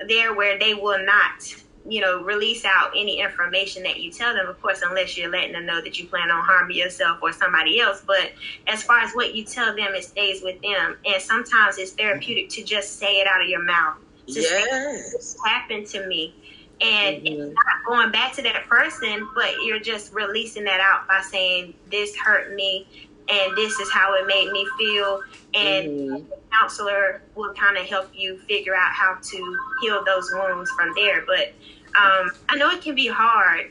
there 0.09 0.35
where 0.35 0.59
they 0.59 0.75
will 0.75 1.05
not 1.05 1.55
you 1.87 2.01
know, 2.01 2.23
release 2.23 2.65
out 2.65 2.93
any 2.97 3.21
information 3.21 3.83
that 3.83 4.01
you 4.01 4.11
tell 4.11 4.33
them, 4.35 4.47
of 4.49 4.61
course, 4.63 4.83
unless 4.83 5.19
you're 5.19 5.31
letting 5.31 5.53
them 5.53 5.67
know 5.67 5.81
that 5.83 5.99
you 5.99 6.07
plan 6.07 6.31
on 6.31 6.43
harming 6.43 6.77
yourself 6.77 7.19
or 7.23 7.33
somebody 7.33 7.81
else. 7.81 8.03
But 8.07 8.33
as 8.67 8.83
far 8.83 9.01
as 9.01 9.13
what 9.13 9.35
you 9.35 9.45
tell 9.45 9.77
them, 9.77 9.95
it 9.95 10.05
stays 10.05 10.43
with 10.43 10.61
them. 10.63 10.97
And 11.05 11.21
sometimes 11.21 11.77
it's 11.79 11.93
therapeutic 11.93 12.49
to 12.51 12.65
just 12.65 12.99
say 12.99 13.17
it 13.21 13.27
out 13.27 13.43
of 13.43 13.49
your 13.49 13.63
mouth. 13.63 13.97
To 14.29 14.41
yes. 14.41 15.13
this 15.13 15.37
happened 15.45 15.87
to 15.89 16.07
me. 16.07 16.35
And 16.81 17.17
mm-hmm. 17.19 17.27
it's 17.27 17.55
not 17.55 17.85
going 17.87 18.11
back 18.11 18.33
to 18.35 18.43
that 18.43 18.67
person, 18.67 19.29
but 19.35 19.53
you're 19.65 19.79
just 19.79 20.13
releasing 20.15 20.65
that 20.65 20.81
out 20.81 21.07
by 21.07 21.21
saying, 21.21 21.75
This 21.91 22.17
hurt 22.17 22.55
me 22.55 22.87
and 23.29 23.57
this 23.57 23.79
is 23.79 23.91
how 23.91 24.15
it 24.15 24.27
made 24.27 24.51
me 24.51 24.67
feel. 24.79 25.21
And 25.55 25.89
mm-hmm. 25.89 26.33
Counselor 26.61 27.23
will 27.35 27.53
kind 27.55 27.77
of 27.77 27.87
help 27.87 28.11
you 28.15 28.39
figure 28.41 28.75
out 28.75 28.93
how 28.93 29.19
to 29.23 29.59
heal 29.81 30.05
those 30.05 30.31
wounds 30.33 30.71
from 30.73 30.93
there. 30.97 31.25
But 31.27 31.53
um, 32.01 32.31
I 32.49 32.57
know 32.57 32.71
it 32.71 32.83
can 32.83 32.95
be 32.95 33.07
hard 33.07 33.71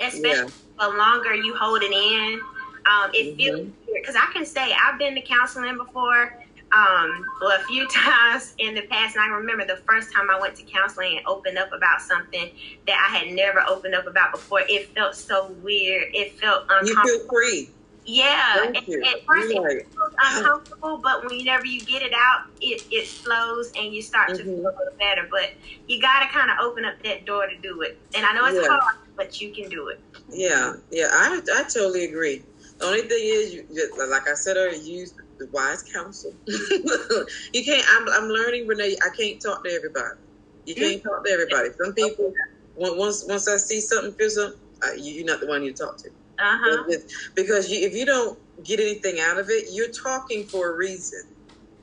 especially 0.00 0.52
yeah. 0.52 0.88
the 0.88 0.96
longer 0.96 1.34
you 1.34 1.54
hold 1.54 1.82
it 1.82 1.92
in. 1.92 2.40
Um, 2.86 3.10
it 3.14 3.28
mm-hmm. 3.28 3.36
feels 3.36 3.68
because 3.94 4.16
I 4.16 4.30
can 4.32 4.44
say 4.44 4.74
I've 4.74 4.98
been 4.98 5.14
to 5.14 5.22
counseling 5.22 5.76
before, 5.76 6.38
um, 6.72 7.24
well, 7.40 7.58
a 7.58 7.64
few 7.64 7.86
times 7.92 8.54
in 8.58 8.74
the 8.74 8.82
past, 8.82 9.16
and 9.16 9.24
I 9.24 9.28
remember 9.28 9.64
the 9.64 9.80
first 9.88 10.12
time 10.12 10.30
I 10.30 10.38
went 10.38 10.56
to 10.56 10.62
counseling 10.64 11.18
and 11.18 11.26
opened 11.26 11.58
up 11.58 11.72
about 11.72 12.02
something 12.02 12.50
that 12.86 13.08
I 13.10 13.16
had 13.16 13.34
never 13.34 13.62
opened 13.66 13.94
up 13.94 14.06
about 14.06 14.32
before. 14.32 14.60
It 14.68 14.88
felt 14.94 15.14
so 15.14 15.52
weird. 15.62 16.14
It 16.14 16.38
felt 16.38 16.64
uncomfortable. 16.68 17.02
You 17.04 17.18
feel 17.18 17.28
free. 17.28 17.70
Yeah, 18.06 18.66
at, 18.66 18.84
first 19.26 19.50
it 19.50 19.88
feels 19.88 20.14
uncomfortable, 20.18 20.98
but 20.98 21.24
whenever 21.24 21.64
you 21.64 21.80
get 21.80 22.02
it 22.02 22.12
out, 22.14 22.46
it, 22.60 22.84
it 22.90 23.06
slows 23.06 23.72
and 23.76 23.94
you 23.94 24.02
start 24.02 24.30
mm-hmm. 24.30 24.38
to 24.38 24.44
feel 24.44 24.60
a 24.60 24.76
little 24.76 24.98
better. 24.98 25.26
But 25.30 25.52
you 25.88 26.02
got 26.02 26.20
to 26.20 26.28
kind 26.28 26.50
of 26.50 26.58
open 26.60 26.84
up 26.84 27.02
that 27.02 27.24
door 27.24 27.46
to 27.46 27.56
do 27.58 27.80
it. 27.80 27.98
And 28.14 28.26
I 28.26 28.34
know 28.34 28.44
it's 28.44 28.56
yeah. 28.56 28.68
hard, 28.68 28.96
but 29.16 29.40
you 29.40 29.52
can 29.52 29.70
do 29.70 29.88
it. 29.88 30.00
Yeah, 30.28 30.74
yeah, 30.90 31.08
I 31.12 31.40
I 31.54 31.62
totally 31.62 32.04
agree. 32.04 32.42
The 32.78 32.84
only 32.84 33.02
thing 33.02 33.20
is, 33.22 33.54
you, 33.54 33.66
like 34.10 34.28
I 34.28 34.34
said 34.34 34.56
earlier, 34.56 34.80
use 34.80 35.14
the 35.38 35.46
wise 35.46 35.82
counsel. 35.82 36.34
you 36.46 37.64
can't. 37.64 37.86
I'm 37.88 38.08
I'm 38.08 38.28
learning, 38.28 38.66
Renee. 38.66 38.96
I 39.02 39.16
can't 39.16 39.40
talk 39.40 39.64
to 39.64 39.70
everybody. 39.70 40.18
You 40.66 40.74
can't 40.74 41.02
talk 41.02 41.24
to 41.24 41.30
everybody. 41.30 41.70
Some 41.82 41.94
people, 41.94 42.34
once 42.76 43.24
once 43.26 43.48
I 43.48 43.56
see 43.56 43.80
something, 43.80 44.12
feel 44.14 44.30
something, 44.30 44.60
you're 44.98 45.24
not 45.24 45.40
the 45.40 45.46
one 45.46 45.62
you 45.62 45.72
talk 45.72 45.96
to. 45.98 46.10
Uh-huh. 46.38 46.92
Because 47.34 47.70
you, 47.70 47.86
if 47.86 47.94
you 47.94 48.04
don't 48.04 48.38
get 48.64 48.80
anything 48.80 49.20
out 49.20 49.38
of 49.38 49.50
it, 49.50 49.68
you're 49.72 49.90
talking 49.90 50.44
for 50.44 50.72
a 50.72 50.76
reason. 50.76 51.22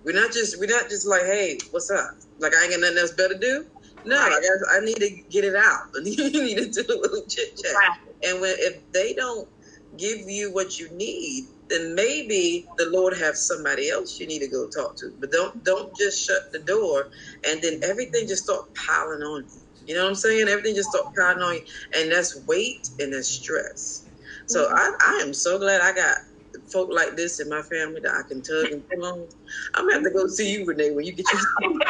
We're 0.03 0.19
not 0.19 0.31
just 0.31 0.59
we're 0.59 0.69
not 0.69 0.89
just 0.89 1.05
like, 1.07 1.23
hey, 1.23 1.59
what's 1.71 1.91
up? 1.91 2.15
Like 2.39 2.55
I 2.55 2.63
ain't 2.63 2.71
got 2.71 2.81
nothing 2.81 2.97
else 2.97 3.11
better 3.11 3.35
to 3.35 3.39
do. 3.39 3.65
No, 4.03 4.17
right. 4.17 4.31
like 4.31 4.43
I, 4.43 4.77
I, 4.77 4.79
need 4.79 4.95
to 4.95 5.09
get 5.29 5.43
it 5.43 5.55
out. 5.55 5.89
you 6.03 6.43
need 6.43 6.73
to 6.73 6.83
do 6.83 6.91
a 6.91 6.97
little 6.99 7.23
chit 7.27 7.55
chat. 7.61 7.73
Right. 7.75 7.97
And 8.23 8.41
when 8.41 8.55
if 8.57 8.91
they 8.91 9.13
don't 9.13 9.47
give 9.97 10.21
you 10.27 10.51
what 10.51 10.79
you 10.79 10.89
need, 10.91 11.45
then 11.69 11.93
maybe 11.93 12.67
the 12.77 12.89
Lord 12.89 13.15
have 13.17 13.37
somebody 13.37 13.89
else 13.89 14.19
you 14.19 14.25
need 14.25 14.39
to 14.39 14.47
go 14.47 14.67
talk 14.67 14.95
to. 14.97 15.13
But 15.19 15.31
don't 15.31 15.63
don't 15.63 15.95
just 15.95 16.25
shut 16.25 16.51
the 16.51 16.59
door 16.59 17.09
and 17.47 17.61
then 17.61 17.81
everything 17.83 18.27
just 18.27 18.43
start 18.45 18.73
piling 18.73 19.21
on 19.21 19.43
you. 19.43 19.61
You 19.87 19.95
know 19.95 20.03
what 20.03 20.09
I'm 20.09 20.15
saying? 20.15 20.47
Everything 20.47 20.75
just 20.75 20.89
start 20.89 21.15
piling 21.15 21.41
on 21.41 21.55
you, 21.55 21.61
and 21.95 22.11
that's 22.11 22.39
weight 22.45 22.89
and 22.99 23.13
that's 23.13 23.27
stress. 23.27 24.00
So. 24.51 24.69
I, 24.71 24.91
I 25.01 25.21
am 25.23 25.33
so 25.33 25.57
glad 25.59 25.81
I 25.81 25.93
got 25.93 26.17
folk 26.71 26.89
like 26.91 27.15
this 27.15 27.39
in 27.39 27.49
my 27.49 27.61
family 27.63 28.01
that 28.01 28.13
I 28.13 28.27
can 28.27 28.41
tug 28.41 28.71
and 28.71 28.83
pull 28.89 29.05
on. 29.05 29.27
I'm 29.75 29.85
gonna 29.85 29.95
have 29.95 30.03
to 30.03 30.11
go 30.11 30.27
see 30.27 30.51
you, 30.51 30.65
Renee, 30.65 30.91
when 30.91 31.05
you 31.05 31.13
get 31.13 31.25
your. 31.31 31.41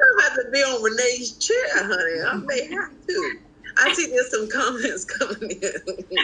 I'm 0.00 0.24
have 0.24 0.34
to 0.34 0.50
be 0.52 0.58
on 0.60 0.82
Renee's 0.82 1.38
chair, 1.38 1.56
honey. 1.74 2.20
I 2.26 2.34
may 2.46 2.62
have 2.74 3.06
to. 3.08 3.40
I 3.78 3.92
see 3.92 4.06
there's 4.06 4.30
some 4.30 4.48
comments 4.50 5.04
coming 5.18 5.50
in. 5.50 6.18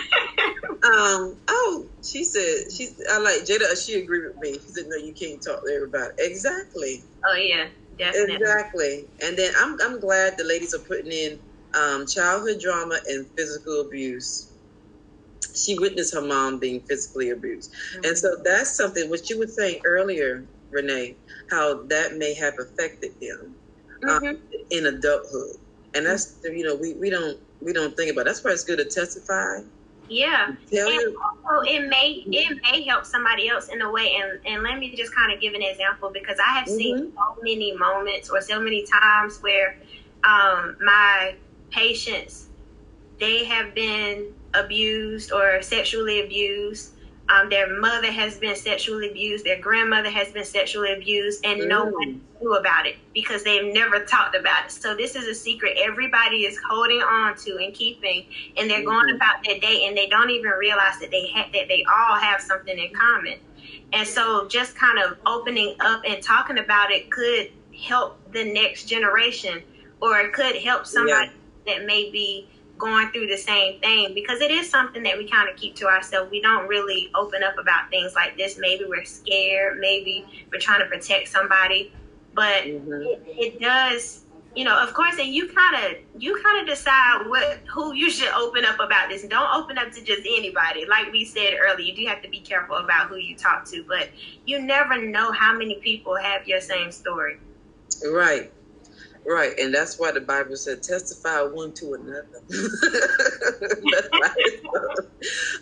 um, 0.84 1.38
oh, 1.48 1.86
she 2.02 2.24
said 2.24 2.72
she. 2.76 2.88
I 3.11 3.18
like 3.18 3.44
Jada. 3.44 3.76
She 3.84 4.00
agreed 4.00 4.24
with 4.26 4.36
me. 4.40 4.54
She 4.54 4.72
said, 4.72 4.84
"No, 4.88 4.96
you 4.96 5.14
can't 5.14 5.42
talk 5.42 5.64
to 5.64 5.72
everybody." 5.74 6.11
Exactly. 6.18 7.02
Oh 7.28 7.34
yeah, 7.34 7.68
definitely. 7.98 8.34
Exactly. 8.34 9.09
And 9.22 9.36
then 9.36 9.52
I'm 9.59 9.76
I'm 9.82 10.00
glad 10.00 10.34
the 10.36 10.44
ladies 10.44 10.74
are 10.74 10.80
putting 10.80 11.12
in 11.12 11.40
um, 11.74 12.06
childhood 12.06 12.60
drama 12.60 12.98
and 13.08 13.26
physical 13.36 13.80
abuse. 13.80 14.52
She 15.54 15.78
witnessed 15.78 16.14
her 16.14 16.22
mom 16.22 16.58
being 16.58 16.80
physically 16.80 17.30
abused, 17.30 17.72
mm-hmm. 17.72 18.04
and 18.04 18.18
so 18.18 18.36
that's 18.44 18.70
something. 18.70 19.08
What 19.08 19.30
you 19.30 19.38
were 19.38 19.46
saying 19.46 19.80
earlier, 19.84 20.44
Renee, 20.70 21.16
how 21.50 21.82
that 21.84 22.16
may 22.16 22.34
have 22.34 22.54
affected 22.58 23.18
them 23.20 23.54
um, 24.02 24.08
mm-hmm. 24.08 24.26
um, 24.26 24.38
in 24.70 24.86
adulthood 24.86 25.56
and 25.96 26.06
that's 26.06 26.36
you 26.44 26.62
know 26.62 26.74
we, 26.74 26.94
we 26.94 27.10
don't 27.10 27.38
we 27.60 27.72
don't 27.72 27.96
think 27.96 28.12
about. 28.12 28.22
It. 28.22 28.24
That's 28.26 28.44
why 28.44 28.52
it's 28.52 28.64
good 28.64 28.78
to 28.78 28.84
testify. 28.84 29.60
Yeah, 30.08 30.54
Tell 30.70 30.88
and 30.88 31.16
also 31.16 31.62
it 31.68 31.88
may 31.88 32.22
it 32.26 32.58
may 32.62 32.82
help 32.82 33.04
somebody 33.04 33.48
else 33.48 33.68
in 33.68 33.82
a 33.82 33.90
way. 33.90 34.14
And 34.20 34.38
and 34.46 34.62
let 34.62 34.78
me 34.78 34.94
just 34.94 35.14
kind 35.14 35.32
of 35.32 35.40
give 35.40 35.54
an 35.54 35.62
example 35.62 36.10
because 36.12 36.38
I 36.38 36.58
have 36.58 36.68
mm-hmm. 36.68 36.76
seen 36.76 37.12
so 37.16 37.42
many 37.42 37.76
moments 37.76 38.30
or 38.30 38.40
so 38.40 38.60
many 38.60 38.86
times 38.86 39.38
where 39.40 39.78
um, 40.22 40.76
my 40.80 41.34
patients 41.70 42.48
they 43.18 43.44
have 43.44 43.74
been 43.74 44.32
abused 44.54 45.32
or 45.32 45.62
sexually 45.62 46.22
abused 46.22 46.92
um, 47.28 47.48
their 47.48 47.80
mother 47.80 48.10
has 48.12 48.38
been 48.38 48.54
sexually 48.54 49.10
abused, 49.10 49.44
their 49.44 49.60
grandmother 49.60 50.10
has 50.10 50.30
been 50.30 50.44
sexually 50.44 50.92
abused, 50.92 51.44
and 51.44 51.60
mm. 51.60 51.68
no 51.68 51.86
one 51.86 52.20
knew 52.40 52.54
about 52.54 52.86
it 52.86 52.96
because 53.14 53.42
they've 53.42 53.72
never 53.74 54.04
talked 54.04 54.36
about 54.36 54.66
it. 54.66 54.70
So 54.70 54.94
this 54.94 55.16
is 55.16 55.26
a 55.26 55.34
secret 55.34 55.76
everybody 55.76 56.44
is 56.44 56.58
holding 56.68 57.00
on 57.00 57.36
to 57.38 57.56
and 57.56 57.74
keeping, 57.74 58.26
and 58.56 58.70
they're 58.70 58.78
mm-hmm. 58.78 58.86
going 58.86 59.16
about 59.16 59.42
their 59.44 59.58
day, 59.58 59.86
and 59.88 59.96
they 59.96 60.06
don't 60.06 60.30
even 60.30 60.52
realize 60.52 61.00
that 61.00 61.10
they 61.10 61.28
ha- 61.34 61.48
that 61.52 61.66
they 61.66 61.84
all 61.84 62.16
have 62.16 62.40
something 62.40 62.78
in 62.78 62.92
common. 62.94 63.38
And 63.92 64.06
so, 64.06 64.46
just 64.46 64.76
kind 64.76 65.00
of 65.00 65.18
opening 65.26 65.74
up 65.80 66.02
and 66.06 66.22
talking 66.22 66.58
about 66.58 66.92
it 66.92 67.10
could 67.10 67.50
help 67.76 68.18
the 68.32 68.44
next 68.44 68.84
generation, 68.84 69.62
or 70.00 70.20
it 70.20 70.32
could 70.32 70.54
help 70.56 70.86
somebody 70.86 71.26
yeah. 71.26 71.32
That 71.66 71.86
may 71.86 72.10
be 72.10 72.48
going 72.78 73.10
through 73.10 73.26
the 73.26 73.36
same 73.36 73.80
thing 73.80 74.12
because 74.14 74.40
it 74.40 74.50
is 74.50 74.68
something 74.68 75.02
that 75.02 75.16
we 75.16 75.28
kind 75.28 75.48
of 75.48 75.56
keep 75.56 75.74
to 75.76 75.86
ourselves. 75.86 76.30
We 76.30 76.40
don't 76.40 76.68
really 76.68 77.10
open 77.14 77.42
up 77.42 77.58
about 77.58 77.90
things 77.90 78.14
like 78.14 78.36
this. 78.36 78.58
Maybe 78.58 78.84
we're 78.84 79.04
scared, 79.04 79.78
maybe 79.78 80.26
we're 80.52 80.60
trying 80.60 80.80
to 80.80 80.86
protect 80.86 81.28
somebody, 81.28 81.92
but 82.34 82.64
mm-hmm. 82.64 82.92
it, 82.92 83.22
it, 83.26 83.60
does. 83.60 84.22
You 84.54 84.64
know, 84.64 84.78
of 84.78 84.94
course, 84.94 85.18
and 85.18 85.28
you 85.28 85.48
kind 85.48 85.76
of 85.84 86.22
you 86.22 86.40
kind 86.42 86.62
of 86.62 86.66
decide 86.66 87.26
what 87.26 87.58
who 87.66 87.92
you 87.92 88.10
should 88.10 88.32
open 88.32 88.64
up 88.64 88.80
about 88.80 89.10
this. 89.10 89.22
Don't 89.24 89.54
open 89.54 89.76
up 89.76 89.92
to 89.92 90.02
just 90.02 90.22
anybody. 90.26 90.86
Like 90.86 91.12
we 91.12 91.26
said 91.26 91.54
earlier, 91.60 91.84
you 91.84 91.94
do 91.94 92.06
have 92.06 92.22
to 92.22 92.28
be 92.30 92.40
careful 92.40 92.76
about 92.76 93.08
who 93.08 93.16
you 93.16 93.36
talk 93.36 93.66
to, 93.66 93.84
but 93.86 94.08
you 94.46 94.62
never 94.62 95.02
know 95.02 95.30
how 95.30 95.54
many 95.54 95.74
people 95.80 96.16
have 96.16 96.48
your 96.48 96.62
same 96.62 96.90
story. 96.90 97.38
Right. 98.10 98.50
Right, 99.29 99.53
and 99.59 99.74
that's 99.74 99.99
why 100.01 100.12
the 100.12 100.22
Bible 100.22 100.57
said, 100.57 100.83
"Testify 100.83 101.43
one 101.43 101.72
to 101.74 101.95
another." 101.95 102.43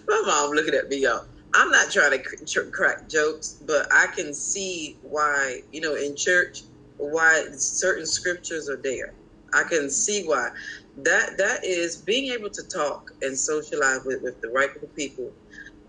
My 0.09 0.23
mom 0.27 0.53
looking 0.53 0.75
at 0.75 0.89
me, 0.89 1.03
y'all. 1.03 1.23
I'm 1.55 1.71
not 1.71 1.91
trying 1.93 2.13
to 2.13 2.25
crack 2.73 3.09
jokes, 3.11 3.57
but 3.67 3.87
I 3.93 4.09
can 4.17 4.35
see 4.35 4.99
why, 5.03 5.61
you 5.73 5.83
know, 5.83 5.97
in 5.97 6.17
church, 6.17 6.65
why 6.99 7.45
certain 7.57 8.07
scriptures 8.07 8.69
are 8.71 8.81
there. 8.83 9.15
I 9.55 9.65
can 9.65 9.91
see 9.91 10.25
why. 10.25 10.51
That 10.97 11.39
that 11.39 11.65
is 11.65 12.03
being 12.07 12.33
able 12.33 12.51
to 12.51 12.65
talk 12.75 13.03
and 13.23 13.39
socialize 13.39 14.01
with, 14.07 14.21
with 14.23 14.37
the 14.43 14.51
right 14.51 14.71
people. 14.97 15.33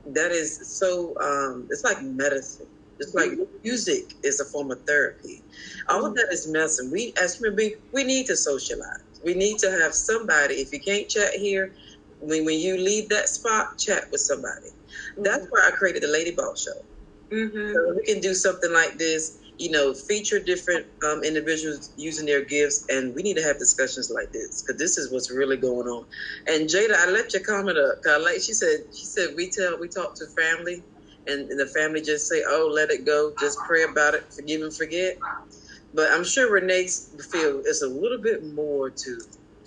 That 0.06 0.32
is 0.32 0.60
so. 0.80 1.16
Um, 1.22 1.68
it's 1.72 1.84
like 1.86 2.02
medicine 2.02 2.68
it's 3.00 3.14
like 3.14 3.32
music 3.64 4.14
is 4.24 4.39
a 4.39 4.46
form 4.46 4.72
of 4.72 4.82
therapy. 4.86 5.41
All 5.89 6.06
of 6.06 6.16
that 6.16 6.28
is 6.32 6.48
medicine. 6.48 6.91
We, 6.91 7.14
as 7.22 7.36
human 7.36 7.56
beings, 7.56 7.78
we 7.91 8.04
need 8.04 8.26
to 8.28 8.36
socialize. 8.36 9.04
We 9.24 9.34
need 9.34 9.58
to 9.60 9.72
have 9.72 9.93
somebody. 9.93 10.56
If 10.56 10.72
you 10.72 10.80
can't 10.80 11.10
chat 11.10 11.34
here, 11.34 11.74
when, 12.20 12.46
when 12.46 12.60
you 12.60 12.78
leave 12.78 13.10
that 13.10 13.28
spot, 13.28 13.78
chat 13.78 14.10
with 14.12 14.22
somebody. 14.22 14.70
That's 15.18 15.46
why 15.50 15.68
I 15.68 15.72
created 15.72 16.04
the 16.04 16.08
Lady 16.08 16.32
Boss 16.32 16.64
Show. 16.64 16.86
Mm-hmm. 17.32 17.74
So 17.74 17.96
we 17.96 18.06
can 18.06 18.22
do 18.22 18.34
something 18.34 18.72
like 18.72 18.98
this, 18.98 19.39
you 19.58 19.72
know, 19.72 19.93
feature 19.93 20.39
different 20.39 20.86
um, 21.06 21.24
individuals 21.24 21.91
using 21.98 22.26
their 22.26 22.46
gifts, 22.46 22.86
and 22.89 23.16
we 23.16 23.24
need 23.24 23.36
to 23.38 23.43
have 23.43 23.58
discussions 23.58 24.12
like 24.12 24.32
this 24.32 24.62
because 24.62 24.80
this 24.80 24.98
is 24.98 25.12
what's 25.12 25.32
really 25.32 25.58
going 25.58 25.88
on. 25.88 26.06
And 26.48 26.70
Jada, 26.70 26.93
I 26.96 27.10
left 27.10 27.34
your 27.34 27.43
comment 27.43 27.78
up. 27.78 27.96
I 28.08 28.18
like 28.18 28.36
she 28.36 28.54
said, 28.54 28.86
she 28.93 29.06
said 29.06 29.30
we 29.36 29.50
tell 29.50 29.78
we 29.80 29.88
talk 29.88 30.16
to 30.16 30.26
family 30.28 30.84
and, 31.28 31.60
the 31.60 31.66
family 31.68 32.02
just 32.02 32.28
say, 32.28 32.44
"Oh, 32.48 32.70
let 32.72 32.90
it 32.92 33.06
go. 33.06 33.34
Just 33.40 33.60
pray 33.60 33.84
about 33.84 34.14
it. 34.14 34.32
Forgive 34.34 34.62
and 34.62 34.74
forget." 34.74 35.18
But 35.94 36.12
I'm 36.12 36.24
sure 36.24 36.52
Renee's 36.52 37.10
feel 37.32 37.62
it's 37.66 37.82
a 37.82 37.88
little 37.88 38.18
bit 38.18 38.44
more 38.54 38.90
to 38.90 39.22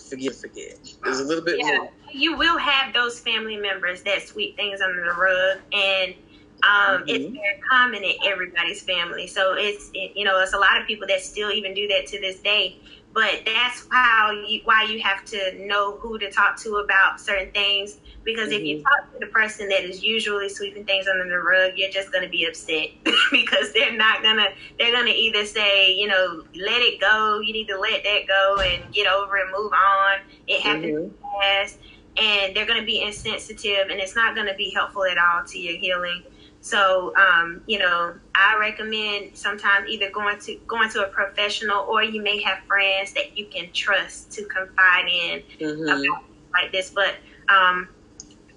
forgive, 0.09 0.37
forget. 0.37 0.79
There's 1.03 1.21
a 1.21 1.25
little 1.25 1.45
bit 1.45 1.57
yeah. 1.59 1.79
more. 1.79 1.91
You 2.13 2.37
will 2.37 2.59
have 2.59 2.95
those 2.95 3.19
family 3.21 3.57
members 3.57 4.03
that 4.03 4.23
sweep 4.23 4.57
things 4.57 4.81
under 4.81 5.05
the 5.05 5.13
rug, 5.13 5.59
and 5.73 6.15
um, 6.63 7.03
mm-hmm. 7.03 7.09
it's 7.09 7.35
very 7.35 7.61
common 7.71 8.03
in 8.03 8.15
everybody's 8.27 8.83
family. 8.83 9.27
So 9.27 9.55
it's 9.55 9.91
it, 9.95 10.13
you 10.15 10.25
know 10.25 10.41
it's 10.41 10.55
a 10.55 10.59
lot 10.59 10.81
of 10.81 10.87
people 10.87 11.07
that 11.09 11.21
still 11.21 11.51
even 11.51 11.75
do 11.75 11.89
that 11.89 12.07
to 12.09 12.21
this 12.21 12.41
day. 12.41 12.77
But 13.15 13.43
that's 13.47 13.87
how 13.91 14.31
you, 14.47 14.61
why 14.65 14.85
you 14.85 15.01
have 15.01 15.25
to 15.27 15.67
know 15.67 15.97
who 15.97 16.19
to 16.19 16.31
talk 16.31 16.59
to 16.59 16.77
about 16.77 17.21
certain 17.21 17.51
things 17.53 17.99
because 18.29 18.51
mm-hmm. 18.51 18.59
if 18.59 18.64
you 18.64 18.76
mm-hmm. 18.76 18.83
talk 18.83 19.12
to 19.14 19.18
the 19.20 19.33
person 19.33 19.70
that 19.70 19.85
is 19.85 20.05
usually 20.05 20.51
sweeping 20.51 20.85
things 20.85 21.07
under 21.09 21.26
the 21.26 21.39
rug, 21.39 21.72
you're 21.76 21.91
just 21.91 22.12
going 22.12 22.22
to 22.22 22.29
be 22.29 22.45
upset 22.45 22.91
because 23.33 23.72
they're 23.72 23.97
not 23.97 24.22
going 24.22 24.37
to, 24.37 24.49
they're 24.79 24.93
going 24.93 25.07
to 25.07 25.12
either 25.12 25.47
say, 25.47 25.95
you 25.95 26.07
know, 26.07 26.45
let 26.55 26.83
it 26.83 27.01
go. 27.01 27.41
You 27.41 27.55
need 27.55 27.68
to 27.68 27.79
let 27.79 28.05
that 28.05 28.29
go 28.29 28.59
and 28.61 28.93
get 28.93 29.11
over 29.11 29.39
it, 29.39 29.47
move 29.51 29.72
on. 29.72 30.18
It 30.47 30.61
happened 30.61 30.95
mm-hmm. 30.95 31.41
fast. 31.41 31.79
And 32.18 32.55
they're 32.55 32.66
going 32.66 32.81
to 32.81 32.85
be 32.85 33.01
insensitive 33.01 33.89
and 33.91 33.99
it's 33.99 34.14
not 34.14 34.35
going 34.35 34.49
to 34.49 34.55
be 34.55 34.70
helpful 34.70 35.05
at 35.05 35.16
all 35.16 35.45
to 35.47 35.59
your 35.59 35.79
healing. 35.79 36.24
So, 36.61 37.14
um, 37.16 37.62
you 37.66 37.79
know, 37.79 38.14
I 38.35 38.59
recommend 38.59 39.37
sometimes 39.37 39.89
either 39.89 40.11
going 40.11 40.39
to 40.41 40.57
going 40.66 40.91
to 40.91 41.07
a 41.07 41.09
professional 41.09 41.87
or 41.89 42.03
you 42.03 42.20
may 42.20 42.43
have 42.43 42.59
friends 42.66 43.14
that 43.14 43.39
you 43.39 43.47
can 43.47 43.72
trust 43.72 44.33
to 44.33 44.45
confide 44.47 45.07
in 45.07 45.43
mm-hmm. 45.61 45.83
about 45.85 46.24
like 46.53 46.72
this, 46.72 46.91
but 46.91 47.14
um, 47.49 47.89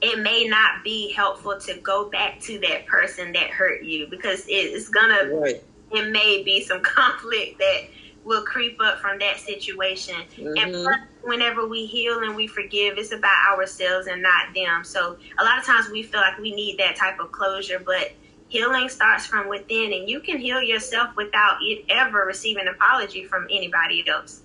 it 0.02 0.20
may 0.20 0.46
not 0.46 0.84
be 0.84 1.12
helpful 1.12 1.60
to 1.60 1.78
go 1.78 2.10
back 2.10 2.40
to 2.42 2.60
that 2.60 2.86
person 2.88 3.32
that 3.34 3.50
hurt 3.50 3.84
you 3.84 4.08
because 4.08 4.46
it's 4.48 4.90
gonna 4.90 5.30
right. 5.34 5.64
it 5.92 6.12
may 6.12 6.44
be 6.44 6.64
some 6.64 6.82
conflict 6.82 7.60
that 7.60 7.82
will 8.24 8.44
creep 8.44 8.80
up 8.82 9.00
from 9.00 9.18
that 9.20 9.40
situation. 9.40 10.16
Mm-hmm. 10.38 10.58
And 10.58 10.88
whenever 11.24 11.68
we 11.68 11.86
heal 11.86 12.20
and 12.20 12.36
we 12.36 12.48
forgive, 12.48 12.98
it's 12.98 13.12
about 13.12 13.58
ourselves 13.58 14.08
and 14.08 14.22
not 14.22 14.54
them. 14.54 14.84
So 14.84 15.18
a 15.40 15.44
lot 15.44 15.58
of 15.58 15.66
times 15.66 15.90
we 15.90 16.04
feel 16.04 16.22
like 16.22 16.38
we 16.38 16.54
need 16.54 16.78
that 16.78 16.96
type 16.96 17.20
of 17.20 17.32
closure, 17.32 17.82
but 17.84 18.12
healing 18.48 18.90
starts 18.90 19.26
from 19.26 19.50
within, 19.50 19.94
and 19.94 20.08
you 20.08 20.20
can 20.20 20.38
heal 20.38 20.62
yourself 20.62 21.16
without 21.16 21.58
it 21.62 21.86
ever 21.90 22.26
receiving 22.26 22.68
an 22.68 22.74
apology 22.74 23.26
from 23.26 23.48
anybody 23.52 24.04
else. 24.08 24.42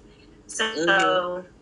So. 0.47 0.65
Mm-hmm 0.65 1.53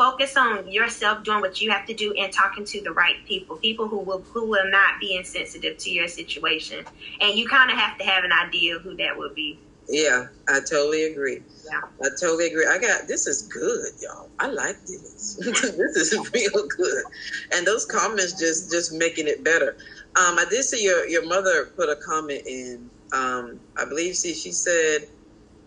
focus 0.00 0.34
on 0.34 0.66
yourself 0.72 1.22
doing 1.24 1.42
what 1.42 1.60
you 1.60 1.70
have 1.70 1.84
to 1.84 1.92
do 1.92 2.14
and 2.14 2.32
talking 2.32 2.64
to 2.64 2.80
the 2.80 2.90
right 2.90 3.16
people, 3.26 3.56
people 3.56 3.86
who 3.86 3.98
will 3.98 4.22
who 4.32 4.46
will 4.46 4.70
not 4.70 4.98
be 4.98 5.14
insensitive 5.14 5.76
to 5.76 5.90
your 5.90 6.08
situation. 6.08 6.86
And 7.20 7.38
you 7.38 7.46
kind 7.46 7.70
of 7.70 7.76
have 7.76 7.98
to 7.98 8.04
have 8.04 8.24
an 8.24 8.32
idea 8.32 8.76
of 8.76 8.82
who 8.82 8.96
that 8.96 9.14
will 9.14 9.34
be. 9.34 9.58
Yeah, 9.90 10.28
I 10.48 10.60
totally 10.60 11.04
agree. 11.04 11.42
Yeah. 11.70 11.82
I 12.00 12.08
totally 12.18 12.46
agree. 12.46 12.66
I 12.66 12.78
got 12.78 13.08
this 13.08 13.26
is 13.26 13.42
good, 13.42 13.90
y'all. 14.00 14.30
I 14.38 14.46
like 14.46 14.80
this. 14.86 15.34
this 15.44 16.12
is 16.14 16.30
real 16.34 16.66
good. 16.78 17.04
And 17.52 17.66
those 17.66 17.84
comments 17.84 18.32
just 18.40 18.70
just 18.70 18.94
making 18.94 19.28
it 19.28 19.44
better. 19.44 19.76
Um, 20.16 20.38
I 20.38 20.46
did 20.48 20.64
see 20.64 20.82
your 20.82 21.06
your 21.08 21.26
mother 21.26 21.66
put 21.76 21.90
a 21.90 21.96
comment 21.96 22.46
in. 22.46 22.88
Um, 23.12 23.60
I 23.76 23.84
believe 23.84 24.16
she 24.16 24.32
she 24.32 24.50
said 24.50 25.08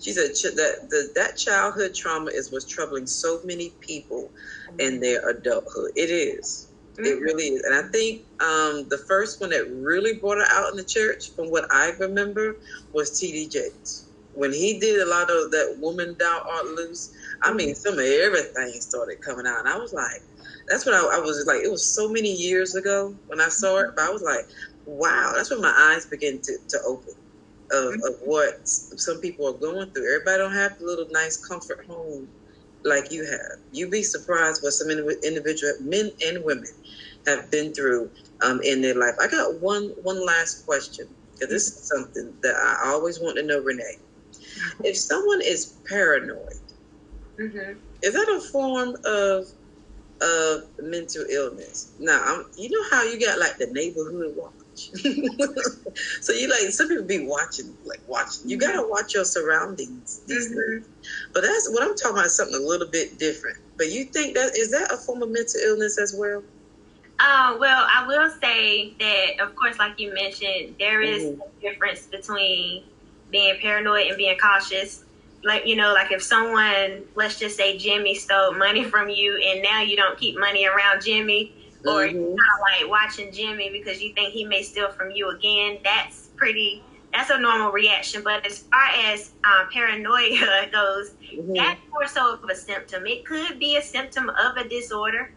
she 0.03 0.11
said 0.11 0.55
that 0.55 0.89
the, 0.89 1.11
that 1.15 1.37
childhood 1.37 1.95
trauma 1.95 2.29
is 2.31 2.51
what's 2.51 2.65
troubling 2.65 3.07
so 3.07 3.39
many 3.45 3.69
people 3.79 4.29
in 4.79 4.99
their 4.99 5.29
adulthood. 5.29 5.91
It 5.95 6.09
is. 6.09 6.67
Mm-hmm. 6.93 7.05
It 7.05 7.21
really 7.21 7.43
is. 7.45 7.63
And 7.63 7.73
I 7.73 7.89
think 7.89 8.23
um, 8.39 8.87
the 8.89 9.03
first 9.07 9.39
one 9.39 9.51
that 9.51 9.69
really 9.71 10.13
brought 10.13 10.37
her 10.37 10.47
out 10.49 10.71
in 10.71 10.77
the 10.77 10.83
church, 10.83 11.31
from 11.31 11.49
what 11.49 11.65
I 11.71 11.91
remember, 11.99 12.57
was 12.91 13.17
T.D. 13.19 13.47
Jakes. 13.47 14.07
When 14.33 14.51
he 14.51 14.79
did 14.79 14.99
a 14.99 15.05
lot 15.05 15.29
of 15.29 15.51
that 15.51 15.77
woman 15.79 16.15
thou 16.19 16.45
art 16.49 16.65
loose, 16.65 17.15
I 17.41 17.53
mean, 17.53 17.69
mm-hmm. 17.69 17.75
some 17.75 17.93
of 17.93 18.05
everything 18.05 18.81
started 18.81 19.21
coming 19.21 19.47
out. 19.47 19.59
And 19.59 19.69
I 19.69 19.77
was 19.77 19.93
like, 19.93 20.21
that's 20.67 20.85
what 20.85 20.95
I, 20.95 21.17
I 21.17 21.19
was 21.19 21.45
like, 21.47 21.63
it 21.63 21.71
was 21.71 21.85
so 21.85 22.09
many 22.09 22.33
years 22.33 22.75
ago 22.75 23.15
when 23.27 23.39
I 23.39 23.49
saw 23.49 23.79
it, 23.79 23.91
but 23.95 24.03
I 24.03 24.09
was 24.09 24.21
like, 24.21 24.47
wow, 24.85 25.31
that's 25.35 25.49
when 25.49 25.61
my 25.61 25.73
eyes 25.75 26.05
began 26.05 26.39
to, 26.39 26.57
to 26.67 26.77
open 26.85 27.13
of, 27.71 27.93
of 27.93 28.19
what 28.23 28.67
some 28.67 29.19
people 29.19 29.47
are 29.47 29.53
going 29.53 29.89
through. 29.91 30.13
Everybody 30.15 30.37
don't 30.37 30.53
have 30.53 30.79
the 30.79 30.85
little 30.85 31.07
nice 31.11 31.37
comfort 31.37 31.85
home 31.85 32.27
like 32.83 33.11
you 33.11 33.25
have. 33.25 33.59
You'd 33.71 33.91
be 33.91 34.03
surprised 34.03 34.63
what 34.63 34.73
some 34.73 34.89
individual 34.89 35.73
men 35.81 36.11
and 36.25 36.43
women 36.43 36.67
have 37.25 37.49
been 37.49 37.73
through 37.73 38.09
um, 38.41 38.61
in 38.61 38.81
their 38.81 38.95
life. 38.95 39.15
I 39.21 39.27
got 39.27 39.59
one 39.61 39.89
one 40.03 40.25
last 40.25 40.65
question 40.65 41.07
because 41.33 41.49
this 41.49 41.67
is 41.67 41.87
something 41.87 42.33
that 42.41 42.55
I 42.55 42.89
always 42.91 43.19
want 43.19 43.37
to 43.37 43.43
know, 43.43 43.59
Renee. 43.59 43.97
If 44.83 44.97
someone 44.97 45.41
is 45.41 45.77
paranoid, 45.87 46.59
mm-hmm. 47.39 47.79
is 48.01 48.13
that 48.13 48.29
a 48.29 48.41
form 48.51 48.95
of 49.05 49.47
of 50.21 50.63
mental 50.81 51.25
illness? 51.29 51.93
Now, 51.99 52.21
I'm, 52.25 52.45
you 52.57 52.69
know 52.69 52.89
how 52.91 53.03
you 53.03 53.19
got 53.19 53.39
like 53.39 53.57
the 53.57 53.67
neighborhood 53.67 54.35
watch 54.35 54.53
so 56.21 56.33
you 56.33 56.49
like 56.49 56.71
some 56.71 56.87
people 56.87 57.03
be 57.03 57.25
watching, 57.25 57.75
like 57.85 58.01
watching. 58.07 58.49
You 58.49 58.57
gotta 58.57 58.87
watch 58.87 59.13
your 59.13 59.25
surroundings 59.25 60.21
mm-hmm. 60.27 60.85
But 61.33 61.41
that's 61.41 61.69
what 61.69 61.83
I'm 61.83 61.95
talking 61.95 62.17
about. 62.17 62.31
Something 62.31 62.55
a 62.55 62.65
little 62.65 62.87
bit 62.87 63.19
different. 63.19 63.57
But 63.77 63.89
you 63.89 64.05
think 64.05 64.35
that 64.35 64.57
is 64.57 64.71
that 64.71 64.91
a 64.91 64.97
form 64.97 65.21
of 65.21 65.29
mental 65.29 65.59
illness 65.61 65.99
as 65.99 66.15
well? 66.17 66.43
Uh, 67.19 67.55
well, 67.59 67.87
I 67.89 68.05
will 68.07 68.29
say 68.41 68.93
that, 68.99 69.39
of 69.39 69.55
course, 69.55 69.77
like 69.77 69.99
you 69.99 70.13
mentioned, 70.13 70.75
there 70.79 71.01
is 71.01 71.23
mm-hmm. 71.23 71.41
a 71.41 71.61
difference 71.61 72.07
between 72.07 72.83
being 73.29 73.55
paranoid 73.61 74.07
and 74.07 74.17
being 74.17 74.37
cautious. 74.37 75.03
Like, 75.43 75.65
you 75.65 75.75
know, 75.75 75.93
like 75.93 76.11
if 76.11 76.23
someone, 76.23 77.03
let's 77.15 77.37
just 77.37 77.55
say 77.55 77.77
Jimmy 77.77 78.15
stole 78.15 78.53
money 78.53 78.83
from 78.83 79.09
you 79.09 79.41
and 79.45 79.61
now 79.61 79.81
you 79.81 79.95
don't 79.95 80.17
keep 80.17 80.39
money 80.39 80.65
around 80.65 81.03
Jimmy, 81.03 81.53
mm-hmm. 81.91 82.15
you 82.15 82.25
kind 82.25 82.31
of 82.33 82.61
like 82.61 82.89
watching 82.89 83.31
Jimmy 83.31 83.69
because 83.69 84.01
you 84.01 84.13
think 84.13 84.33
he 84.33 84.45
may 84.45 84.63
steal 84.63 84.91
from 84.91 85.11
you 85.11 85.29
again. 85.29 85.79
That's 85.83 86.29
pretty. 86.35 86.83
That's 87.13 87.29
a 87.29 87.37
normal 87.37 87.71
reaction. 87.71 88.23
But 88.23 88.45
as 88.45 88.59
far 88.59 88.87
as 89.05 89.31
um, 89.43 89.69
paranoia 89.71 90.67
goes, 90.71 91.11
mm-hmm. 91.31 91.53
that's 91.53 91.79
more 91.91 92.07
so 92.07 92.33
of 92.33 92.49
a 92.49 92.55
symptom. 92.55 93.05
It 93.05 93.25
could 93.25 93.59
be 93.59 93.77
a 93.77 93.81
symptom 93.81 94.29
of 94.29 94.57
a 94.57 94.67
disorder. 94.67 95.31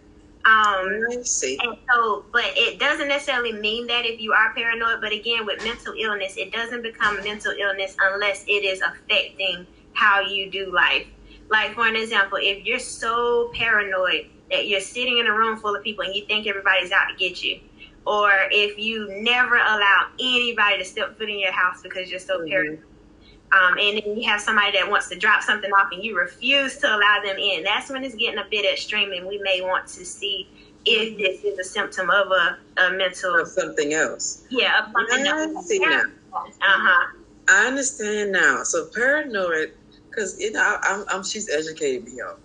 Um, 0.47 1.03
I 1.11 1.23
see. 1.23 1.59
And 1.61 1.77
so, 1.93 2.25
but 2.33 2.45
it 2.55 2.79
doesn't 2.79 3.09
necessarily 3.09 3.53
mean 3.53 3.89
that 3.89 4.07
if 4.07 4.21
you 4.21 4.33
are 4.33 4.55
paranoid. 4.55 5.01
But 5.01 5.13
again, 5.13 5.45
with 5.45 5.63
mental 5.65 5.93
illness, 5.99 6.37
it 6.37 6.53
doesn't 6.53 6.83
become 6.83 7.17
mental 7.25 7.53
illness 7.53 7.97
unless 8.01 8.45
it 8.47 8.65
is 8.65 8.81
affecting 8.81 9.67
how 9.93 10.21
you 10.21 10.49
do 10.51 10.73
life. 10.73 11.07
Like 11.51 11.75
for 11.75 11.87
an 11.87 11.97
example, 11.97 12.39
if 12.41 12.65
you're 12.65 12.79
so 12.79 13.51
paranoid 13.55 14.29
that 14.51 14.69
you're 14.69 14.81
sitting 14.81 15.19
in 15.19 15.27
a 15.27 15.33
room 15.33 15.59
full 15.59 15.75
of 15.75 15.83
people 15.83 16.05
and 16.05 16.15
you 16.15 16.25
think 16.27 16.47
everybody's 16.47 16.93
out 16.93 17.09
to 17.11 17.17
get 17.17 17.43
you. 17.43 17.61
Or 18.07 18.31
if 18.51 18.79
you 18.79 19.09
never 19.23 19.57
allow 19.57 20.09
anybody 20.21 20.79
to 20.79 20.85
step 20.85 21.19
foot 21.19 21.29
in 21.29 21.41
your 21.41 21.53
house 21.53 21.83
because 21.83 22.11
you're 22.11 22.21
so 22.21 22.39
mm-hmm. 22.39 22.51
paranoid. 22.51 22.83
Um, 23.53 23.79
and 23.79 24.03
then 24.03 24.17
you 24.17 24.29
have 24.29 24.41
somebody 24.41 24.73
that 24.73 24.91
wants 24.91 25.09
to 25.09 25.17
drop 25.17 25.43
something 25.43 25.71
off 25.71 25.89
and 25.93 26.03
you 26.03 26.19
refuse 26.19 26.79
to 26.79 26.89
allow 26.89 27.21
them 27.25 27.37
in. 27.39 27.63
That's 27.63 27.91
when 27.91 28.03
it's 28.03 28.17
getting 28.17 28.39
a 28.39 28.47
bit 28.51 28.65
extreme, 28.71 29.13
and 29.13 29.25
we 29.27 29.39
may 29.39 29.61
want 29.61 29.87
to 29.89 30.05
see 30.05 30.49
if 30.85 31.17
this 31.17 31.45
is 31.45 31.59
a 31.59 31.65
symptom 31.65 32.11
of 32.11 32.29
a, 32.33 32.59
a 32.77 32.91
mental 32.93 33.37
or 33.37 33.47
something 33.47 33.93
else. 33.93 34.45
Yeah, 34.51 34.91
something 34.93 35.27
I 35.27 35.43
else. 35.45 35.67
see 35.69 35.79
now. 35.79 36.03
Uh 36.35 36.49
huh. 36.61 37.13
I 37.49 37.67
understand 37.67 38.33
now. 38.33 38.65
So 38.65 38.89
paranoid, 38.93 39.75
because 40.11 40.41
you 40.41 40.51
know, 40.51 40.61
I, 40.61 40.79
I'm, 40.83 41.05
I'm, 41.09 41.23
she's 41.23 41.49
educated 41.49 42.05
me 42.05 42.21
on 42.21 42.37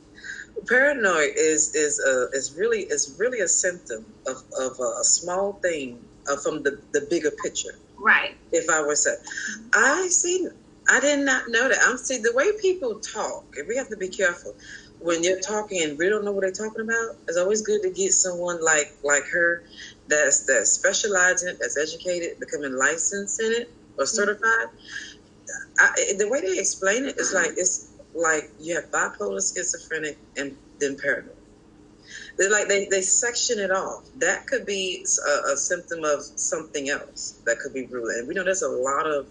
paranoid 0.67 1.31
is 1.35 1.75
is 1.75 1.99
a 1.99 2.29
is 2.35 2.55
really 2.57 2.81
is 2.81 3.15
really 3.19 3.39
a 3.39 3.47
symptom 3.47 4.05
of 4.27 4.43
of 4.59 4.79
a, 4.79 5.03
small 5.03 5.53
thing 5.53 6.03
uh, 6.29 6.37
from 6.37 6.63
the 6.63 6.79
the 6.91 7.01
bigger 7.09 7.31
picture. 7.43 7.75
Right. 7.97 8.35
If 8.51 8.69
I 8.69 8.81
were 8.81 8.95
to, 8.95 9.15
I 9.73 10.07
see. 10.09 10.47
I 10.89 10.99
did 10.99 11.19
not 11.19 11.43
know 11.47 11.69
that. 11.69 11.77
I'm 11.85 11.97
see 11.97 12.17
the 12.17 12.33
way 12.33 12.51
people 12.59 12.99
talk. 12.99 13.45
We 13.67 13.77
have 13.77 13.89
to 13.89 13.97
be 13.97 14.09
careful 14.09 14.55
when 15.01 15.23
you're 15.23 15.39
talking 15.39 15.83
and 15.83 15.97
we 15.97 16.09
don't 16.09 16.23
know 16.23 16.31
what 16.31 16.41
they're 16.41 16.51
talking 16.51 16.81
about. 16.81 17.15
It's 17.27 17.37
always 17.37 17.61
good 17.61 17.81
to 17.83 17.89
get 17.89 18.13
someone 18.13 18.63
like 18.63 18.93
like 19.03 19.23
her 19.25 19.63
that's 20.07 20.47
in 21.43 21.49
it, 21.49 21.57
that's 21.59 21.77
educated, 21.77 22.39
becoming 22.39 22.73
licensed 22.73 23.41
in 23.41 23.51
it 23.51 23.71
or 23.97 24.03
mm-hmm. 24.03 24.15
certified. 24.15 24.67
I, 25.79 26.13
the 26.17 26.29
way 26.29 26.41
they 26.41 26.59
explain 26.59 27.05
it 27.05 27.17
is 27.17 27.33
like 27.33 27.51
it's 27.57 27.90
like 28.13 28.49
you 28.59 28.75
have 28.75 28.91
bipolar, 28.91 29.41
schizophrenic, 29.41 30.17
and 30.37 30.55
then 30.79 30.97
paranoid. 30.97 31.35
They're 32.37 32.51
like 32.51 32.67
they, 32.67 32.85
they 32.85 33.01
section 33.01 33.59
it 33.59 33.71
off. 33.71 34.05
That 34.17 34.47
could 34.47 34.65
be 34.65 35.05
a, 35.27 35.53
a 35.53 35.57
symptom 35.57 36.03
of 36.03 36.21
something 36.21 36.89
else 36.89 37.41
that 37.45 37.59
could 37.59 37.73
be 37.73 37.83
brewing. 37.83 38.17
And 38.19 38.27
we 38.27 38.33
know 38.33 38.43
there's 38.43 38.63
a 38.63 38.69
lot 38.69 39.07
of 39.07 39.27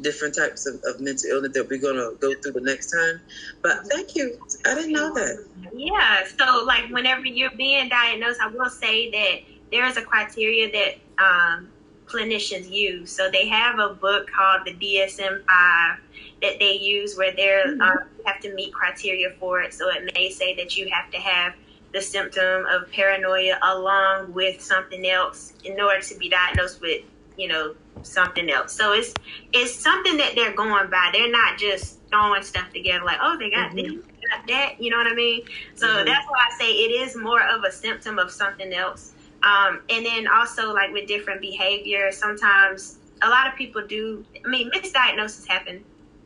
different 0.00 0.34
types 0.34 0.66
of, 0.66 0.76
of 0.84 1.00
mental 1.00 1.30
illness 1.30 1.52
that 1.54 1.68
we're 1.68 1.78
going 1.78 1.96
to 1.96 2.16
go 2.20 2.34
through 2.40 2.52
the 2.52 2.60
next 2.60 2.90
time. 2.90 3.20
But 3.62 3.86
thank 3.90 4.16
you. 4.16 4.38
I 4.66 4.74
didn't 4.74 4.92
know 4.92 5.12
that. 5.14 5.46
Yeah. 5.74 6.22
So, 6.38 6.64
like, 6.64 6.90
whenever 6.90 7.26
you're 7.26 7.50
being 7.56 7.88
diagnosed, 7.88 8.40
I 8.40 8.48
will 8.48 8.70
say 8.70 9.10
that 9.10 9.40
there 9.70 9.86
is 9.86 9.96
a 9.96 10.02
criteria 10.02 10.70
that 10.72 11.22
um, 11.22 11.68
clinicians 12.06 12.70
use. 12.70 13.14
So, 13.14 13.30
they 13.30 13.48
have 13.48 13.78
a 13.78 13.94
book 13.94 14.28
called 14.30 14.62
the 14.64 14.74
DSM 14.74 15.44
5 15.44 15.98
that 16.42 16.58
they 16.58 16.72
use 16.72 17.16
where 17.16 17.34
they're 17.34 17.66
mm-hmm. 17.66 17.80
um, 17.80 17.98
have 18.24 18.40
to 18.40 18.54
meet 18.54 18.72
criteria 18.72 19.30
for 19.38 19.60
it. 19.60 19.74
So 19.74 19.88
it 19.90 20.10
may 20.14 20.30
say 20.30 20.54
that 20.56 20.76
you 20.76 20.88
have 20.90 21.10
to 21.10 21.18
have 21.18 21.54
the 21.92 22.00
symptom 22.00 22.66
of 22.66 22.90
paranoia 22.92 23.58
along 23.62 24.32
with 24.32 24.60
something 24.60 25.06
else 25.06 25.54
in 25.64 25.80
order 25.80 26.00
to 26.00 26.14
be 26.16 26.28
diagnosed 26.28 26.80
with 26.80 27.02
you 27.36 27.48
know 27.48 27.74
something 28.02 28.50
else. 28.50 28.72
So 28.72 28.92
it's 28.92 29.14
it's 29.52 29.74
something 29.74 30.16
that 30.16 30.34
they're 30.34 30.54
going 30.54 30.90
by. 30.90 31.10
They're 31.12 31.30
not 31.30 31.58
just 31.58 31.98
throwing 32.10 32.42
stuff 32.42 32.70
together 32.72 33.04
like 33.04 33.18
oh 33.20 33.36
they 33.38 33.50
got 33.50 33.72
mm-hmm. 33.72 33.96
this, 33.96 34.06
got 34.30 34.46
that. 34.48 34.80
You 34.80 34.90
know 34.90 34.98
what 34.98 35.06
I 35.06 35.14
mean? 35.14 35.42
So 35.74 35.86
mm-hmm. 35.86 36.06
that's 36.06 36.26
why 36.28 36.46
I 36.50 36.58
say 36.58 36.70
it 36.72 37.02
is 37.02 37.16
more 37.16 37.42
of 37.42 37.64
a 37.64 37.72
symptom 37.72 38.18
of 38.18 38.30
something 38.30 38.72
else. 38.72 39.12
Um, 39.42 39.80
and 39.88 40.04
then 40.04 40.26
also 40.28 40.72
like 40.72 40.92
with 40.92 41.08
different 41.08 41.40
behavior, 41.40 42.12
sometimes 42.12 42.98
a 43.22 43.28
lot 43.28 43.46
of 43.46 43.54
people 43.56 43.86
do. 43.86 44.24
I 44.44 44.48
mean, 44.48 44.70
misdiagnosis 44.70 45.46
happen 45.46 45.82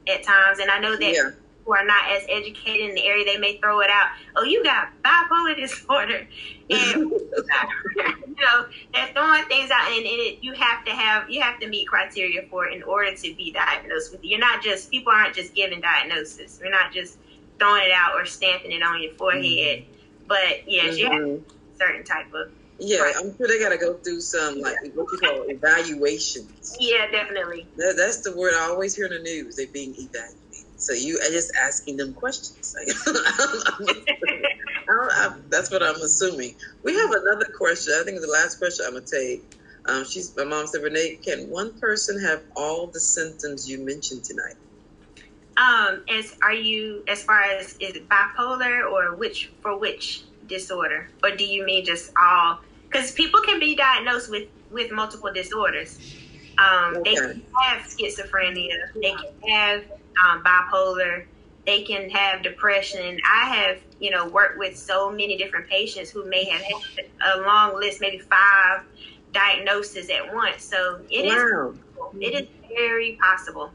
at 0.09 0.23
times, 0.23 0.59
and 0.59 0.71
I 0.71 0.79
know 0.79 0.97
that 0.97 1.15
yeah. 1.15 1.31
who 1.65 1.75
are 1.75 1.85
not 1.85 2.11
as 2.11 2.25
educated 2.29 2.91
in 2.91 2.95
the 2.95 3.05
area, 3.07 3.25
they 3.25 3.39
may 3.39 3.59
throw 3.59 3.81
it 3.81 3.91
out. 3.91 4.09
Oh, 4.37 4.45
you 4.45 4.63
got 4.63 4.89
bipolar 5.03 5.57
disorder, 5.61 6.27
and 6.71 7.11
you 7.11 8.37
know 8.41 8.67
they're 8.93 9.09
throwing 9.13 9.45
things 9.45 9.71
out, 9.71 9.89
and, 9.89 9.99
and 9.99 10.07
it, 10.07 10.39
you 10.43 10.53
have 10.55 10.85
to 10.85 10.93
have 10.93 11.29
you 11.31 11.41
have 11.41 11.59
to 11.61 11.69
meet 11.69 11.89
criteria 11.89 12.43
for 12.51 12.67
it 12.67 12.75
in 12.75 12.83
order 12.83 13.15
to 13.15 13.35
be 13.35 13.53
diagnosed 13.53 14.13
with. 14.13 14.23
It. 14.25 14.29
You're 14.29 14.41
not 14.41 14.63
just 14.63 14.91
people 14.91 15.13
aren't 15.13 15.35
just 15.35 15.55
giving 15.55 15.81
diagnosis. 15.81 16.59
You're 16.61 16.71
not 16.71 16.93
just 16.93 17.19
throwing 17.59 17.85
it 17.85 17.93
out 17.93 18.15
or 18.15 18.25
stamping 18.27 18.73
it 18.73 18.83
on 18.83 19.03
your 19.03 19.13
forehead. 19.15 19.81
Mm-hmm. 19.81 19.93
But 20.27 20.71
yes, 20.71 20.97
mm-hmm. 20.97 20.97
she 20.97 21.03
has 21.05 21.41
certain 21.79 22.05
type 22.05 22.33
of. 22.35 22.51
Yeah, 22.87 22.99
right. 22.99 23.15
I'm 23.17 23.35
sure 23.37 23.49
they 23.49 23.59
got 23.59 23.71
to 23.71 23.79
go 23.79 23.95
through 23.95 24.21
some 24.21 24.61
like 24.61 24.77
what 24.95 25.07
you 25.11 25.19
call 25.19 25.45
evaluations. 25.49 26.77
Yeah, 26.79 27.11
definitely. 27.11 27.67
That, 27.77 27.95
that's 27.97 28.21
the 28.21 28.37
word 28.37 28.53
I 28.55 28.69
always 28.69 28.95
hear 28.95 29.07
in 29.07 29.13
the 29.13 29.21
news. 29.21 29.57
They're 29.57 29.67
being 29.73 29.95
evaluated. 29.97 30.39
So 30.77 30.93
you 30.93 31.19
are 31.19 31.31
just 31.31 31.51
asking 31.57 31.97
them 31.97 32.13
questions. 32.13 32.77
that's 35.49 35.71
what 35.71 35.83
I'm 35.83 35.97
assuming. 35.97 36.55
We 36.83 36.95
have 36.95 37.11
another 37.11 37.47
question. 37.57 37.95
I 37.99 38.05
think 38.05 38.21
the 38.21 38.27
last 38.27 38.59
question 38.59 38.85
I'm 38.87 38.93
gonna 38.93 39.07
take. 39.07 39.43
Um, 39.87 40.05
she's 40.05 40.37
my 40.37 40.45
mom 40.45 40.67
said, 40.67 40.83
Renee, 40.83 41.19
can 41.25 41.49
one 41.51 41.79
person 41.79 42.21
have 42.21 42.43
all 42.57 42.89
the 42.89 43.01
symptoms 43.01 43.69
you 43.69 43.79
mentioned 43.79 44.25
tonight? 44.25 44.57
Um, 45.57 46.03
as 46.09 46.35
are 46.43 46.53
you 46.53 47.05
as 47.09 47.23
far 47.23 47.43
as 47.43 47.77
is 47.81 47.97
it 47.97 48.09
bipolar 48.09 48.91
or 48.91 49.15
which 49.15 49.53
for 49.63 49.79
which 49.79 50.23
disorder, 50.47 51.09
or 51.23 51.31
do 51.31 51.45
you 51.45 51.65
mean 51.65 51.85
just 51.85 52.13
all? 52.21 52.61
Because 52.95 53.11
people 53.11 53.41
can 53.41 53.59
be 53.59 53.75
diagnosed 53.75 54.31
with 54.31 54.49
with 54.71 54.93
multiple 54.93 55.33
disorders. 55.33 55.99
Um, 56.59 56.99
okay. 56.99 57.11
They 57.11 57.17
can 57.17 57.43
have 57.61 57.83
schizophrenia. 57.83 58.93
They 58.95 59.11
can 59.11 59.49
have 59.49 59.85
um, 60.25 60.45
bipolar. 60.45 61.27
They 61.67 61.83
can 61.83 62.09
have 62.11 62.43
depression. 62.43 63.19
I 63.29 63.47
have, 63.47 63.79
you 63.99 64.11
know, 64.11 64.29
worked 64.29 64.59
with 64.59 64.77
so 64.77 65.11
many 65.11 65.37
different 65.37 65.69
patients 65.69 66.11
who 66.11 66.25
may 66.27 66.45
have 66.45 66.61
had 66.61 67.07
a 67.27 67.41
long 67.41 67.75
list, 67.75 68.01
maybe 68.01 68.19
five 68.19 68.83
diagnoses 69.33 70.09
at 70.11 70.33
once. 70.33 70.63
So 70.63 71.01
it 71.11 71.25
wow. 71.27 71.75
is, 72.13 72.21
it 72.21 72.43
is 72.43 72.49
very 72.69 73.19
possible. 73.21 73.73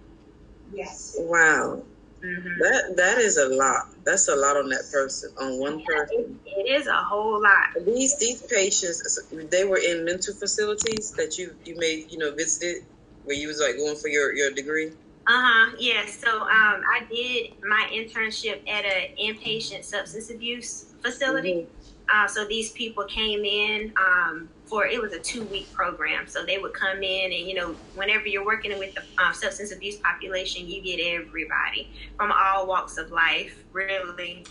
Yes. 0.74 1.17
Wow. 1.20 1.84
Mm-hmm. 2.24 2.59
That 2.59 2.97
that 2.97 3.17
is 3.20 3.38
a 3.38 3.47
lot. 3.47 3.88
That's 4.03 4.28
a 4.28 4.36
lot 4.36 4.57
on 4.57 4.67
that 4.70 4.84
person, 4.91 5.32
on 5.39 5.57
one 5.57 5.80
yeah, 5.80 5.86
person. 5.86 6.39
It, 6.45 6.67
it 6.67 6.82
is 6.82 6.88
a 6.88 6.95
whole 6.95 7.41
lot. 7.41 7.86
These 7.86 8.17
these 8.17 8.41
patients, 8.41 9.20
they 9.32 9.63
were 9.63 9.80
in 9.80 10.03
mental 10.03 10.34
facilities 10.34 11.11
that 11.11 11.38
you 11.38 11.55
you 11.63 11.78
made 11.78 12.11
you 12.11 12.17
know 12.17 12.34
visited, 12.36 12.84
where 13.24 13.38
you 13.38 13.47
was 13.47 13.61
like 13.61 13.78
going 13.78 13.95
for 13.95 14.09
your 14.09 14.36
your 14.36 14.51
degree. 14.51 14.91
Uh 15.28 15.32
huh. 15.32 15.76
Yeah. 15.80 16.05
So 16.07 16.41
um, 16.41 16.82
I 16.91 17.05
did 17.09 17.51
my 17.63 17.88
internship 17.93 18.67
at 18.67 18.84
an 18.84 19.15
inpatient 19.22 19.86
substance 19.86 20.30
abuse 20.30 20.86
facility. 21.01 21.53
Mm-hmm. 21.53 22.24
Uh, 22.24 22.28
so 22.28 22.43
these 22.45 22.72
people 22.72 23.05
came 23.05 23.45
in 23.45 23.93
um, 23.95 24.49
for 24.70 24.86
it 24.86 25.01
was 25.01 25.13
a 25.13 25.20
two 25.20 25.43
week 25.45 25.72
program. 25.74 26.28
So 26.28 26.45
they 26.45 26.59
would 26.59 26.74
come 26.74 27.01
in, 27.01 27.32
and 27.34 27.47
you 27.47 27.55
know, 27.55 27.76
whenever 27.95 28.28
you're 28.28 28.45
working 28.45 28.78
with 28.78 28.93
the 28.93 29.01
uh, 29.17 29.34
substance 29.34 29.72
abuse 29.72 29.97
population, 29.97 30.70
you 30.70 30.82
get 30.82 30.99
everybody 30.99 31.89
from 32.15 32.32
all 32.32 32.67
walks 32.67 32.97
of 32.97 33.11
life, 33.11 33.63
really. 33.74 34.45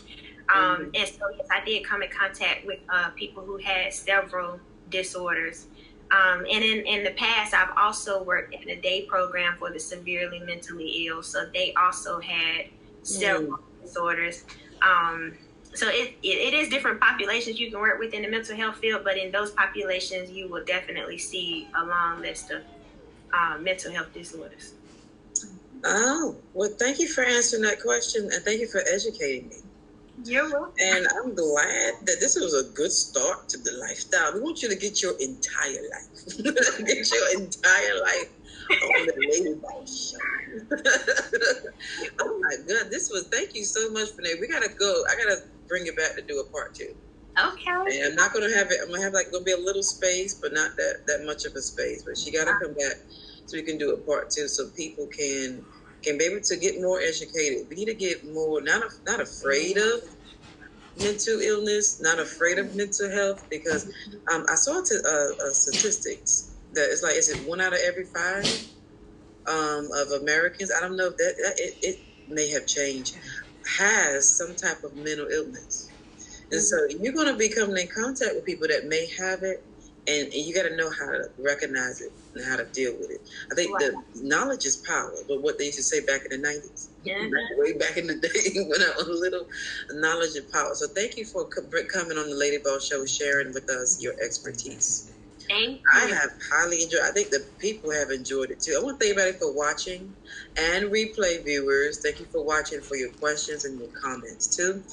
Um, 0.53 0.61
mm-hmm. 0.63 0.91
And 0.95 1.09
so 1.09 1.31
yes, 1.37 1.47
I 1.51 1.65
did 1.65 1.85
come 1.85 2.03
in 2.03 2.11
contact 2.11 2.67
with 2.67 2.81
uh, 2.89 3.11
people 3.11 3.45
who 3.45 3.59
had 3.59 3.93
several 3.95 4.59
disorders. 4.91 5.67
Um, 6.11 6.47
and 6.51 6.65
in, 6.65 6.87
in 6.87 7.05
the 7.05 7.11
past, 7.13 7.55
I've 7.55 7.77
also 7.77 8.23
worked 8.23 8.55
in 8.55 8.71
a 8.71 8.81
day 8.81 9.03
program 9.03 9.57
for 9.59 9.71
the 9.71 9.79
severely 9.79 10.41
mentally 10.41 11.07
ill. 11.07 11.23
So 11.23 11.49
they 11.53 11.75
also 11.75 12.19
had 12.19 12.67
several 13.03 13.59
mm. 13.59 13.83
disorders. 13.83 14.45
Um, 14.81 15.35
so 15.79 15.89
it, 15.89 16.17
it, 16.25 16.29
it 16.29 16.55
is 16.55 16.69
different 16.69 17.01
populations 17.01 17.61
you 17.61 17.71
can 17.71 17.79
work 17.79 18.01
with 18.01 18.13
in 18.13 18.23
the 18.23 18.29
mental 18.29 18.57
health 18.57 18.79
field, 18.79 19.03
but 19.05 19.17
in 19.17 19.31
those 19.31 19.53
populations, 19.53 20.29
you 20.31 20.49
will 20.49 20.65
definitely 20.65 21.19
see 21.19 21.69
a 21.77 21.85
long 21.85 22.21
list 22.21 22.51
of 22.51 22.63
uh, 23.33 23.59
mental 23.61 23.93
health 23.93 24.13
disorders. 24.13 24.75
Oh, 25.85 26.35
well, 26.55 26.71
thank 26.81 26.99
you 26.99 27.07
for 27.07 27.23
answering 27.23 27.63
that 27.63 27.81
question 27.81 28.29
and 28.33 28.43
thank 28.45 28.61
you 28.61 28.67
for 28.67 28.83
educating 28.93 29.49
me. 29.49 29.57
You're 30.25 30.51
welcome. 30.51 30.73
And 30.81 31.07
I'm 31.17 31.33
glad 31.37 31.95
that 32.07 32.17
this 32.19 32.35
was 32.35 32.55
a 32.55 32.75
good 32.75 32.91
start 32.91 33.49
to 33.51 33.59
the 33.59 33.71
lifestyle. 33.81 34.35
We 34.35 34.41
want 34.41 34.61
you 34.63 34.69
to 34.69 34.75
get 34.75 35.01
your 35.01 35.13
entire 35.21 35.83
life. 35.93 36.37
get 36.85 37.13
your 37.13 37.41
entire 37.41 38.01
life 38.03 38.31
on 38.71 39.07
the 39.07 39.15
Lady 39.17 39.55
Boss 39.63 40.11
Show. 40.11 40.19
oh 42.21 42.41
my 42.41 42.57
God, 42.67 42.91
this 42.91 43.11
was. 43.11 43.29
Thank 43.31 43.55
you 43.55 43.65
so 43.65 43.91
much, 43.93 44.09
Renee. 44.17 44.41
We 44.41 44.49
gotta 44.49 44.71
go. 44.77 45.05
I 45.09 45.15
gotta 45.15 45.43
bring 45.69 45.87
it 45.87 45.97
back 45.97 46.17
to 46.17 46.23
do 46.29 46.41
a 46.41 46.51
part 46.53 46.75
two. 46.75 46.93
Okay. 47.39 47.97
And 47.97 48.11
I'm 48.11 48.17
not 48.17 48.33
gonna 48.35 48.55
have 48.55 48.71
it. 48.71 48.81
I'm 48.83 48.91
gonna 48.91 49.03
have 49.03 49.15
like 49.15 49.33
gonna 49.33 49.45
be 49.45 49.53
a 49.53 49.59
little 49.59 49.83
space, 49.85 50.39
but 50.43 50.53
not 50.53 50.71
that 50.77 50.97
that 51.09 51.23
much 51.27 51.45
of 51.47 51.55
a 51.57 51.63
space. 51.63 52.05
But 52.07 52.19
she 52.19 52.33
gotta 52.33 52.53
come 52.63 52.75
back 52.75 52.97
so 53.47 53.57
we 53.57 53.63
can 53.65 53.79
do 53.79 53.93
a 53.93 53.99
part 53.99 54.31
two, 54.31 54.49
so 54.49 54.71
people 54.77 55.09
can 55.17 55.65
can 56.05 56.19
be 56.19 56.25
able 56.25 56.43
to 56.43 56.57
get 56.59 56.77
more 56.81 57.01
educated. 57.01 57.67
We 57.71 57.77
need 57.77 57.87
to 57.87 57.95
get 57.95 58.19
more 58.25 58.63
not 58.63 58.85
not 59.07 59.21
afraid 59.21 59.79
of 59.79 60.01
mental 60.97 61.41
illness, 61.41 62.01
not 62.01 62.19
afraid 62.21 62.59
of 62.59 62.75
mental 62.75 63.11
health, 63.11 63.45
because 63.51 63.87
um, 64.33 64.45
I 64.51 64.57
saw 64.57 64.83
t- 64.83 64.97
uh, 65.07 65.49
uh, 65.49 65.53
statistics 65.53 66.57
that 66.73 66.91
it's 66.91 67.03
like 67.03 67.17
is 67.17 67.31
it 67.31 67.49
one 67.49 67.61
out 67.61 67.73
of 67.75 67.81
every 67.85 68.07
five 68.15 68.45
um, 69.49 69.89
of 69.97 70.23
Americans? 70.23 70.73
I 70.77 70.81
don't 70.81 70.97
know 70.97 71.09
if 71.09 71.17
that, 71.19 71.35
that 71.45 71.55
it, 71.59 71.75
it 71.83 71.97
may 72.29 72.49
have 72.51 72.67
changed. 72.67 73.17
Has 73.77 74.29
some 74.29 74.55
type 74.55 74.83
of 74.83 74.97
mental 74.97 75.29
illness, 75.29 75.91
and 76.51 76.61
so 76.61 76.77
mm-hmm. 76.77 77.05
you're 77.05 77.13
going 77.13 77.29
to 77.29 77.37
be 77.37 77.49
coming 77.49 77.77
in 77.77 77.89
contact 77.89 78.35
with 78.35 78.45
people 78.45 78.67
that 78.69 78.87
may 78.87 79.07
have 79.19 79.43
it, 79.43 79.63
and, 80.09 80.33
and 80.33 80.35
you 80.35 80.55
got 80.55 80.63
to 80.63 80.75
know 80.75 80.91
how 80.91 81.07
to 81.07 81.31
recognize 81.39 82.01
it 82.01 82.11
and 82.35 82.45
how 82.45 82.57
to 82.57 82.65
deal 82.67 82.95
with 82.99 83.11
it. 83.11 83.21
I 83.53 83.55
think 83.55 83.73
right. 83.75 83.93
the 84.15 84.23
knowledge 84.23 84.65
is 84.65 84.77
power, 84.77 85.13
but 85.29 85.43
what 85.43 85.59
they 85.59 85.67
used 85.67 85.77
to 85.79 85.85
say 85.85 86.01
back 86.01 86.25
in 86.31 86.41
the 86.41 86.49
90s, 86.49 86.89
yeah. 87.05 87.29
way 87.57 87.75
back 87.75 87.99
in 87.99 88.07
the 88.07 88.15
day 88.17 88.61
when 88.63 88.81
I 88.81 88.93
was 88.97 89.09
a 89.09 89.13
little, 89.13 89.47
knowledge 89.93 90.37
and 90.37 90.51
power. 90.51 90.75
So 90.75 90.87
thank 90.89 91.19
you 91.19 91.27
for 91.27 91.45
coming 91.45 92.17
on 92.17 92.31
the 92.31 92.37
Lady 92.37 92.59
Boss 92.59 92.87
Show, 92.87 93.05
sharing 93.05 93.53
with 93.53 93.69
us 93.69 94.03
your 94.03 94.15
expertise. 94.23 95.13
Thank 95.49 95.81
I 95.95 96.07
have 96.07 96.31
highly 96.53 96.83
enjoyed. 96.83 97.01
I 97.05 97.13
think 97.13 97.31
the 97.31 97.45
people 97.61 97.93
have 97.93 98.11
enjoyed 98.11 98.51
it 98.51 98.61
too. 98.61 98.77
I 98.79 98.83
want 98.85 99.01
to 99.01 99.07
thank 99.07 99.19
everybody 99.19 99.39
for 99.39 99.55
watching 99.57 100.17
and 100.59 100.87
replay 100.87 101.45
viewers. 101.45 102.01
Thank 102.05 102.21
you 102.21 102.27
for 102.33 102.45
watching, 102.45 102.81
for 102.83 102.97
your 102.97 103.11
questions 103.21 103.65
and 103.65 103.79
your 103.79 103.91
comments 104.03 104.55
too. 104.55 104.85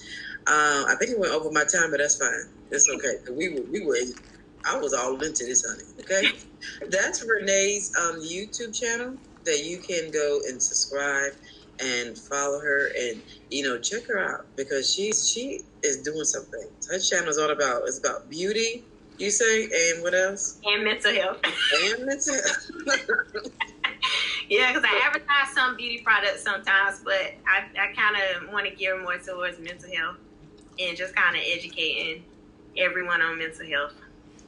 Uh, 0.47 0.85
I 0.89 0.95
think 0.99 1.11
it 1.11 1.19
went 1.19 1.33
over 1.33 1.51
my 1.51 1.65
time, 1.65 1.91
but 1.91 1.99
that's 1.99 2.17
fine. 2.17 2.31
It's 2.71 2.89
okay. 2.89 3.15
We 3.37 3.49
were, 3.55 3.65
we 3.71 3.85
were, 3.85 3.97
I 4.65 4.77
was 4.79 4.93
all 4.93 5.15
into 5.23 5.45
this, 5.45 5.65
honey. 5.67 5.83
Okay, 6.01 6.37
that's 6.89 7.23
Renee's 7.23 7.91
um, 8.01 8.21
YouTube 8.21 8.75
channel 8.75 9.17
that 9.45 9.61
you 9.63 9.81
can 9.87 10.11
go 10.11 10.39
and 10.47 10.61
subscribe 10.61 11.33
and 11.81 12.17
follow 12.17 12.59
her 12.61 12.89
and 12.99 13.23
you 13.49 13.63
know 13.63 13.79
check 13.79 14.03
her 14.07 14.19
out 14.19 14.41
because 14.57 14.93
she's 14.93 15.29
she 15.29 15.61
is 15.83 16.03
doing 16.03 16.25
something. 16.25 16.69
Her 16.89 16.99
channel 16.99 17.29
is 17.29 17.37
all 17.37 17.51
about 17.51 17.83
it's 17.87 17.99
about 17.99 18.29
beauty 18.29 18.89
you 19.17 19.31
say, 19.31 19.63
and 19.63 20.03
what 20.03 20.13
else? 20.13 20.59
And 20.65 20.83
mental 20.83 21.13
health. 21.13 21.39
And 21.43 22.05
mental 22.05 22.33
health. 22.33 22.71
yeah, 24.49 24.73
because 24.73 24.83
I 24.83 25.01
advertise 25.05 25.53
some 25.53 25.75
beauty 25.75 26.01
products 26.03 26.43
sometimes, 26.43 27.01
but 27.03 27.33
I, 27.47 27.65
I 27.79 27.93
kind 27.93 28.15
of 28.17 28.51
want 28.51 28.67
to 28.67 28.75
gear 28.75 29.01
more 29.01 29.17
towards 29.17 29.59
mental 29.59 29.89
health 29.95 30.17
and 30.79 30.97
just 30.97 31.15
kind 31.15 31.35
of 31.35 31.41
educating 31.45 32.23
everyone 32.77 33.21
on 33.21 33.37
mental 33.37 33.65
health. 33.65 33.93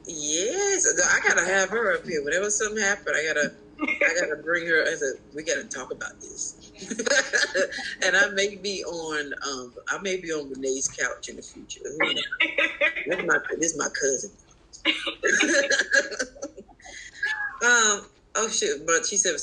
Yes, 0.06 0.86
I 1.04 1.20
gotta 1.26 1.44
have 1.44 1.70
her 1.70 1.94
up 1.96 2.06
here. 2.06 2.24
Whenever 2.24 2.50
something 2.50 2.82
happens, 2.82 3.08
I 3.14 3.26
gotta, 3.26 3.52
I 3.80 4.20
gotta 4.20 4.42
bring 4.42 4.66
her. 4.66 4.82
As 4.82 5.02
a, 5.02 5.12
we 5.34 5.42
gotta 5.42 5.64
talk 5.64 5.92
about 5.92 6.18
this. 6.20 6.72
and 8.02 8.16
I 8.16 8.28
may 8.30 8.56
be 8.56 8.84
on, 8.84 9.34
um, 9.46 9.74
I 9.90 9.98
may 10.00 10.16
be 10.16 10.32
on 10.32 10.48
Renee's 10.50 10.88
couch 10.88 11.28
in 11.28 11.36
the 11.36 11.42
future. 11.42 11.80
This 11.84 13.18
is 13.18 13.26
my, 13.26 13.38
this 13.58 13.72
is 13.72 13.78
my 13.78 13.88
cousin. 13.88 14.30
um. 17.62 18.06
Oh 18.34 18.48
shit! 18.48 18.86
But 18.86 19.06
she 19.06 19.16
said 19.16 19.34